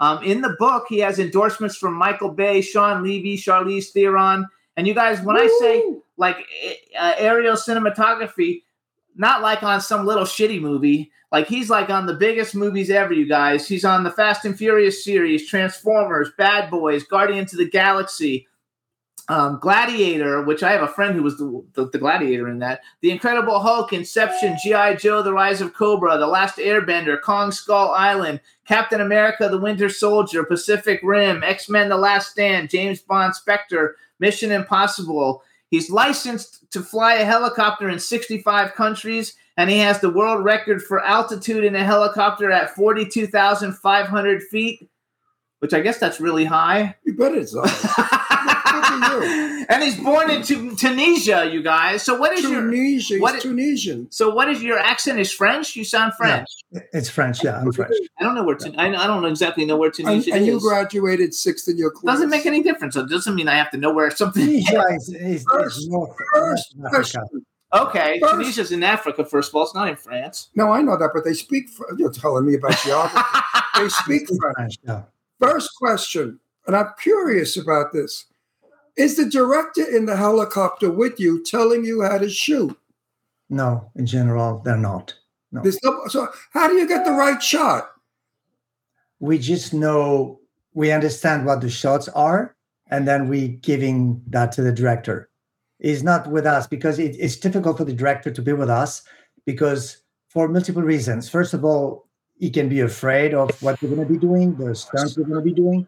[0.00, 4.46] Um, in the book, he has endorsements from Michael Bay, Shawn Levy, Charlize Theron.
[4.76, 5.82] And you guys, when I say
[6.18, 6.36] like
[6.98, 8.62] uh, aerial cinematography,
[9.16, 11.10] not like on some little shitty movie.
[11.32, 13.66] Like he's like on the biggest movies ever, you guys.
[13.66, 18.46] He's on the Fast and Furious series, Transformers, Bad Boys, Guardians of the Galaxy,
[19.28, 22.82] um, Gladiator, which I have a friend who was the, the, the Gladiator in that.
[23.00, 24.96] The Incredible Hulk, Inception, G.I.
[24.96, 29.88] Joe, The Rise of Cobra, The Last Airbender, Kong Skull Island, Captain America, The Winter
[29.88, 35.42] Soldier, Pacific Rim, X Men, The Last Stand, James Bond, Spectre, Mission Impossible.
[35.74, 40.80] He's licensed to fly a helicopter in 65 countries, and he has the world record
[40.80, 44.88] for altitude in a helicopter at 42,500 feet,
[45.58, 46.94] which I guess that's really high.
[47.02, 47.56] You bet it's
[49.02, 52.02] and he's born in Tu- Tunisia, you guys.
[52.02, 54.06] So what is Tunisia, your what he's Tunisian?
[54.10, 55.18] So what is your accent?
[55.18, 55.76] Is French?
[55.76, 56.48] You sound French.
[56.92, 57.42] It's French.
[57.42, 57.94] Yeah, I'm French.
[58.18, 58.56] I don't know where.
[58.56, 61.90] Tun- I I don't exactly know where And, Tunisia and you graduated sixth in your
[61.90, 62.14] class.
[62.16, 62.96] Doesn't make any difference.
[62.96, 64.44] It doesn't mean I have to know where something.
[64.44, 67.20] Tunisia is, is, is North, North Africa.
[67.72, 69.24] Okay, First- Tunisia's in Africa.
[69.24, 70.50] First of all, it's not in France.
[70.54, 71.68] No, I know that, but they speak.
[71.98, 73.28] You're telling me about geography.
[73.76, 74.54] they speak French.
[74.56, 74.74] French.
[74.84, 75.02] Yeah.
[75.40, 76.38] First question,
[76.68, 78.26] and I'm curious about this:
[78.96, 82.76] Is the director in the helicopter with you, telling you how to shoot?
[83.50, 85.14] No, in general, they're not.
[85.52, 85.62] No.
[85.62, 87.90] No, so how do you get the right shot?
[89.24, 90.38] we just know
[90.74, 92.54] we understand what the shots are
[92.90, 95.30] and then we giving that to the director
[95.78, 99.02] he's not with us because it, it's difficult for the director to be with us
[99.46, 102.06] because for multiple reasons first of all
[102.38, 105.42] he can be afraid of what we're going to be doing the stunts we're going
[105.42, 105.86] to be doing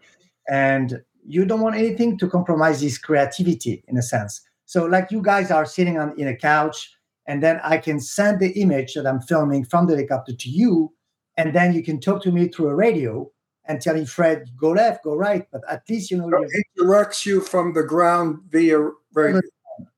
[0.49, 5.23] and you don't want anything to compromise his creativity in a sense so like you
[5.23, 6.93] guys are sitting on in a couch
[7.27, 10.93] and then i can send the image that i'm filming from the helicopter to you
[11.37, 13.31] and then you can talk to me through a radio
[13.67, 15.47] and tell me, Fred, go left, go right.
[15.51, 16.31] But at least you know.
[16.31, 19.41] So you're- directs you from the ground via radio.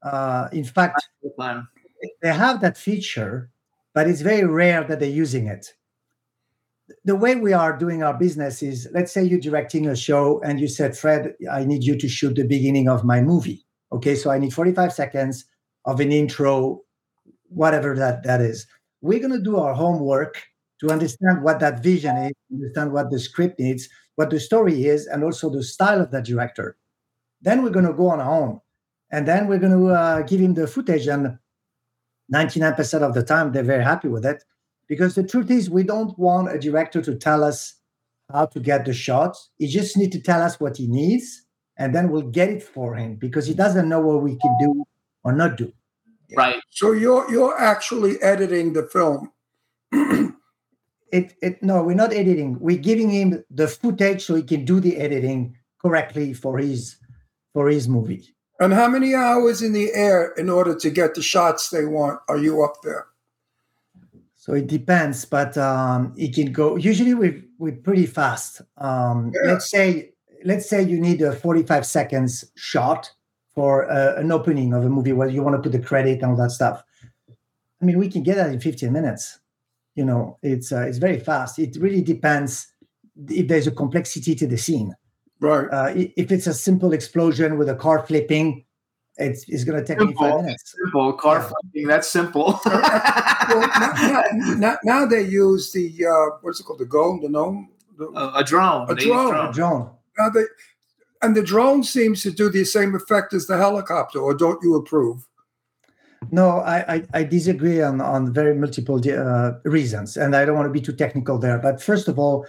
[0.02, 1.08] Uh, in fact,
[2.22, 3.50] they have that feature,
[3.94, 5.74] but it's very rare that they're using it.
[7.04, 10.58] The way we are doing our business is, let's say you're directing a show and
[10.58, 13.66] you said, Fred, I need you to shoot the beginning of my movie.
[13.92, 15.44] Okay, so I need 45 seconds
[15.84, 16.82] of an intro,
[17.48, 18.66] whatever that that is.
[19.00, 20.42] We're going to do our homework
[20.80, 25.06] to understand what that vision is, understand what the script needs, what the story is,
[25.06, 26.76] and also the style of that director.
[27.40, 28.60] Then we're going to go on our own,
[29.10, 31.06] and then we're going to uh, give him the footage.
[31.06, 31.38] And
[32.32, 34.44] 99% of the time, they're very happy with it,
[34.88, 37.74] because the truth is, we don't want a director to tell us
[38.32, 39.50] how to get the shots.
[39.58, 41.44] He just needs to tell us what he needs,
[41.76, 44.84] and then we'll get it for him because he doesn't know what we can do
[45.24, 45.72] or not do.
[46.36, 46.60] Right.
[46.70, 49.32] So you're you're actually editing the film.
[51.12, 54.80] it it no we're not editing we're giving him the footage so he can do
[54.80, 56.96] the editing correctly for his
[57.54, 61.22] for his movie And how many hours in the air in order to get the
[61.22, 63.06] shots they want are you up there?
[64.48, 68.62] So it depends but um it can go usually we we're pretty fast.
[68.78, 69.52] Um Yeah.
[69.52, 70.12] let's say
[70.44, 73.10] let's say you need a 45 seconds shot
[73.54, 76.30] for uh, an opening of a movie where you want to put the credit and
[76.30, 76.82] all that stuff.
[77.82, 79.38] I mean we can get that in 15 minutes.
[79.96, 81.58] You know it's uh, it's very fast.
[81.58, 82.68] It really depends
[83.28, 84.94] if there's a complexity to the scene.
[85.40, 85.68] Right.
[85.70, 88.64] uh, if it's a simple explosion with a car flipping
[89.18, 91.12] it's, it's going to take me five minutes Simple.
[91.14, 91.88] Car flipping.
[91.88, 92.58] That's simple.
[93.48, 96.80] Well, now, now- now- now they use the uh, what's it called?
[96.80, 98.90] The gnome, the gnome, the, a, a drone.
[98.90, 99.48] a They drone.
[99.48, 100.42] a drone Now they,
[101.22, 104.18] and the drone seems to do the same effect as the helicopter.
[104.20, 105.26] Or don't you approve?
[106.30, 110.66] No, I, I, I disagree on, on very multiple uh, reasons, and I don't want
[110.66, 111.58] to be too technical there.
[111.58, 112.44] But first of all,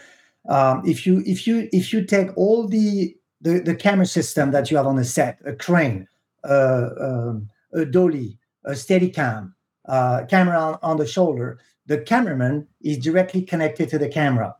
[0.50, 4.70] um, if you if you if you take all the, the the camera system that
[4.70, 9.54] you have on the set, a crane, uh, um, a dolly, a Steadicam,
[9.88, 14.56] uh, camera on, on the shoulder, the cameraman is directly connected to the camera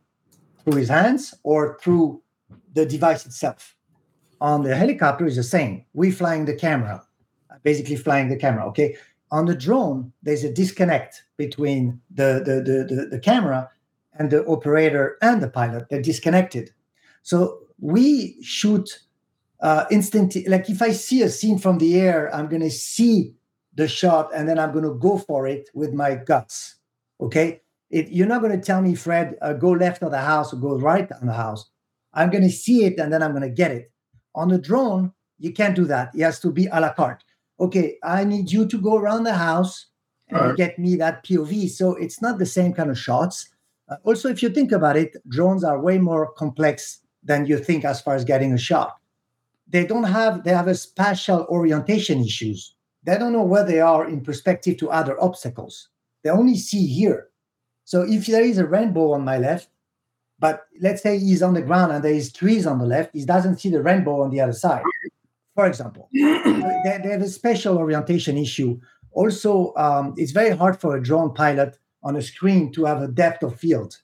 [0.64, 2.20] through his hands or through
[2.74, 3.76] the device itself.
[4.40, 5.84] On the helicopter is the same.
[5.92, 7.04] We flying the camera
[7.62, 8.66] basically flying the camera.
[8.66, 8.96] Okay.
[9.30, 13.70] On the drone, there's a disconnect between the, the, the, the, the camera
[14.18, 15.86] and the operator and the pilot.
[15.88, 16.70] They're disconnected.
[17.22, 19.00] So we shoot
[19.62, 20.44] uh, instantly.
[20.46, 23.34] Like if I see a scene from the air, I'm going to see
[23.74, 26.76] the shot and then I'm going to go for it with my guts.
[27.20, 27.60] Okay.
[27.90, 30.56] It, you're not going to tell me, Fred, uh, go left of the house or
[30.56, 31.68] go right on the house.
[32.14, 33.90] I'm going to see it and then I'm going to get it.
[34.34, 36.14] On the drone, you can't do that.
[36.14, 37.24] It has to be a la carte
[37.60, 39.86] okay, I need you to go around the house
[40.28, 40.56] and Right.
[40.56, 41.68] get me that POV.
[41.68, 43.50] So it's not the same kind of shots.
[43.88, 47.84] Uh, also, if you think about it, drones are way more complex than you think
[47.84, 48.96] as far as getting a shot.
[49.70, 52.74] They don't have they have a spatial orientation issues.
[53.04, 55.88] They don't know where they are in perspective to other obstacles.
[56.22, 57.28] They only see here.
[57.84, 59.68] So if there is a rainbow on my left,
[60.38, 63.24] but let's say he's on the ground and there is trees on the left, he
[63.24, 64.82] doesn't see the rainbow on the other side,
[65.54, 66.08] for example.
[66.12, 68.78] they, they have a spatial orientation issue.
[69.12, 73.08] Also, um, it's very hard for a drone pilot on a screen to have a
[73.08, 73.98] depth of field.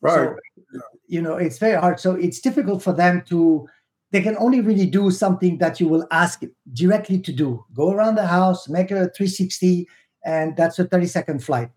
[0.00, 0.34] Right.
[0.72, 2.00] So, you know, it's very hard.
[2.00, 3.68] So it's difficult for them to,
[4.12, 7.64] they can only really do something that you will ask directly to do.
[7.74, 9.88] Go around the house, make a 360,
[10.24, 11.70] and that's a 30 second flight.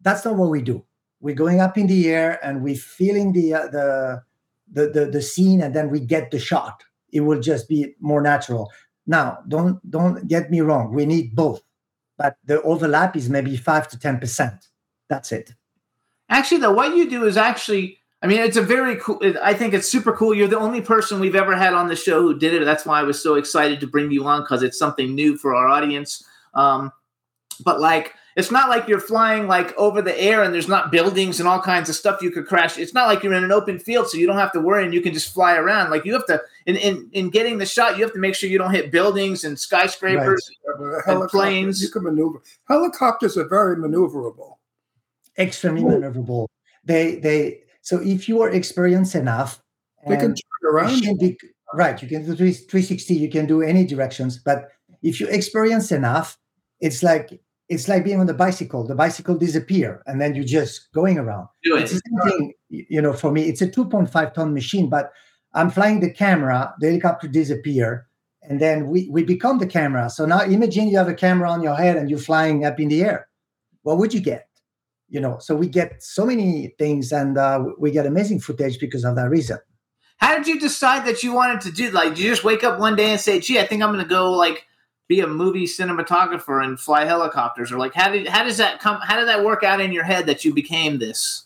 [0.00, 0.84] That's not what we do.
[1.20, 4.22] We're going up in the air and we're feeling the, uh, the,
[4.72, 6.82] the, the, the scene and then we get the shot.
[7.12, 8.72] It will just be more natural.
[9.06, 10.94] Now, don't don't get me wrong.
[10.94, 11.60] We need both,
[12.16, 14.68] but the overlap is maybe five to ten percent.
[15.08, 15.52] That's it.
[16.28, 19.20] Actually, though, what you do is actually, I mean, it's a very cool.
[19.42, 20.32] I think it's super cool.
[20.32, 22.64] You're the only person we've ever had on the show who did it.
[22.64, 25.56] That's why I was so excited to bring you on because it's something new for
[25.56, 26.24] our audience.
[26.54, 26.92] Um,
[27.64, 31.40] but like, it's not like you're flying like over the air and there's not buildings
[31.40, 32.78] and all kinds of stuff you could crash.
[32.78, 34.94] It's not like you're in an open field, so you don't have to worry and
[34.94, 35.90] you can just fly around.
[35.90, 38.48] Like you have to, in in, in getting the shot, you have to make sure
[38.48, 41.82] you don't hit buildings and skyscrapers But a and planes.
[41.82, 42.40] You can maneuver.
[42.68, 44.58] Helicopters are very maneuverable.
[45.36, 46.46] Extremely maneuverable.
[46.84, 49.62] They they so if you are experienced enough,
[50.08, 50.98] They can turn around.
[51.04, 51.38] you be-
[51.74, 52.00] right.
[52.02, 53.14] You can do 360.
[53.14, 54.68] You can do any directions, but
[55.02, 56.38] if you experience enough,
[56.80, 58.86] it's like it's like being on the bicycle.
[58.86, 61.46] The bicycle disappear, and then you're just going around.
[61.64, 63.12] Do It's the same thing, you know.
[63.12, 65.12] For me, it's a 2.5 ton machine, but
[65.54, 66.74] I'm flying the camera.
[66.80, 68.06] The helicopter disappear,
[68.42, 70.10] and then we we become the camera.
[70.10, 72.88] So now imagine you have a camera on your head and you're flying up in
[72.88, 73.28] the air.
[73.82, 74.48] What would you get?
[75.12, 75.36] You know.
[75.38, 79.28] So we get so many things, and uh, we get amazing footage because of that
[79.30, 79.58] reason.
[80.22, 82.78] How did you decide that you wanted to do like did you just wake up
[82.78, 84.66] one day and say, gee, I think I'm gonna go like
[85.08, 87.72] be a movie cinematographer and fly helicopters?
[87.72, 90.04] Or like how did how does that come how did that work out in your
[90.04, 91.44] head that you became this?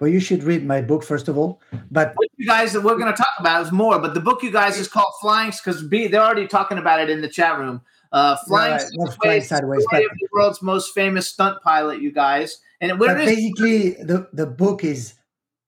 [0.00, 1.60] well you should read my book first of all.
[1.90, 4.50] But What you guys that we're gonna talk about is more, but the book you
[4.50, 7.82] guys is called Flying because B they're already talking about it in the chat room.
[8.10, 12.58] Uh Flying not Flying Sideways, Sideways, but- the world's most famous stunt pilot, you guys.
[12.90, 15.14] And where but is basically the, the book is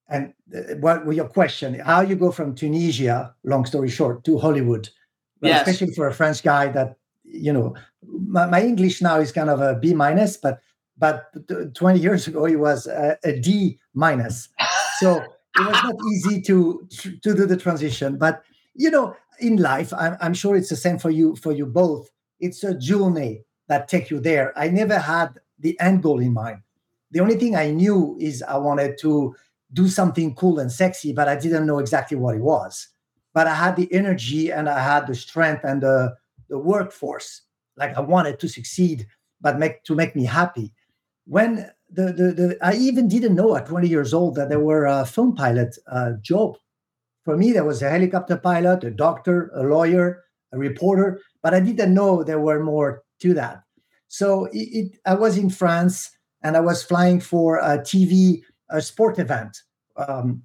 [0.09, 4.88] and uh, what your question how you go from tunisia long story short to hollywood.
[5.43, 5.66] Yes.
[5.66, 9.60] especially for a french guy that you know my, my english now is kind of
[9.60, 10.60] a b minus but
[10.98, 11.32] but
[11.74, 14.48] 20 years ago it was a, a d minus.
[14.98, 16.86] So it was not easy to
[17.22, 18.16] to do the transition.
[18.16, 18.43] But
[18.74, 22.10] you know in life I'm, I'm sure it's the same for you for you both.
[22.40, 24.56] It's a journey that take you there.
[24.59, 26.62] I never had the end goal in mind
[27.11, 29.35] the only thing I knew is I wanted to
[29.73, 32.89] do something cool and sexy, but I didn't know exactly what it was.
[33.35, 36.15] But I had the energy and I had the strength and the,
[36.49, 37.43] the workforce.
[37.77, 39.07] Like I wanted to succeed,
[39.41, 40.73] but make to make me happy.
[41.27, 44.87] When the, the, the I even didn't know at 20 years old that there were
[44.87, 46.57] a film pilot uh, job.
[47.24, 50.23] For me, there was a helicopter pilot, a doctor, a lawyer,
[50.53, 53.62] a reporter, but I didn't know there were more to that.
[54.09, 56.15] So it, it, I was in France
[56.47, 59.62] and I was flying for a TV a sport event,
[59.97, 60.43] um,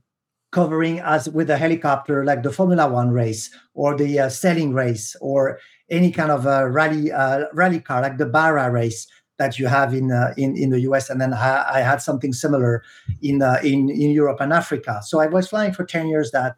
[0.51, 5.15] covering as with a helicopter, like the Formula One race or the uh, sailing race
[5.21, 5.59] or
[5.91, 9.07] any kind of a rally uh, rally car, like the Baja race
[9.37, 11.07] that you have in uh, in in the US.
[11.09, 12.83] And then I, I had something similar
[13.21, 15.01] in uh, in in Europe and Africa.
[15.03, 16.55] So I was flying for ten years that,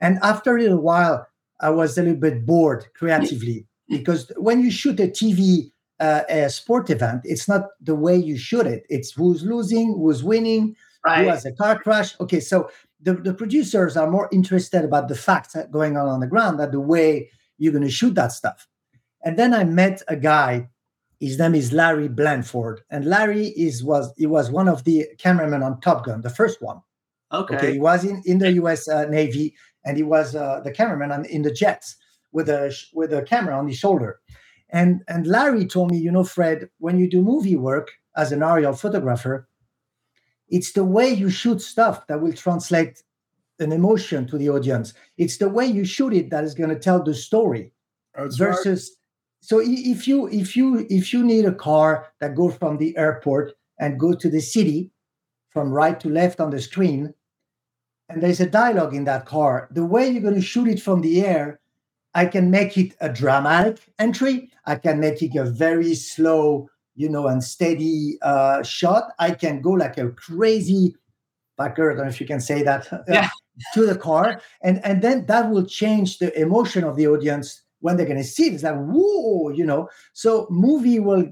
[0.00, 1.24] and after a little while,
[1.60, 5.70] I was a little bit bored creatively because when you shoot a TV
[6.06, 8.82] uh, a sport event, it's not the way you shoot it.
[8.88, 10.64] It's who's losing, who's winning,
[11.04, 11.24] Right.
[11.24, 12.10] who has a car crash.
[12.20, 12.56] Okay, so
[13.06, 16.70] the, the producers are more interested about the facts going on on the ground than
[16.70, 18.68] the way you're going to shoot that stuff.
[19.24, 20.68] And then I met a guy.
[21.20, 25.62] His name is Larry Blanford, and Larry is was he was one of the cameramen
[25.62, 26.80] on Top Gun, the first one.
[27.32, 27.72] Okay.
[27.74, 28.88] he was in, in the U.S.
[28.88, 29.54] Uh, Navy,
[29.84, 31.96] and he was uh, the cameraman on, in the jets
[32.32, 34.20] with a sh- with a camera on his shoulder.
[34.72, 38.42] And and Larry told me, you know, Fred, when you do movie work as an
[38.42, 39.48] aerial photographer,
[40.48, 43.02] it's the way you shoot stuff that will translate
[43.58, 44.94] an emotion to the audience.
[45.18, 47.72] It's the way you shoot it that is going to tell the story
[48.16, 48.48] oh, That's right.
[48.48, 48.96] versus
[49.42, 53.54] so if you if you if you need a car that goes from the airport
[53.80, 54.90] and go to the city
[55.50, 57.12] from right to left on the screen
[58.08, 61.00] and there's a dialogue in that car the way you're going to shoot it from
[61.00, 61.60] the air
[62.14, 67.08] i can make it a dramatic entry i can make it a very slow you
[67.08, 70.94] know, and steady uh, shot, I can go like a crazy
[71.56, 71.90] backer.
[71.90, 72.92] I don't know if you can say that.
[72.92, 73.28] uh, Yeah.
[73.74, 77.98] To the car, and and then that will change the emotion of the audience when
[77.98, 78.54] they're going to see it.
[78.54, 79.90] It's like whoa, you know.
[80.14, 81.30] So movie will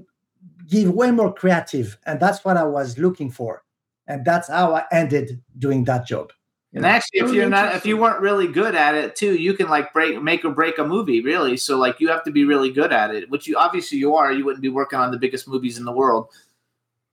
[0.69, 3.63] give way more creative, and that's what I was looking for,
[4.05, 6.31] and that's how I ended doing that job.
[6.73, 9.67] And actually, if you're not, if you weren't really good at it too, you can
[9.69, 11.57] like break, make or break a movie, really.
[11.57, 14.31] So like, you have to be really good at it, which you obviously you are.
[14.31, 16.29] You wouldn't be working on the biggest movies in the world.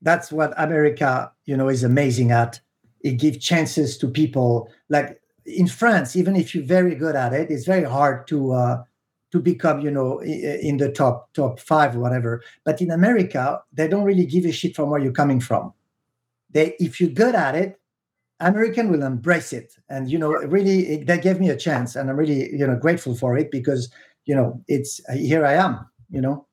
[0.02, 2.60] that's what America, you know, is amazing at.
[3.00, 4.70] It gives chances to people.
[4.88, 8.82] Like in France, even if you're very good at it, it's very hard to uh,
[9.32, 12.42] to become, you know, in the top top five or whatever.
[12.64, 15.72] But in America, they don't really give a shit from where you're coming from.
[16.50, 17.78] They, if you're good at it,
[18.40, 22.08] American will embrace it, and you know, really, it, they gave me a chance, and
[22.08, 23.90] I'm really, you know, grateful for it because,
[24.26, 26.46] you know, it's here I am, you know.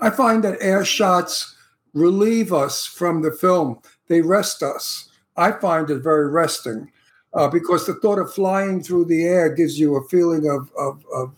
[0.00, 1.56] I find that air shots
[1.94, 3.80] relieve us from the film.
[4.08, 5.08] They rest us.
[5.36, 6.90] I find it very resting
[7.34, 11.04] uh, because the thought of flying through the air gives you a feeling of of,
[11.14, 11.34] of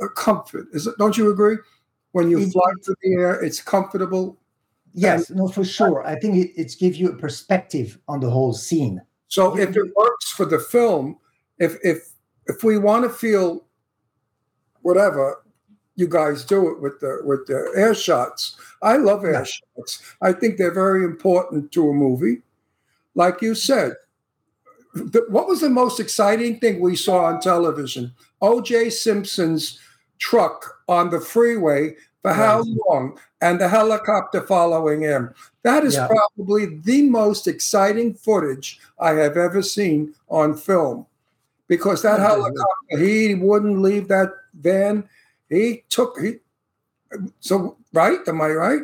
[0.00, 0.66] uh, comfort.
[0.72, 0.96] Is it?
[0.98, 1.56] Don't you agree?
[2.12, 4.38] When you fly through the air, it's comfortable.
[4.94, 6.06] Yes, um, no, for sure.
[6.06, 9.02] I think it, it's give you a perspective on the whole scene.
[9.28, 11.18] So if it works for the film,
[11.58, 11.98] if if
[12.46, 13.66] if we want to feel
[14.82, 15.42] whatever,
[15.96, 18.56] you guys do it with the with the air shots.
[18.82, 20.02] I love air shots.
[20.22, 22.42] I think they're very important to a movie.
[23.16, 23.94] Like you said,
[24.94, 28.12] the, what was the most exciting thing we saw on television?
[28.40, 28.90] O.J.
[28.90, 29.80] Simpson's
[30.18, 35.34] truck on the freeway for how long, and the helicopter following him.
[35.62, 36.08] That is Yeah.
[36.08, 41.04] probably the most exciting footage I have ever seen on film,
[41.68, 42.28] because that Yeah.
[42.28, 45.06] helicopter, he wouldn't leave that van.
[45.50, 46.40] He took he.
[47.40, 48.82] So right, am I right?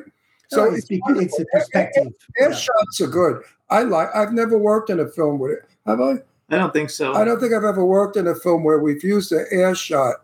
[0.48, 2.12] So it's because it's a perspective.
[2.36, 3.42] Air shots are good.
[3.70, 4.14] I like.
[4.14, 5.64] I've never worked in a film with it.
[5.86, 6.22] Have I?
[6.50, 7.14] I don't think so.
[7.14, 10.16] I don't think I've ever worked in a film where we've used an air shot,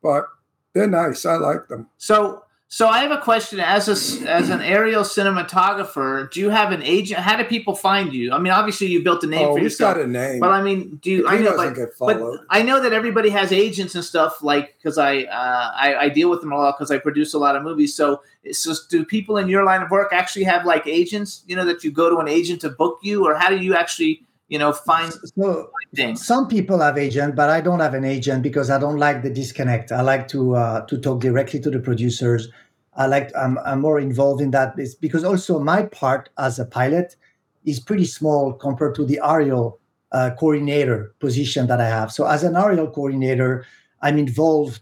[0.00, 0.28] but
[0.72, 1.26] they're nice.
[1.26, 1.88] I like them.
[1.98, 2.43] So,
[2.76, 3.60] so I have a question.
[3.60, 3.96] As a
[4.28, 7.20] as an aerial cinematographer, do you have an agent?
[7.20, 8.32] How do people find you?
[8.32, 9.94] I mean, obviously you built a name Oh, for yourself.
[9.94, 10.40] got a name.
[10.40, 11.28] But I mean, do you?
[11.28, 11.56] I know,
[12.00, 12.20] but.
[12.50, 14.42] I know that everybody has agents and stuff.
[14.42, 17.38] Like, because I, uh, I I deal with them a lot because I produce a
[17.38, 17.94] lot of movies.
[17.94, 21.44] So, so do people in your line of work actually have like agents?
[21.46, 23.76] You know, that you go to an agent to book you, or how do you
[23.76, 26.26] actually, you know, find So things?
[26.26, 29.30] some people have agent, but I don't have an agent because I don't like the
[29.30, 29.92] disconnect.
[29.92, 32.48] I like to uh, to talk directly to the producers.
[32.96, 37.16] I like I'm, I'm more involved in that because also my part as a pilot
[37.64, 39.80] is pretty small compared to the aerial
[40.12, 42.12] uh, coordinator position that I have.
[42.12, 43.66] So as an aerial coordinator,
[44.02, 44.80] I'm involved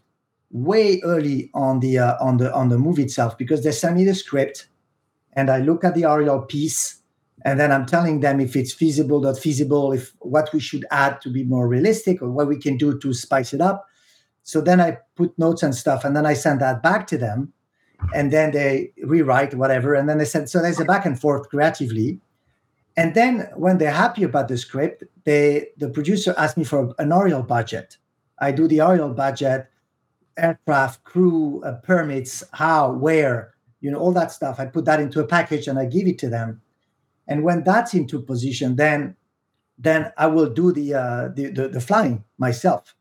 [0.50, 4.04] way early on the uh, on the on the movie itself because they send me
[4.04, 4.68] the script
[5.32, 6.98] and I look at the aerial piece
[7.44, 11.20] and then I'm telling them if it's feasible, not feasible, if what we should add
[11.22, 13.86] to be more realistic or what we can do to spice it up.
[14.42, 17.52] So then I put notes and stuff and then I send that back to them
[18.14, 21.48] and then they rewrite whatever and then they said so there's a back and forth
[21.48, 22.20] creatively.
[22.96, 27.12] And then when they're happy about the script they the producer asked me for an
[27.12, 27.96] aerial budget.
[28.38, 29.68] I do the aerial budget
[30.36, 34.58] aircraft crew uh, permits how where you know all that stuff.
[34.58, 36.60] I put that into a package and i give it to them.
[37.28, 39.16] And when that's into position then
[39.78, 42.94] then i will do the uh the, the, the flying myself.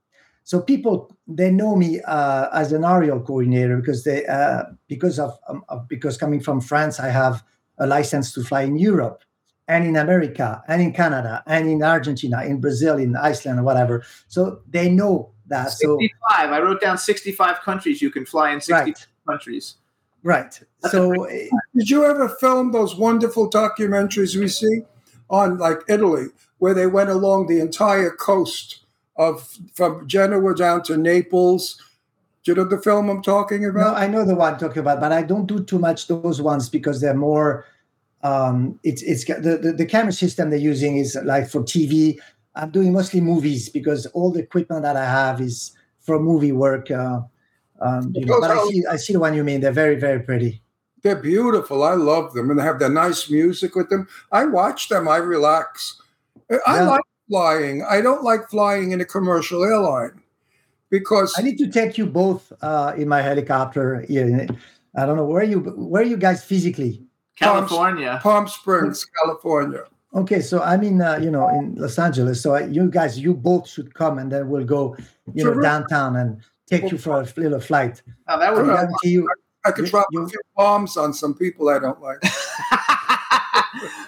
[0.43, 5.37] So people they know me uh, as an aerial coordinator because they uh, because of,
[5.47, 7.43] um, of because coming from France, I have
[7.77, 9.23] a license to fly in Europe
[9.67, 14.03] and in America and in Canada and in Argentina, in Brazil, in Iceland, or whatever.
[14.27, 15.71] So they know that.
[15.71, 16.51] So 65.
[16.51, 19.75] I wrote down 65 countries you can fly in 65 countries.
[20.23, 20.59] right.
[20.89, 21.13] So
[21.75, 24.81] Did you ever film those wonderful documentaries we see
[25.29, 26.27] on like Italy,
[26.57, 28.80] where they went along the entire coast
[29.21, 31.77] of from Genoa down to Naples?
[32.43, 33.97] Do you know the film I'm talking No, about?
[33.97, 36.69] I know the one I'm talking about, but I don't do too much those ones
[36.69, 37.65] because they're more.
[38.23, 42.17] Um, it's it's the, the the camera system they're using is like for TV.
[42.55, 45.71] I'm doing mostly movies because all the equipment that I have is
[46.01, 46.89] for movie work.
[46.91, 47.21] Uh,
[47.79, 49.61] um, you know, but I see I see the one you mean.
[49.61, 50.61] They're very very pretty.
[51.03, 51.83] They're beautiful.
[51.83, 54.07] I love them, and they have their nice music with them.
[54.31, 55.07] I watch them.
[55.07, 55.99] I relax.
[56.49, 56.89] I Yeah.
[56.89, 57.83] like flying.
[57.83, 60.21] I don't like flying in a commercial airline
[60.89, 64.01] because I need to take you both uh, in my helicopter.
[64.01, 64.47] Here.
[64.95, 67.01] I don't know where you where are you guys physically.
[67.37, 68.19] California.
[68.21, 69.85] Palm Springs, California.
[70.13, 72.43] Okay, so I'm in, uh, you know, in Los Angeles.
[72.43, 74.97] So I, you guys, you both should come, and then we'll go,
[75.33, 78.01] you know, downtown and take you for a little flight.
[78.27, 79.29] Oh, that I would guarantee you,
[79.63, 82.21] I could drop a few bombs on some people I don't like.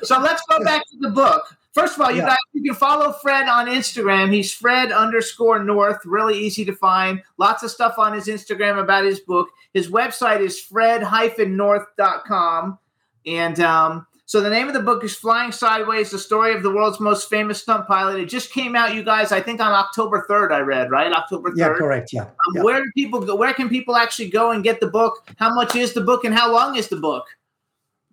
[0.03, 1.57] So let's go back to the book.
[1.73, 2.29] First of all, you Yeah.
[2.29, 4.31] guys, you can follow Fred on Instagram.
[4.31, 6.05] He's Fred underscore North.
[6.05, 7.21] Really easy to find.
[7.37, 9.49] Lots of stuff on his Instagram about his book.
[9.73, 12.77] His website is fred-north.com.
[13.25, 16.69] And um, so the name of the book is Flying Sideways, the story of the
[16.69, 18.19] world's most famous stunt pilot.
[18.19, 21.11] It just came out, you guys, I think on October 3rd, I read, right?
[21.11, 21.57] October 3rd.
[21.57, 22.13] Yeah, correct.
[22.13, 22.23] Yeah.
[22.23, 22.63] Um, yeah.
[22.63, 23.35] Where do people go?
[23.35, 25.27] Where can people actually go and get the book?
[25.37, 27.25] How much is the book and how long is the book?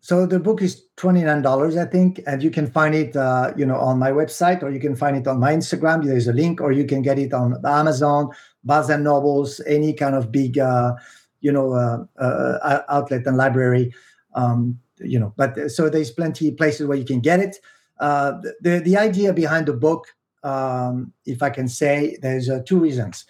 [0.03, 3.53] So the book is twenty nine dollars, I think, and you can find it, uh,
[3.57, 6.05] you know, on my website, or you can find it on my Instagram.
[6.05, 8.31] There's a link, or you can get it on Amazon,
[8.65, 10.95] Barnes and Nobles, any kind of big, uh,
[11.41, 13.93] you know, uh, uh, outlet and library.
[14.35, 17.57] Um, you know, but uh, so there's plenty of places where you can get it.
[17.99, 20.07] Uh, the the idea behind the book,
[20.45, 23.27] um, if I can say, there's two reasons.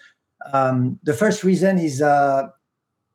[0.53, 2.01] Um, the first reason is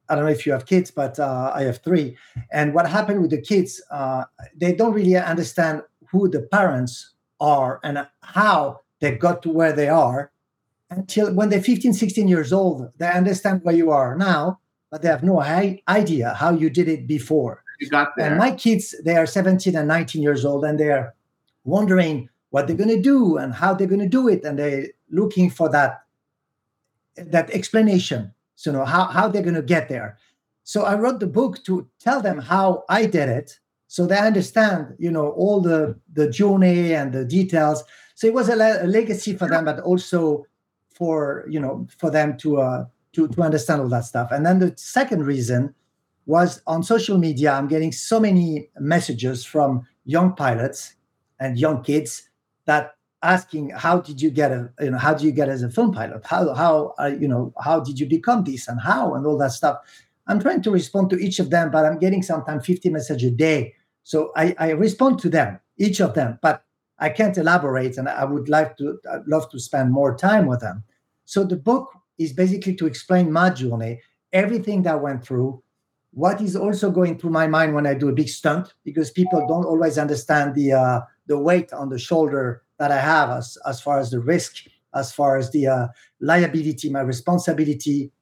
[0.08, 2.16] I don't know if you have kids, but uh, I have three.
[2.52, 4.24] And what happened with the kids, uh,
[4.56, 9.88] they don't really understand who the parents are and how they got to where they
[9.88, 10.30] are
[10.90, 12.90] until when they're 15, 16 years old.
[12.98, 14.60] They understand where you are now,
[14.90, 17.62] but they have no idea how you did it before.
[17.80, 18.28] You got there.
[18.28, 21.14] And my kids, they are 17 and 19 years old, and they're
[21.64, 24.44] wondering what they're going to do and how they're going to do it.
[24.44, 26.02] And they're looking for that,
[27.16, 30.18] that explanation so you know how, how they're going to get there.
[30.64, 34.94] So i wrote the book to tell them how i did it so they understand
[34.98, 37.84] you know all the the journey and the details.
[38.16, 40.44] So it was a, le- a legacy for them but also
[40.92, 44.32] for you know for them to uh to to understand all that stuff.
[44.32, 45.74] And then the second reason
[46.26, 50.94] was on social media i'm getting so many messages from young pilots
[51.38, 52.28] and young kids
[52.66, 55.70] that asking how did you get a you know how do you get as a
[55.70, 56.24] film pilot?
[56.24, 59.52] How how uh, you know how did you become this and how and all that
[59.52, 59.78] stuff?
[60.26, 63.34] I'm trying to respond to each of them but i'm getting sometimes 50 messages a
[63.34, 63.74] day.
[64.04, 66.64] So i i respond to them each of them but
[66.98, 70.60] i can't elaborate and i would like to I'd love to spend more time with
[70.60, 70.84] them.
[71.24, 74.00] So the book is basically to explain my journey
[74.32, 75.62] everything that went through.
[76.12, 79.40] What is also going through my mind when i do a big stunt because people
[79.48, 83.80] don't always understand the uh, the weight on the shoulder that I have as, as
[83.80, 85.88] far as the risk, as far as the uh,
[86.20, 88.12] liability, my responsibility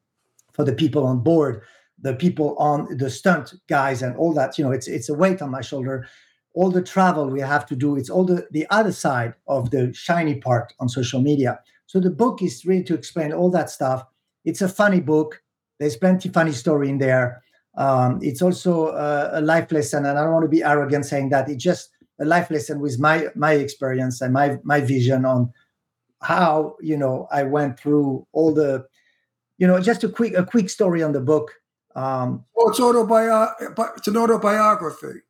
[0.52, 1.62] for the people on board,
[2.01, 4.59] the people on the stunt guys, and all that.
[4.59, 6.06] You know, it's it's a weight on my shoulder.
[6.55, 7.97] All the travel we have to do.
[7.97, 11.60] It's all the the other side of the shiny part on social media.
[11.86, 14.05] So the book is really to explain all that stuff.
[14.44, 15.43] It's a funny book.
[15.78, 17.43] There's plenty funny story in there.
[17.76, 21.31] Um, it's also uh, a life lesson, and I don't want to be arrogant saying
[21.31, 21.48] that.
[21.48, 25.52] It just a life lesson with my my experience and my my vision on
[26.22, 28.86] how you know I went through all the
[29.58, 31.52] you know just a quick a quick story on the book.
[31.96, 35.20] Um, Oh, it's autobi- it's an autobiography.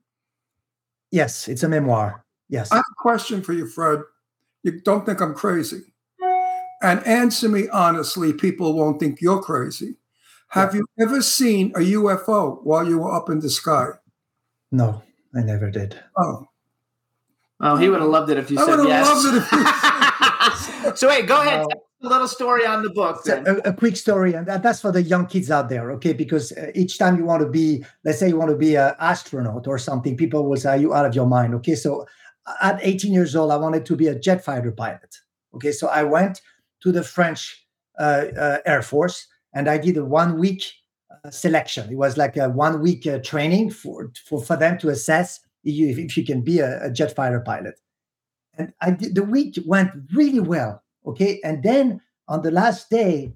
[1.11, 2.25] yes, it's a memoir.
[2.49, 2.71] Yes.
[2.73, 4.01] I have a question for you, Fred.
[4.63, 5.83] You don't think I'm crazy.
[6.83, 9.97] And answer me honestly, people won't think you're crazy.
[10.49, 13.89] Have you ever seen a UFO while you were up in the sky?
[14.71, 15.03] No,
[15.35, 15.99] I never did.
[16.17, 16.47] Oh.
[17.61, 19.07] Oh, he would have loved it if you I said yes.
[19.07, 21.61] loved it if so wait, go ahead.
[21.61, 21.67] Us
[22.03, 23.23] a little story on the book.
[23.25, 23.47] Then.
[23.47, 26.13] a, a quick story, and that, that's for the young kids out there, okay?
[26.13, 28.93] Because uh, each time you want to be, let's say you want to be an
[28.99, 31.55] astronaut or something, people will say, Are you out of your mind?
[31.55, 32.07] Okay, so
[32.61, 35.17] at 18 years old, I wanted to be a jet fighter pilot.
[35.55, 36.43] Okay, so I went
[36.83, 37.67] to the French
[37.99, 40.65] uh, uh, Air Force and I did a one week
[41.11, 41.91] uh, selection.
[41.91, 45.89] It was like a one week uh, training for, for, for them to assess you,
[45.89, 47.81] if you can be a, a jet fighter pilot.
[48.57, 50.83] And I did, the week went really well.
[51.07, 53.35] Okay, and then on the last day,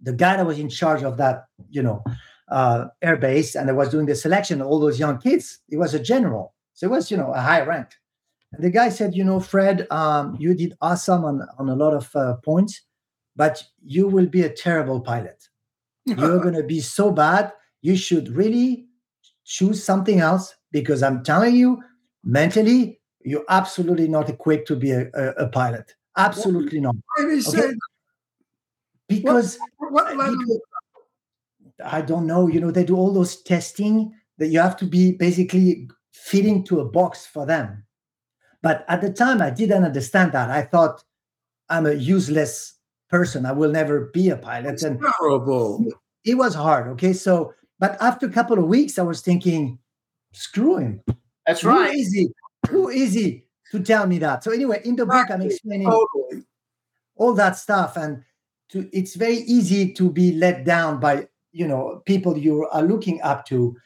[0.00, 2.04] the guy that was in charge of that, you know,
[2.50, 5.94] uh, air base and I was doing the selection, all those young kids, he was
[5.94, 6.54] a general.
[6.74, 7.88] So it was, you know, a high rank.
[8.52, 11.94] And the guy said, you know, Fred, um, you did awesome on, on a lot
[11.94, 12.82] of uh, points,
[13.36, 15.48] but you will be a terrible pilot.
[16.06, 17.52] You're going to be so bad.
[17.82, 18.86] You should really
[19.44, 21.82] choose something else because I'm telling you,
[22.24, 25.94] mentally, you're absolutely not equipped to be a, a, a pilot.
[26.16, 26.96] Absolutely not.
[27.16, 27.74] Did he Okay.
[29.08, 30.60] Because What, what because-
[31.84, 32.48] I don't know.
[32.48, 36.80] You know, they do all those testing that you have to be basically fitting to
[36.80, 37.84] a box for them.
[38.62, 40.50] But at the time, I didn't understand that.
[40.50, 41.04] I thought
[41.68, 42.74] I'm a useless
[43.08, 43.46] person.
[43.46, 44.82] I will never be a pilot.
[44.82, 45.86] And terrible.
[46.24, 46.88] it was hard.
[46.88, 47.12] Okay.
[47.12, 49.78] So, but after a couple of weeks, I was thinking,
[50.32, 51.02] screw him.
[51.46, 51.94] That's Who right.
[51.94, 52.28] is he?
[52.70, 54.44] Who is he to tell me that?
[54.44, 56.44] So, anyway, in the book, I'm explaining Totally.
[57.16, 58.22] all that stuff and
[58.70, 63.20] to, it's very easy to be let down by you know people you are looking
[63.22, 63.76] up to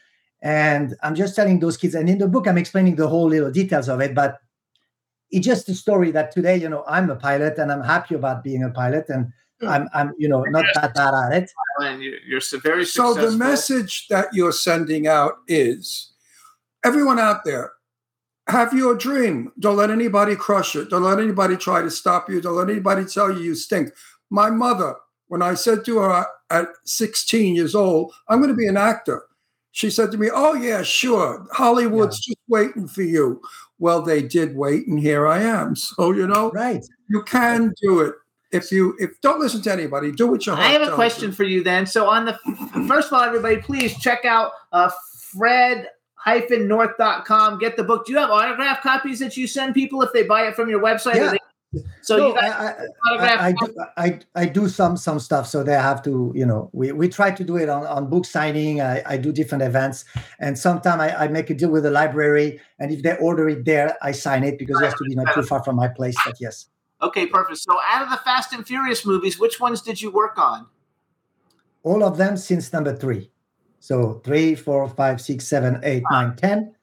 [0.41, 3.51] and i'm just telling those kids and in the book i'm explaining the whole little
[3.51, 4.39] details of it but
[5.31, 8.43] it's just a story that today you know i'm a pilot and i'm happy about
[8.43, 9.67] being a pilot and hmm.
[9.67, 11.51] i'm i'm you know not that bad at it
[11.81, 16.12] And you're, you're so very So the message that you're sending out is
[16.83, 17.71] everyone out there,
[18.47, 19.51] have your dream.
[19.59, 20.89] Don't let anybody crush it.
[20.89, 22.41] Don't let anybody try to stop you.
[22.41, 23.91] Don't let anybody tell you you stink.
[24.29, 24.95] My mother,
[25.27, 29.23] when I said to her at 16 years old, I'm going to be an actor,
[29.73, 31.45] she said to me, Oh, yeah, sure.
[31.51, 33.41] Hollywood's just waiting for you.
[33.79, 35.75] Well, they did wait, and here I am.
[35.83, 36.85] So, you know, right.
[37.09, 38.13] you can do it.
[38.51, 41.29] If you if don't listen to anybody, do what your heart I have a question
[41.29, 41.35] you.
[41.35, 41.87] for you then.
[41.87, 42.33] So on the
[42.87, 44.91] first of all, everybody, please check out uh,
[45.31, 45.89] Fred
[46.25, 48.05] north.com get the book.
[48.05, 50.81] Do you have autograph copies that you send people if they buy it from your
[50.81, 51.15] website?
[51.15, 51.31] Yeah.
[51.31, 51.37] they-
[52.01, 55.47] so No, you got I, autograph I, I, do, I, I do some some stuff
[55.47, 58.25] so they have to you know we, we try to do it on, on book
[58.25, 58.79] signing.
[58.79, 60.05] I, I do different events
[60.39, 63.65] and sometimes I, I make a deal with the library and if they order it
[63.65, 66.15] there I sign it because it has to be not too far from my place
[66.25, 66.67] but yes.
[67.01, 67.57] Okay perfect.
[67.57, 70.67] So out of the fast and furious movies which ones did you work on?
[71.81, 73.31] All of them since number three
[73.83, 76.73] so three four five six seven eight nine ten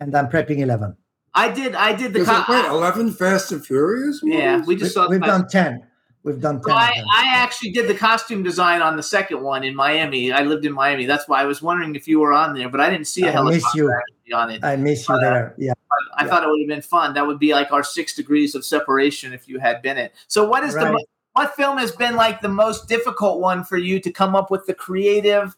[0.00, 0.96] and I'm prepping 11
[1.34, 4.20] i did i did the Is co- it, wait, 11 Fast and Furious?
[4.22, 5.82] yeah we we, just saw we've the- done 10
[6.22, 6.92] we've done 10 So I.
[7.16, 10.32] I actually did the costume design on the second one in Miami.
[10.32, 11.04] I lived in Miami.
[11.06, 13.26] That's why I was wondering if you were on there, but I didn't see a
[13.32, 14.34] I miss helicopter you.
[14.36, 14.64] on it.
[14.64, 15.72] I miss you uh, there yeah
[16.16, 17.12] I thought it would have been fun.
[17.14, 20.12] That would be like our six degrees of separation if you had been it.
[20.28, 20.92] So, what is the Right.
[20.92, 21.04] mo-
[21.34, 24.64] what film has been like the most difficult one for you to come up with
[24.66, 25.56] the creative,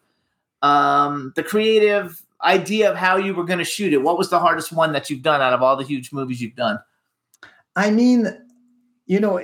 [0.67, 2.07] um, the creative
[2.43, 4.03] idea of how you were going to shoot it?
[4.03, 6.61] What was the hardest one that you've done out of all the huge movies you've
[6.67, 6.79] done?
[7.75, 8.21] I mean,
[9.07, 9.35] you know,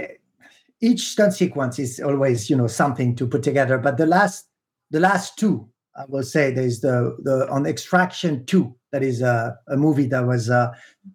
[0.80, 3.78] each stunt sequence is always, you know, something to put together.
[3.78, 4.46] But the last,
[4.90, 8.74] the last two, I will say, there's the the on Extraction Two.
[8.92, 10.68] That is a, a movie that was uh,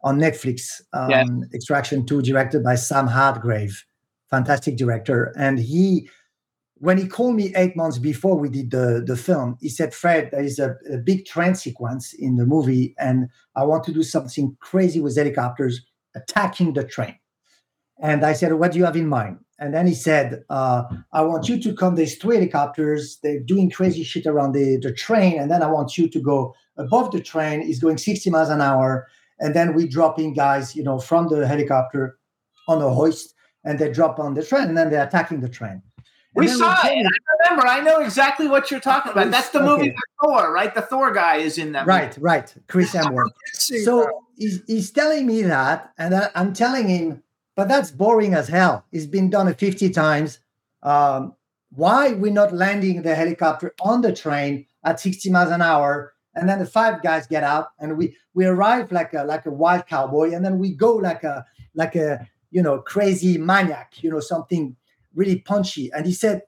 [0.04, 0.82] on Netflix.
[0.94, 1.28] Um, Yes.
[1.54, 3.76] Extraction Two, directed by Sam Hargrave,
[4.30, 6.10] fantastic director, and he.
[6.80, 10.30] When he called me eight months before we did the, the film, he said, Fred,
[10.32, 14.04] there is a, a big train sequence in the movie, and I want to do
[14.04, 15.82] something crazy with helicopters
[16.16, 17.16] attacking the train.
[18.00, 19.40] And I said, What do you have in mind?
[19.60, 20.84] And then he said, uh,
[21.14, 24.94] I want you to come, there's two helicopters, they're doing crazy shit around the, the
[24.94, 25.40] train.
[25.40, 28.62] And then I want you to go above the train, is going 60 miles an
[28.62, 29.08] hour.
[29.40, 32.20] And then we drop in guys, you know, from the helicopter
[32.68, 33.34] on a hoist,
[33.64, 35.82] and they drop on the train, and then they're attacking the train.
[36.36, 37.06] We saw it.
[37.06, 37.68] I remember.
[37.68, 39.32] I know exactly what you're talking about.
[39.32, 39.96] That's the movie Okay.
[40.22, 40.74] Thor, right?
[40.74, 41.88] The Thor guy is in that.
[41.88, 42.54] Right, right.
[42.68, 43.32] Chris Hemsworth.
[43.54, 47.24] So he's, he's telling me that, and I, I'm telling him,
[47.56, 48.86] but that's boring as hell.
[48.92, 50.40] It's been done 50 times.
[50.84, 51.34] Um,
[51.72, 56.14] why we're not landing the helicopter on the train at 60 miles an hour?
[56.36, 59.52] And then the five guys get out, and we we arrive like a like a
[59.52, 61.44] wild cowboy, and then we go like a
[61.74, 64.76] like a you know crazy maniac, you know something
[65.16, 65.92] really punchy.
[65.94, 66.42] And he said,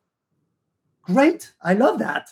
[1.03, 2.29] "Great, I love that."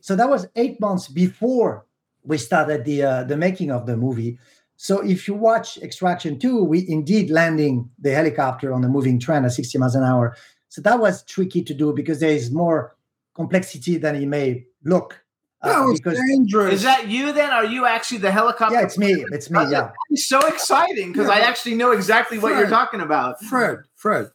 [0.00, 1.86] So that was eight months before
[2.24, 4.38] we started the uh, the making of the movie.
[4.76, 9.44] So if you watch Extraction 2, we indeed landing the helicopter on the moving train
[9.44, 10.34] at 60 miles an hour.
[10.70, 12.96] So that was tricky to do because there is more
[13.34, 15.22] complexity than it may look.
[15.60, 16.74] uh, That was because dangerous.
[16.76, 17.50] Is that you then?
[17.50, 18.74] Are you actually the helicopter?
[18.76, 19.22] yeah, it's me.
[19.32, 19.60] It's me.
[19.70, 19.90] Yeah.
[20.08, 23.38] It's so exciting because Yeah, I actually know exactly what you're talking about.
[23.44, 24.30] Fred, Fred,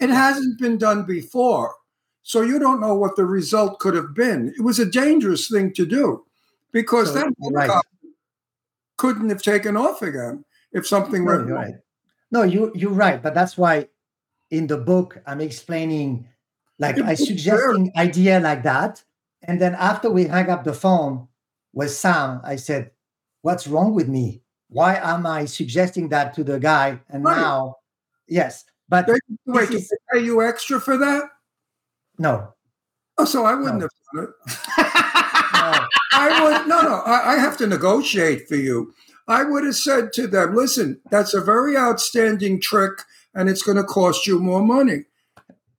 [0.00, 1.74] it hasn't been done before.
[2.22, 4.52] So you don't know what the result could have been.
[4.56, 6.24] It was a dangerous thing to do
[6.72, 7.82] because So, that right.
[8.96, 11.62] couldn't have taken off again if something No, went wrong.
[11.64, 11.74] right.
[12.30, 13.88] No, you you're right, but that's why
[14.50, 16.28] in the book I'm explaining,
[16.78, 19.02] like I suggesting idea like that,
[19.42, 21.26] and then after we hang up the phone
[21.72, 22.92] with Sam, I said,
[23.42, 24.42] "What's wrong with me?
[24.68, 27.36] Why am I suggesting that to the guy?" And Right.
[27.40, 27.76] now,
[28.28, 29.14] yes, but They,
[29.46, 31.22] wait, this did is- they pay you extra for that?
[32.18, 32.52] no,
[33.18, 33.88] Oh, so I wouldn't No.
[33.88, 34.30] have done it.
[35.54, 36.94] no, I would no, no.
[37.06, 38.94] I, I have to negotiate for you.
[39.28, 43.02] I would have said to them, "Listen, that's a very outstanding trick,
[43.34, 45.04] and it's going to cost you more money.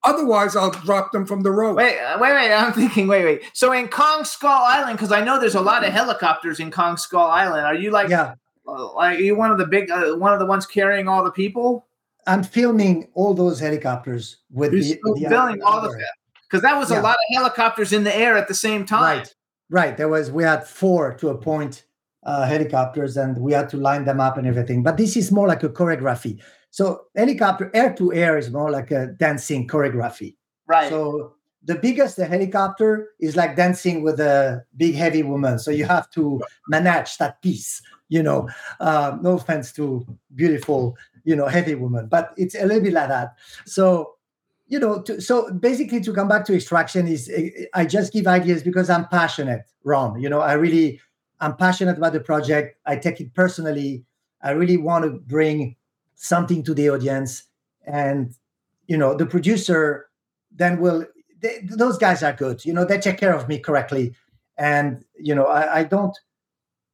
[0.03, 2.53] Otherwise, I'll drop them from the road." Wait, uh, wait, wait.
[2.53, 3.07] I'm thinking.
[3.07, 3.41] Wait, wait.
[3.53, 6.95] So in Kong Skull Island, because I know there's a lot of helicopters in Kong
[6.95, 7.65] Skull Island.
[7.65, 8.35] Are you like, yeah.
[8.67, 11.23] uh, like are you one of the big, uh, one of the ones carrying all
[11.23, 11.88] the people?
[12.27, 16.02] I'm filming all those helicopters with He's the, the Filling all of them
[16.43, 19.19] because that was a lot of helicopters in the air at the same time.
[19.19, 19.35] Right,
[19.69, 19.98] right.
[19.98, 21.85] There was we had four to a point
[22.23, 24.84] uh, helicopters, and we had to line them up and everything.
[24.84, 26.39] But this is more like a choreography.
[26.69, 30.35] So helicopter air to air is more like a dancing choreography.
[30.68, 30.89] Right.
[30.89, 35.60] So the biggest the helicopter is like dancing with a big heavy woman.
[35.60, 37.81] So you have to manage that piece.
[38.10, 38.49] You know,
[38.81, 43.10] uh, no offense to beautiful, you know, heavy woman, but it's a little bit like
[43.10, 43.35] that.
[43.65, 44.15] So
[44.72, 48.26] you know, to, so basically to come back to extraction is eh, I just give
[48.26, 50.22] ideas because I'm passionate, Ron.
[50.22, 51.02] You know, I really
[51.41, 52.77] I'm passionate about the project.
[52.85, 54.06] I take it personally.
[54.41, 55.76] I really want to bring
[56.15, 57.43] something to the audience,
[57.85, 58.34] and
[58.88, 60.10] you know, the producer
[60.52, 61.06] then will.
[61.41, 62.64] They, those guys are good.
[62.64, 64.15] You know, they take care of me correctly,
[64.57, 66.18] and you know, I, I don't.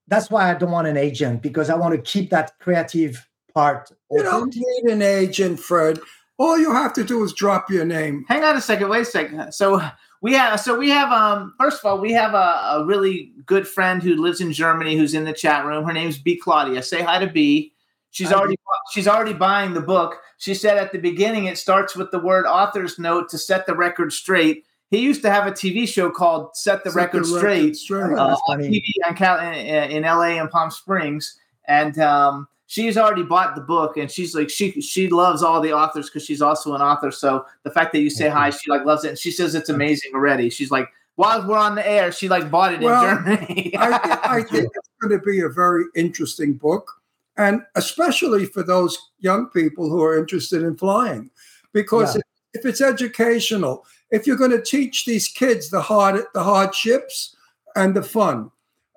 [0.07, 3.27] That's why I don't want an agent because I want to keep that creative
[3.57, 3.91] part.
[4.11, 4.31] You open.
[4.31, 5.99] don't need an agent, Fred.
[6.37, 8.23] All you have to do is drop your name.
[8.27, 8.89] Hang on a second.
[8.89, 9.51] Wait a second.
[9.51, 9.81] So
[10.21, 10.59] we have.
[10.59, 11.11] So we have.
[11.11, 11.53] Um.
[11.59, 15.13] First of all, we have a, a really good friend who lives in Germany who's
[15.15, 15.83] in the chat room.
[15.85, 16.83] Her name's B Claudia.
[16.83, 17.73] Say hi to B.
[18.11, 18.57] She's already
[18.93, 20.15] she's already buying the book.
[20.37, 23.75] She said at the beginning it starts with the word author's note to set the
[23.75, 24.63] record straight.
[24.89, 27.75] He used to have a TV show called Set the Set the Record Record Straight,
[27.75, 28.17] Straight.
[28.17, 28.69] uh, That's on funny.
[28.69, 33.61] TV on Cal- in, in LA and Palm Springs, and um, she's already bought the
[33.61, 37.09] book, and she's like she she loves all the authors because she's also an author.
[37.11, 39.69] So the fact that you say hi, she like loves it, and she says it's
[39.69, 40.49] amazing already.
[40.49, 43.73] She's like, while we're on the air, she like bought it Well, in Germany.
[43.77, 46.91] I, thi- I think it's going to be a very interesting book,
[47.37, 51.31] and especially for those young people who are interested in flying,
[51.73, 52.21] because Yeah.
[52.53, 57.35] if, if it's educational, if you're going to teach these kids the hard the hardships
[57.75, 58.51] and the fun,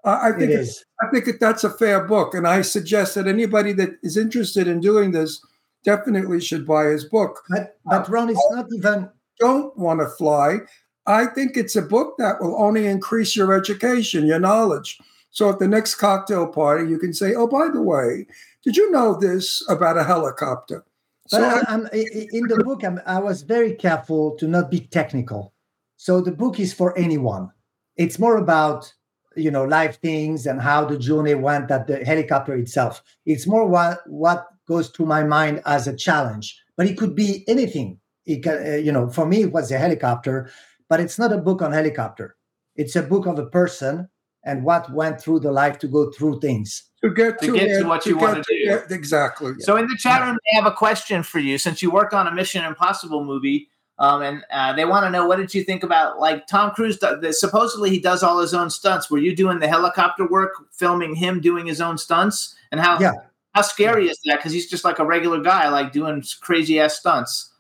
[0.05, 0.85] I think it's.
[1.03, 4.67] I think that that's a fair book, and I suggest that anybody that is interested
[4.67, 5.41] in doing this
[5.85, 7.43] definitely should buy his book.
[7.49, 9.09] But but Ron, it's not even
[9.39, 10.59] Don't want to fly.
[11.07, 14.99] I think it's a book that will only increase your education, your knowledge.
[15.31, 18.27] So at the next cocktail party, you can say, "Oh, by the way,
[18.63, 20.85] did you know this about a helicopter?"
[21.31, 24.81] But So I, I'm, in the book, I'm, I was very careful to not be
[24.81, 25.53] technical.
[25.97, 27.51] So the book is for anyone.
[27.97, 28.93] It's more about
[29.41, 33.03] you know life things and how the journey went that the helicopter itself.
[33.27, 36.47] It's more what what goes to my mind as a challenge.
[36.77, 37.99] But it could be anything.
[38.27, 40.51] It can, uh, you know, for me, it was a helicopter,
[40.89, 42.37] but it's not a book on helicopter.
[42.77, 44.09] It's a book of a person
[44.45, 46.85] and what went through the life to go through things.
[47.03, 48.55] to get To to, get to where- what you get wanna do.
[48.55, 49.53] yeah, exactly.
[49.61, 51.57] So in the chat room, they have a question for you.
[51.59, 53.69] Since you worked on a Mission Impossible movie,
[54.01, 56.99] um, and uh, they want to know what did you think about like Tom Cruise?
[57.39, 59.11] Supposedly he does all his own stunts.
[59.11, 63.13] Were you doing the helicopter work, filming him doing his own stunts, and how Yeah.
[63.55, 64.39] how scary is that?
[64.39, 67.53] Because he's just like a regular guy, like doing crazy ass stunts.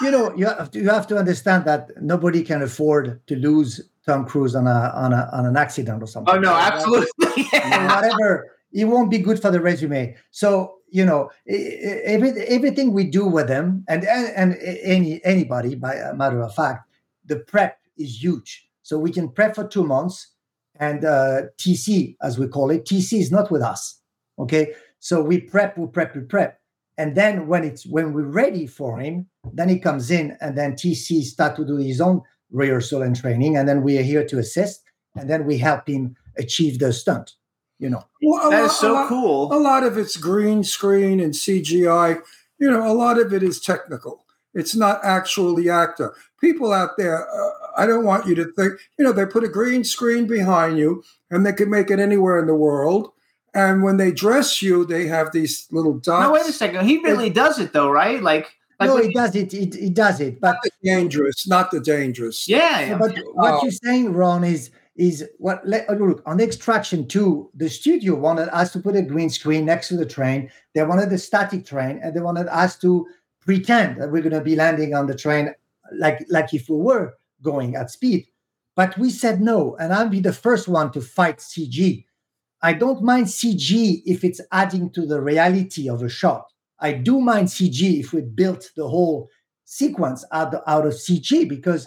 [0.00, 3.80] you know you have to, you have to understand that nobody can afford to lose
[4.06, 6.34] Tom Cruise on a on a on an accident or something.
[6.34, 7.08] Oh no, absolutely.
[7.52, 10.16] Or whatever, it won't be good for the resume.
[10.30, 15.94] So you know every, everything we do with them, and and, and any anybody, by
[15.94, 16.88] a matter of fact,
[17.24, 18.66] the prep is huge.
[18.82, 20.34] So we can prep for two months,
[20.78, 24.00] and uh, TC as we call it, TC is not with us.
[24.38, 26.60] Okay, so we prep, we prep, we prep,
[26.96, 30.72] and then when it's when we're ready for him, then he comes in, and then
[30.72, 34.38] TC start to do his own rehearsal and training, and then we are here to
[34.38, 34.82] assist,
[35.14, 37.34] and then we help him achieve the stunt.
[37.80, 39.52] You know, Well, a That lot- is so a lot- cool.
[39.52, 42.18] A lot of it's green screen and CGI.
[42.58, 44.24] You know, a lot of it is technical.
[44.54, 46.12] It's not actual the actor.
[46.40, 49.48] People out there, uh, I don't want you to think, you know, they put a
[49.48, 53.12] green screen behind you and they can make it anywhere in the world.
[53.54, 56.24] And when they dress you, they have these little dots.
[56.26, 56.84] No, wait a second.
[56.86, 58.22] He really does it though, right?
[58.22, 59.54] Like, like no, when he does it.
[59.54, 62.46] It, it does it, but dangerous, not the dangerous.
[62.48, 62.98] yeah, Yeah, yeah.
[62.98, 63.62] but what Oh.
[63.62, 64.70] you're saying, Ron, is
[65.00, 69.02] is what let, oh, look on extraction two, the studio wanted us to put a
[69.02, 70.50] green screen next to the train.
[70.74, 73.06] They wanted a static train, and they wanted us to
[73.40, 75.54] pretend that we're going to be landing on the train
[75.96, 78.26] like like if we were going at speed.
[78.76, 82.04] But we said no, and I'll be the first one to fight CG.
[82.62, 86.44] I don't mind CG if it's adding to the reality of a shot.
[86.78, 89.30] I do mind CG if we built the whole
[89.64, 91.86] sequence out, out of CG because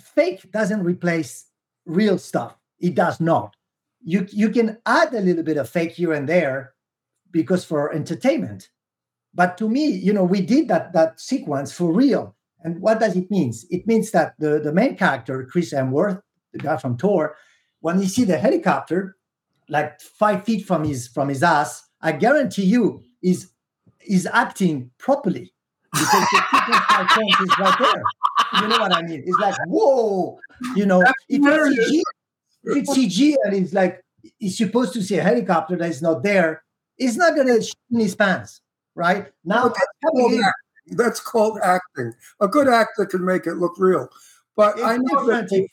[0.00, 1.49] fake doesn't replace
[1.86, 2.56] real stuff.
[2.78, 3.56] It does not.
[4.02, 6.74] You you can add a little bit of fake here and there
[7.30, 8.68] because for entertainment.
[9.34, 12.36] But to me, you know, we did that that sequence for real.
[12.62, 13.52] And what does it mean?
[13.70, 16.20] It means that the, the main character, Chris Hemsworth,
[16.52, 17.36] the guy from Thor,
[17.80, 19.16] when he see the helicopter,
[19.68, 23.50] like five feet from his from his ass, I guarantee you, is
[24.06, 25.52] is acting properly
[25.92, 28.02] because the 2.5 is right there.
[28.60, 29.22] You know what I mean?
[29.26, 30.38] It's like, whoa,
[30.76, 32.00] you know, if it's CG,
[32.64, 34.02] if it's CG and it's like
[34.38, 36.62] he's supposed to see a helicopter that is not there,
[36.98, 38.60] it's not gonna shit in his pants,
[38.94, 39.28] right?
[39.44, 40.56] Now That's called, act-
[40.96, 42.12] that's called acting.
[42.40, 44.08] A good actor can make it look real.
[44.56, 45.70] But It's I know that different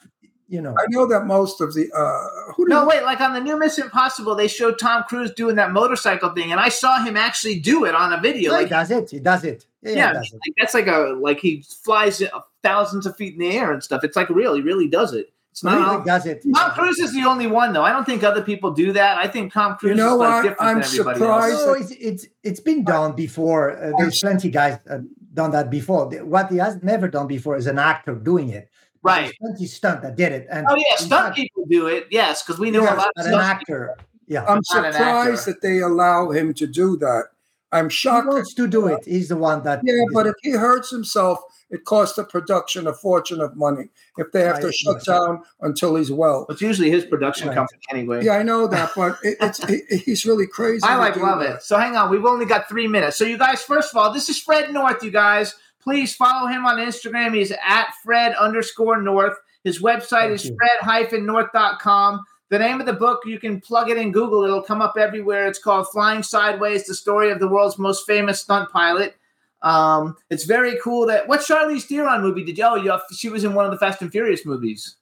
[0.50, 0.74] you know.
[0.78, 3.04] I know that most of the uh, who do No, you- wait.
[3.04, 6.60] Like on the new Mission Impossible, they showed Tom Cruise doing that motorcycle thing, and
[6.62, 8.54] I saw him actually do it on a video.
[8.54, 9.10] No, he does it.
[9.10, 9.66] He does it.
[9.82, 10.54] Yeah, yeah, he does it.
[10.58, 12.22] that's like a like he flies
[12.68, 14.04] thousands of feet in the air and stuff.
[14.04, 14.54] It's like real.
[14.54, 15.34] He really does it.
[15.52, 15.94] It's not.
[15.94, 16.44] really does it.
[16.54, 17.84] Tom Cruise is the only one, though.
[17.84, 19.18] I don't think other people do that.
[19.18, 21.66] I think Tom Cruise know is like different I'm than everybody surprised else.
[21.66, 23.72] No, it's, it's it's been done before.
[23.72, 25.00] Uh, there's plenty guys uh,
[25.34, 26.08] done that before.
[26.24, 28.70] What he has never done before is an actor doing it.
[29.02, 29.22] Right.
[29.22, 30.48] There's plenty stunt that did it.
[30.52, 32.08] And Oh yeah, stunt fact, people do it.
[32.12, 33.98] Yes, because we know yes, a lot of but an stunt actor.
[34.28, 34.46] Yeah.
[34.46, 37.26] I'm surprised that they allow him to do that.
[37.72, 38.28] I'm He shocked.
[38.28, 39.06] wants to do it.
[39.06, 39.82] He's the one that.
[39.84, 41.40] Yeah, but if he hurts himself,
[41.70, 45.44] it costs the production a fortune of money if they have to I- shut down
[45.62, 46.46] until he's well.
[46.50, 47.56] It's usually his production Right.
[47.56, 48.24] company anyway.
[48.24, 50.84] Yeah, I know that, but it, it's he, he's really crazy.
[50.84, 51.56] I like love that.
[51.58, 51.62] it.
[51.64, 53.18] So hang on, we've only got three minutes.
[53.18, 55.04] So you guys, first of all, this is Fred North.
[55.04, 57.36] You guys, please follow him on Instagram.
[57.36, 59.38] He's at Fred underscore North.
[59.64, 60.56] His website is you.
[61.22, 62.24] fred-north.com.
[62.50, 64.44] The name of the book, you can plug it in Google.
[64.46, 65.48] It'll come up everywhere.
[65.48, 69.16] It's called Flying Sideways: The Story of the World's Most Famous Stunt Pilot.
[69.62, 72.64] Um, it's very cool that what Charlize Theron movie did you?
[72.64, 74.98] Oh, you she was in one of the Fast and Furious movies.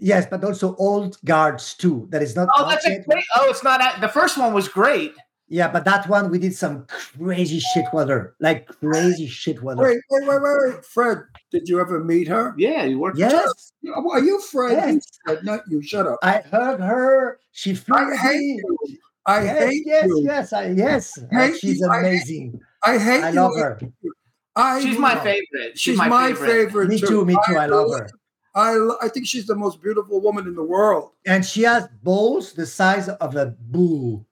[0.00, 2.06] Yes, but also Old Guards too.
[2.10, 2.48] That is not.
[2.56, 3.06] Oh, that's a yet.
[3.08, 3.24] great.
[3.36, 3.80] Oh, it's not.
[3.80, 5.14] at- The first one was great.
[5.50, 6.84] Yeah, but that one we did some
[7.18, 9.84] crazy shit with her, like crazy shit with her.
[9.84, 10.84] Wait, wait, wait, wait, wait.
[10.84, 12.54] Fred, did you ever meet her?
[12.58, 13.16] Yeah, you worked.
[13.16, 13.72] Yes,
[14.12, 14.72] Are you Fred?
[14.72, 14.94] Yes.
[14.94, 15.80] You Fred, not you.
[15.80, 16.18] Shut up.
[16.22, 17.40] I heard her.
[17.52, 18.60] She flew I hate me.
[18.84, 18.98] you.
[19.24, 20.22] I yes, hate yes, you.
[20.24, 21.18] yes, yes, I, yes.
[21.32, 21.88] Hate She's you.
[21.88, 22.60] I hate- amazing.
[22.84, 23.34] I hate I you.
[23.36, 23.80] love her.
[24.56, 25.72] I She's my favorite.
[25.78, 26.66] She's, She's my, my, favorite.
[26.66, 26.88] favorite.
[26.88, 27.24] Me too.
[27.24, 27.56] Me too.
[27.56, 28.10] I love her.
[28.54, 31.12] I, I think she's the most beautiful woman in the world.
[31.26, 34.26] And she has balls the size of a bull.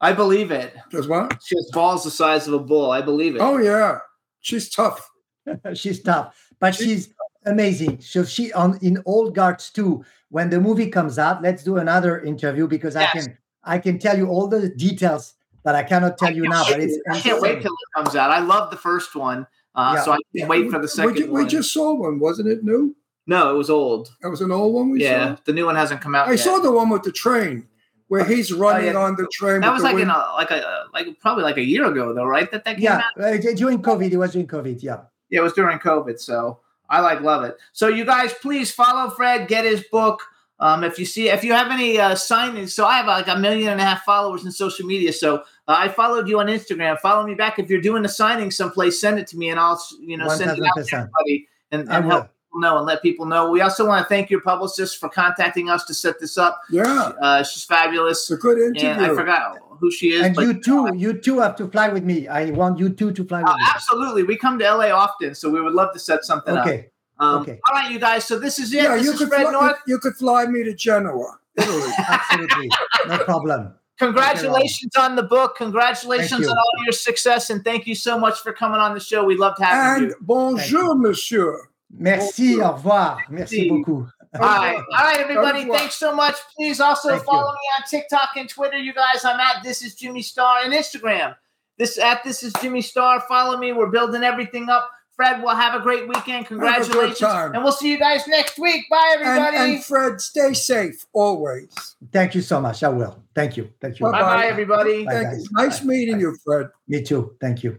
[0.00, 0.74] I believe it.
[0.90, 1.40] Does what?
[1.44, 2.90] She has balls the size of a bull.
[2.90, 3.40] I believe it.
[3.40, 3.98] Oh yeah,
[4.40, 5.08] she's tough.
[5.74, 7.12] she's tough, but she's
[7.46, 8.00] amazing.
[8.00, 10.04] So she on in Old Guards too.
[10.30, 14.16] When the movie comes out, let's do another interview because I can I can tell
[14.16, 16.64] you all the details that I cannot tell you now.
[16.68, 18.30] But it's I can't wait till it comes out.
[18.30, 20.02] I love the first one, uh, Yeah.
[20.02, 21.48] so I can't wait for the second ju- we one.
[21.48, 22.64] just saw one, wasn't it?
[22.64, 22.94] New?
[23.26, 24.08] no, it was old.
[24.22, 24.90] That was an old one.
[24.90, 25.40] We yeah, saw.
[25.44, 26.40] the new one hasn't come out I yet.
[26.40, 27.66] saw the one with the train
[28.06, 29.06] where he's running Oh, yeah.
[29.06, 29.60] on the train.
[29.60, 32.50] that was like in a like a like probably like a year ago though, right?
[32.50, 33.22] That that came Yeah, out.
[33.22, 34.82] uh, during COVID, it was during COVID.
[34.82, 35.00] Yeah.
[35.28, 37.58] Yeah, it was during COVID, so I like love it.
[37.74, 40.22] So you guys, please follow Fred, get his book.
[40.60, 43.38] Um, if you see, if you have any uh, signings, so I have like a
[43.38, 45.12] million and a half followers in social media.
[45.12, 46.98] So uh, I followed you on Instagram.
[46.98, 47.58] Follow me back.
[47.58, 50.50] If you're doing a signing someplace, send it to me, and I'll you know send
[50.58, 50.92] it out to 1000%.
[50.94, 53.50] everybody and, and help people know and let people know.
[53.50, 56.60] We also want to thank your publicist for contacting us to set this up.
[56.70, 58.18] yeah, Uh, she's fabulous.
[58.22, 59.12] it's a good And interview.
[59.12, 62.26] I forgot who she is, And you too, you too have to fly with me.
[62.26, 65.48] I want you two to fly with uh, absolutely, we come to LA often, so
[65.50, 66.60] we would love to set something me.
[66.60, 66.66] up.
[66.66, 66.88] Okay.
[67.20, 67.58] Um, Okay.
[67.68, 68.24] All right, you guys.
[68.24, 68.82] So this is it.
[68.82, 69.76] yeah, this you is could Fred fly, North.
[69.86, 71.90] you, you could fly me to Genoa, Italy.
[71.98, 72.70] Absolutely.
[73.08, 73.74] No problem.
[73.98, 75.56] Congratulations on the book.
[75.56, 79.24] Congratulations on all your success, and thank you so much for coming on the show.
[79.24, 80.16] We loved having and you.
[80.16, 81.68] And bonjour, monsieur.
[81.90, 82.60] Merci.
[82.60, 83.18] Au revoir.
[83.30, 84.08] Merci beaucoup.
[84.34, 85.64] All right, all right, everybody.
[85.64, 86.36] Thanks so much.
[86.56, 87.54] Please also Thank follow you.
[87.54, 89.24] me on TikTok and Twitter, you guys.
[89.24, 91.34] I'm at This Is Jimmy Star and Instagram.
[91.78, 93.20] This at This Is Jimmy Star.
[93.26, 93.72] Follow me.
[93.72, 94.90] We're building everything up.
[95.18, 96.46] Fred, we'll have a great weekend.
[96.46, 97.52] Congratulations, time.
[97.52, 98.84] and we'll see you guys next week.
[98.88, 99.56] Bye, everybody.
[99.56, 101.70] and Fred, stay safe always.
[102.12, 102.84] Thank you so much.
[102.84, 103.20] I will.
[103.34, 103.68] Thank you.
[103.80, 104.06] Thank you.
[104.06, 104.20] Bye-bye.
[104.20, 105.04] bye, bye, everybody.
[105.04, 105.42] Bye, Thank guys.
[105.42, 105.48] you.
[105.50, 106.68] Nice meeting you, Fred.
[106.86, 107.34] Me too.
[107.40, 107.78] Thank you.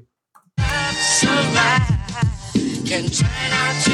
[0.58, 0.68] can
[3.08, 3.92] turn out to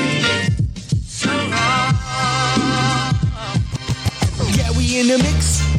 [0.73, 1.93] be so wrong.
[4.55, 5.54] Yeah, we in the mix.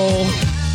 [0.00, 0.67] Oh.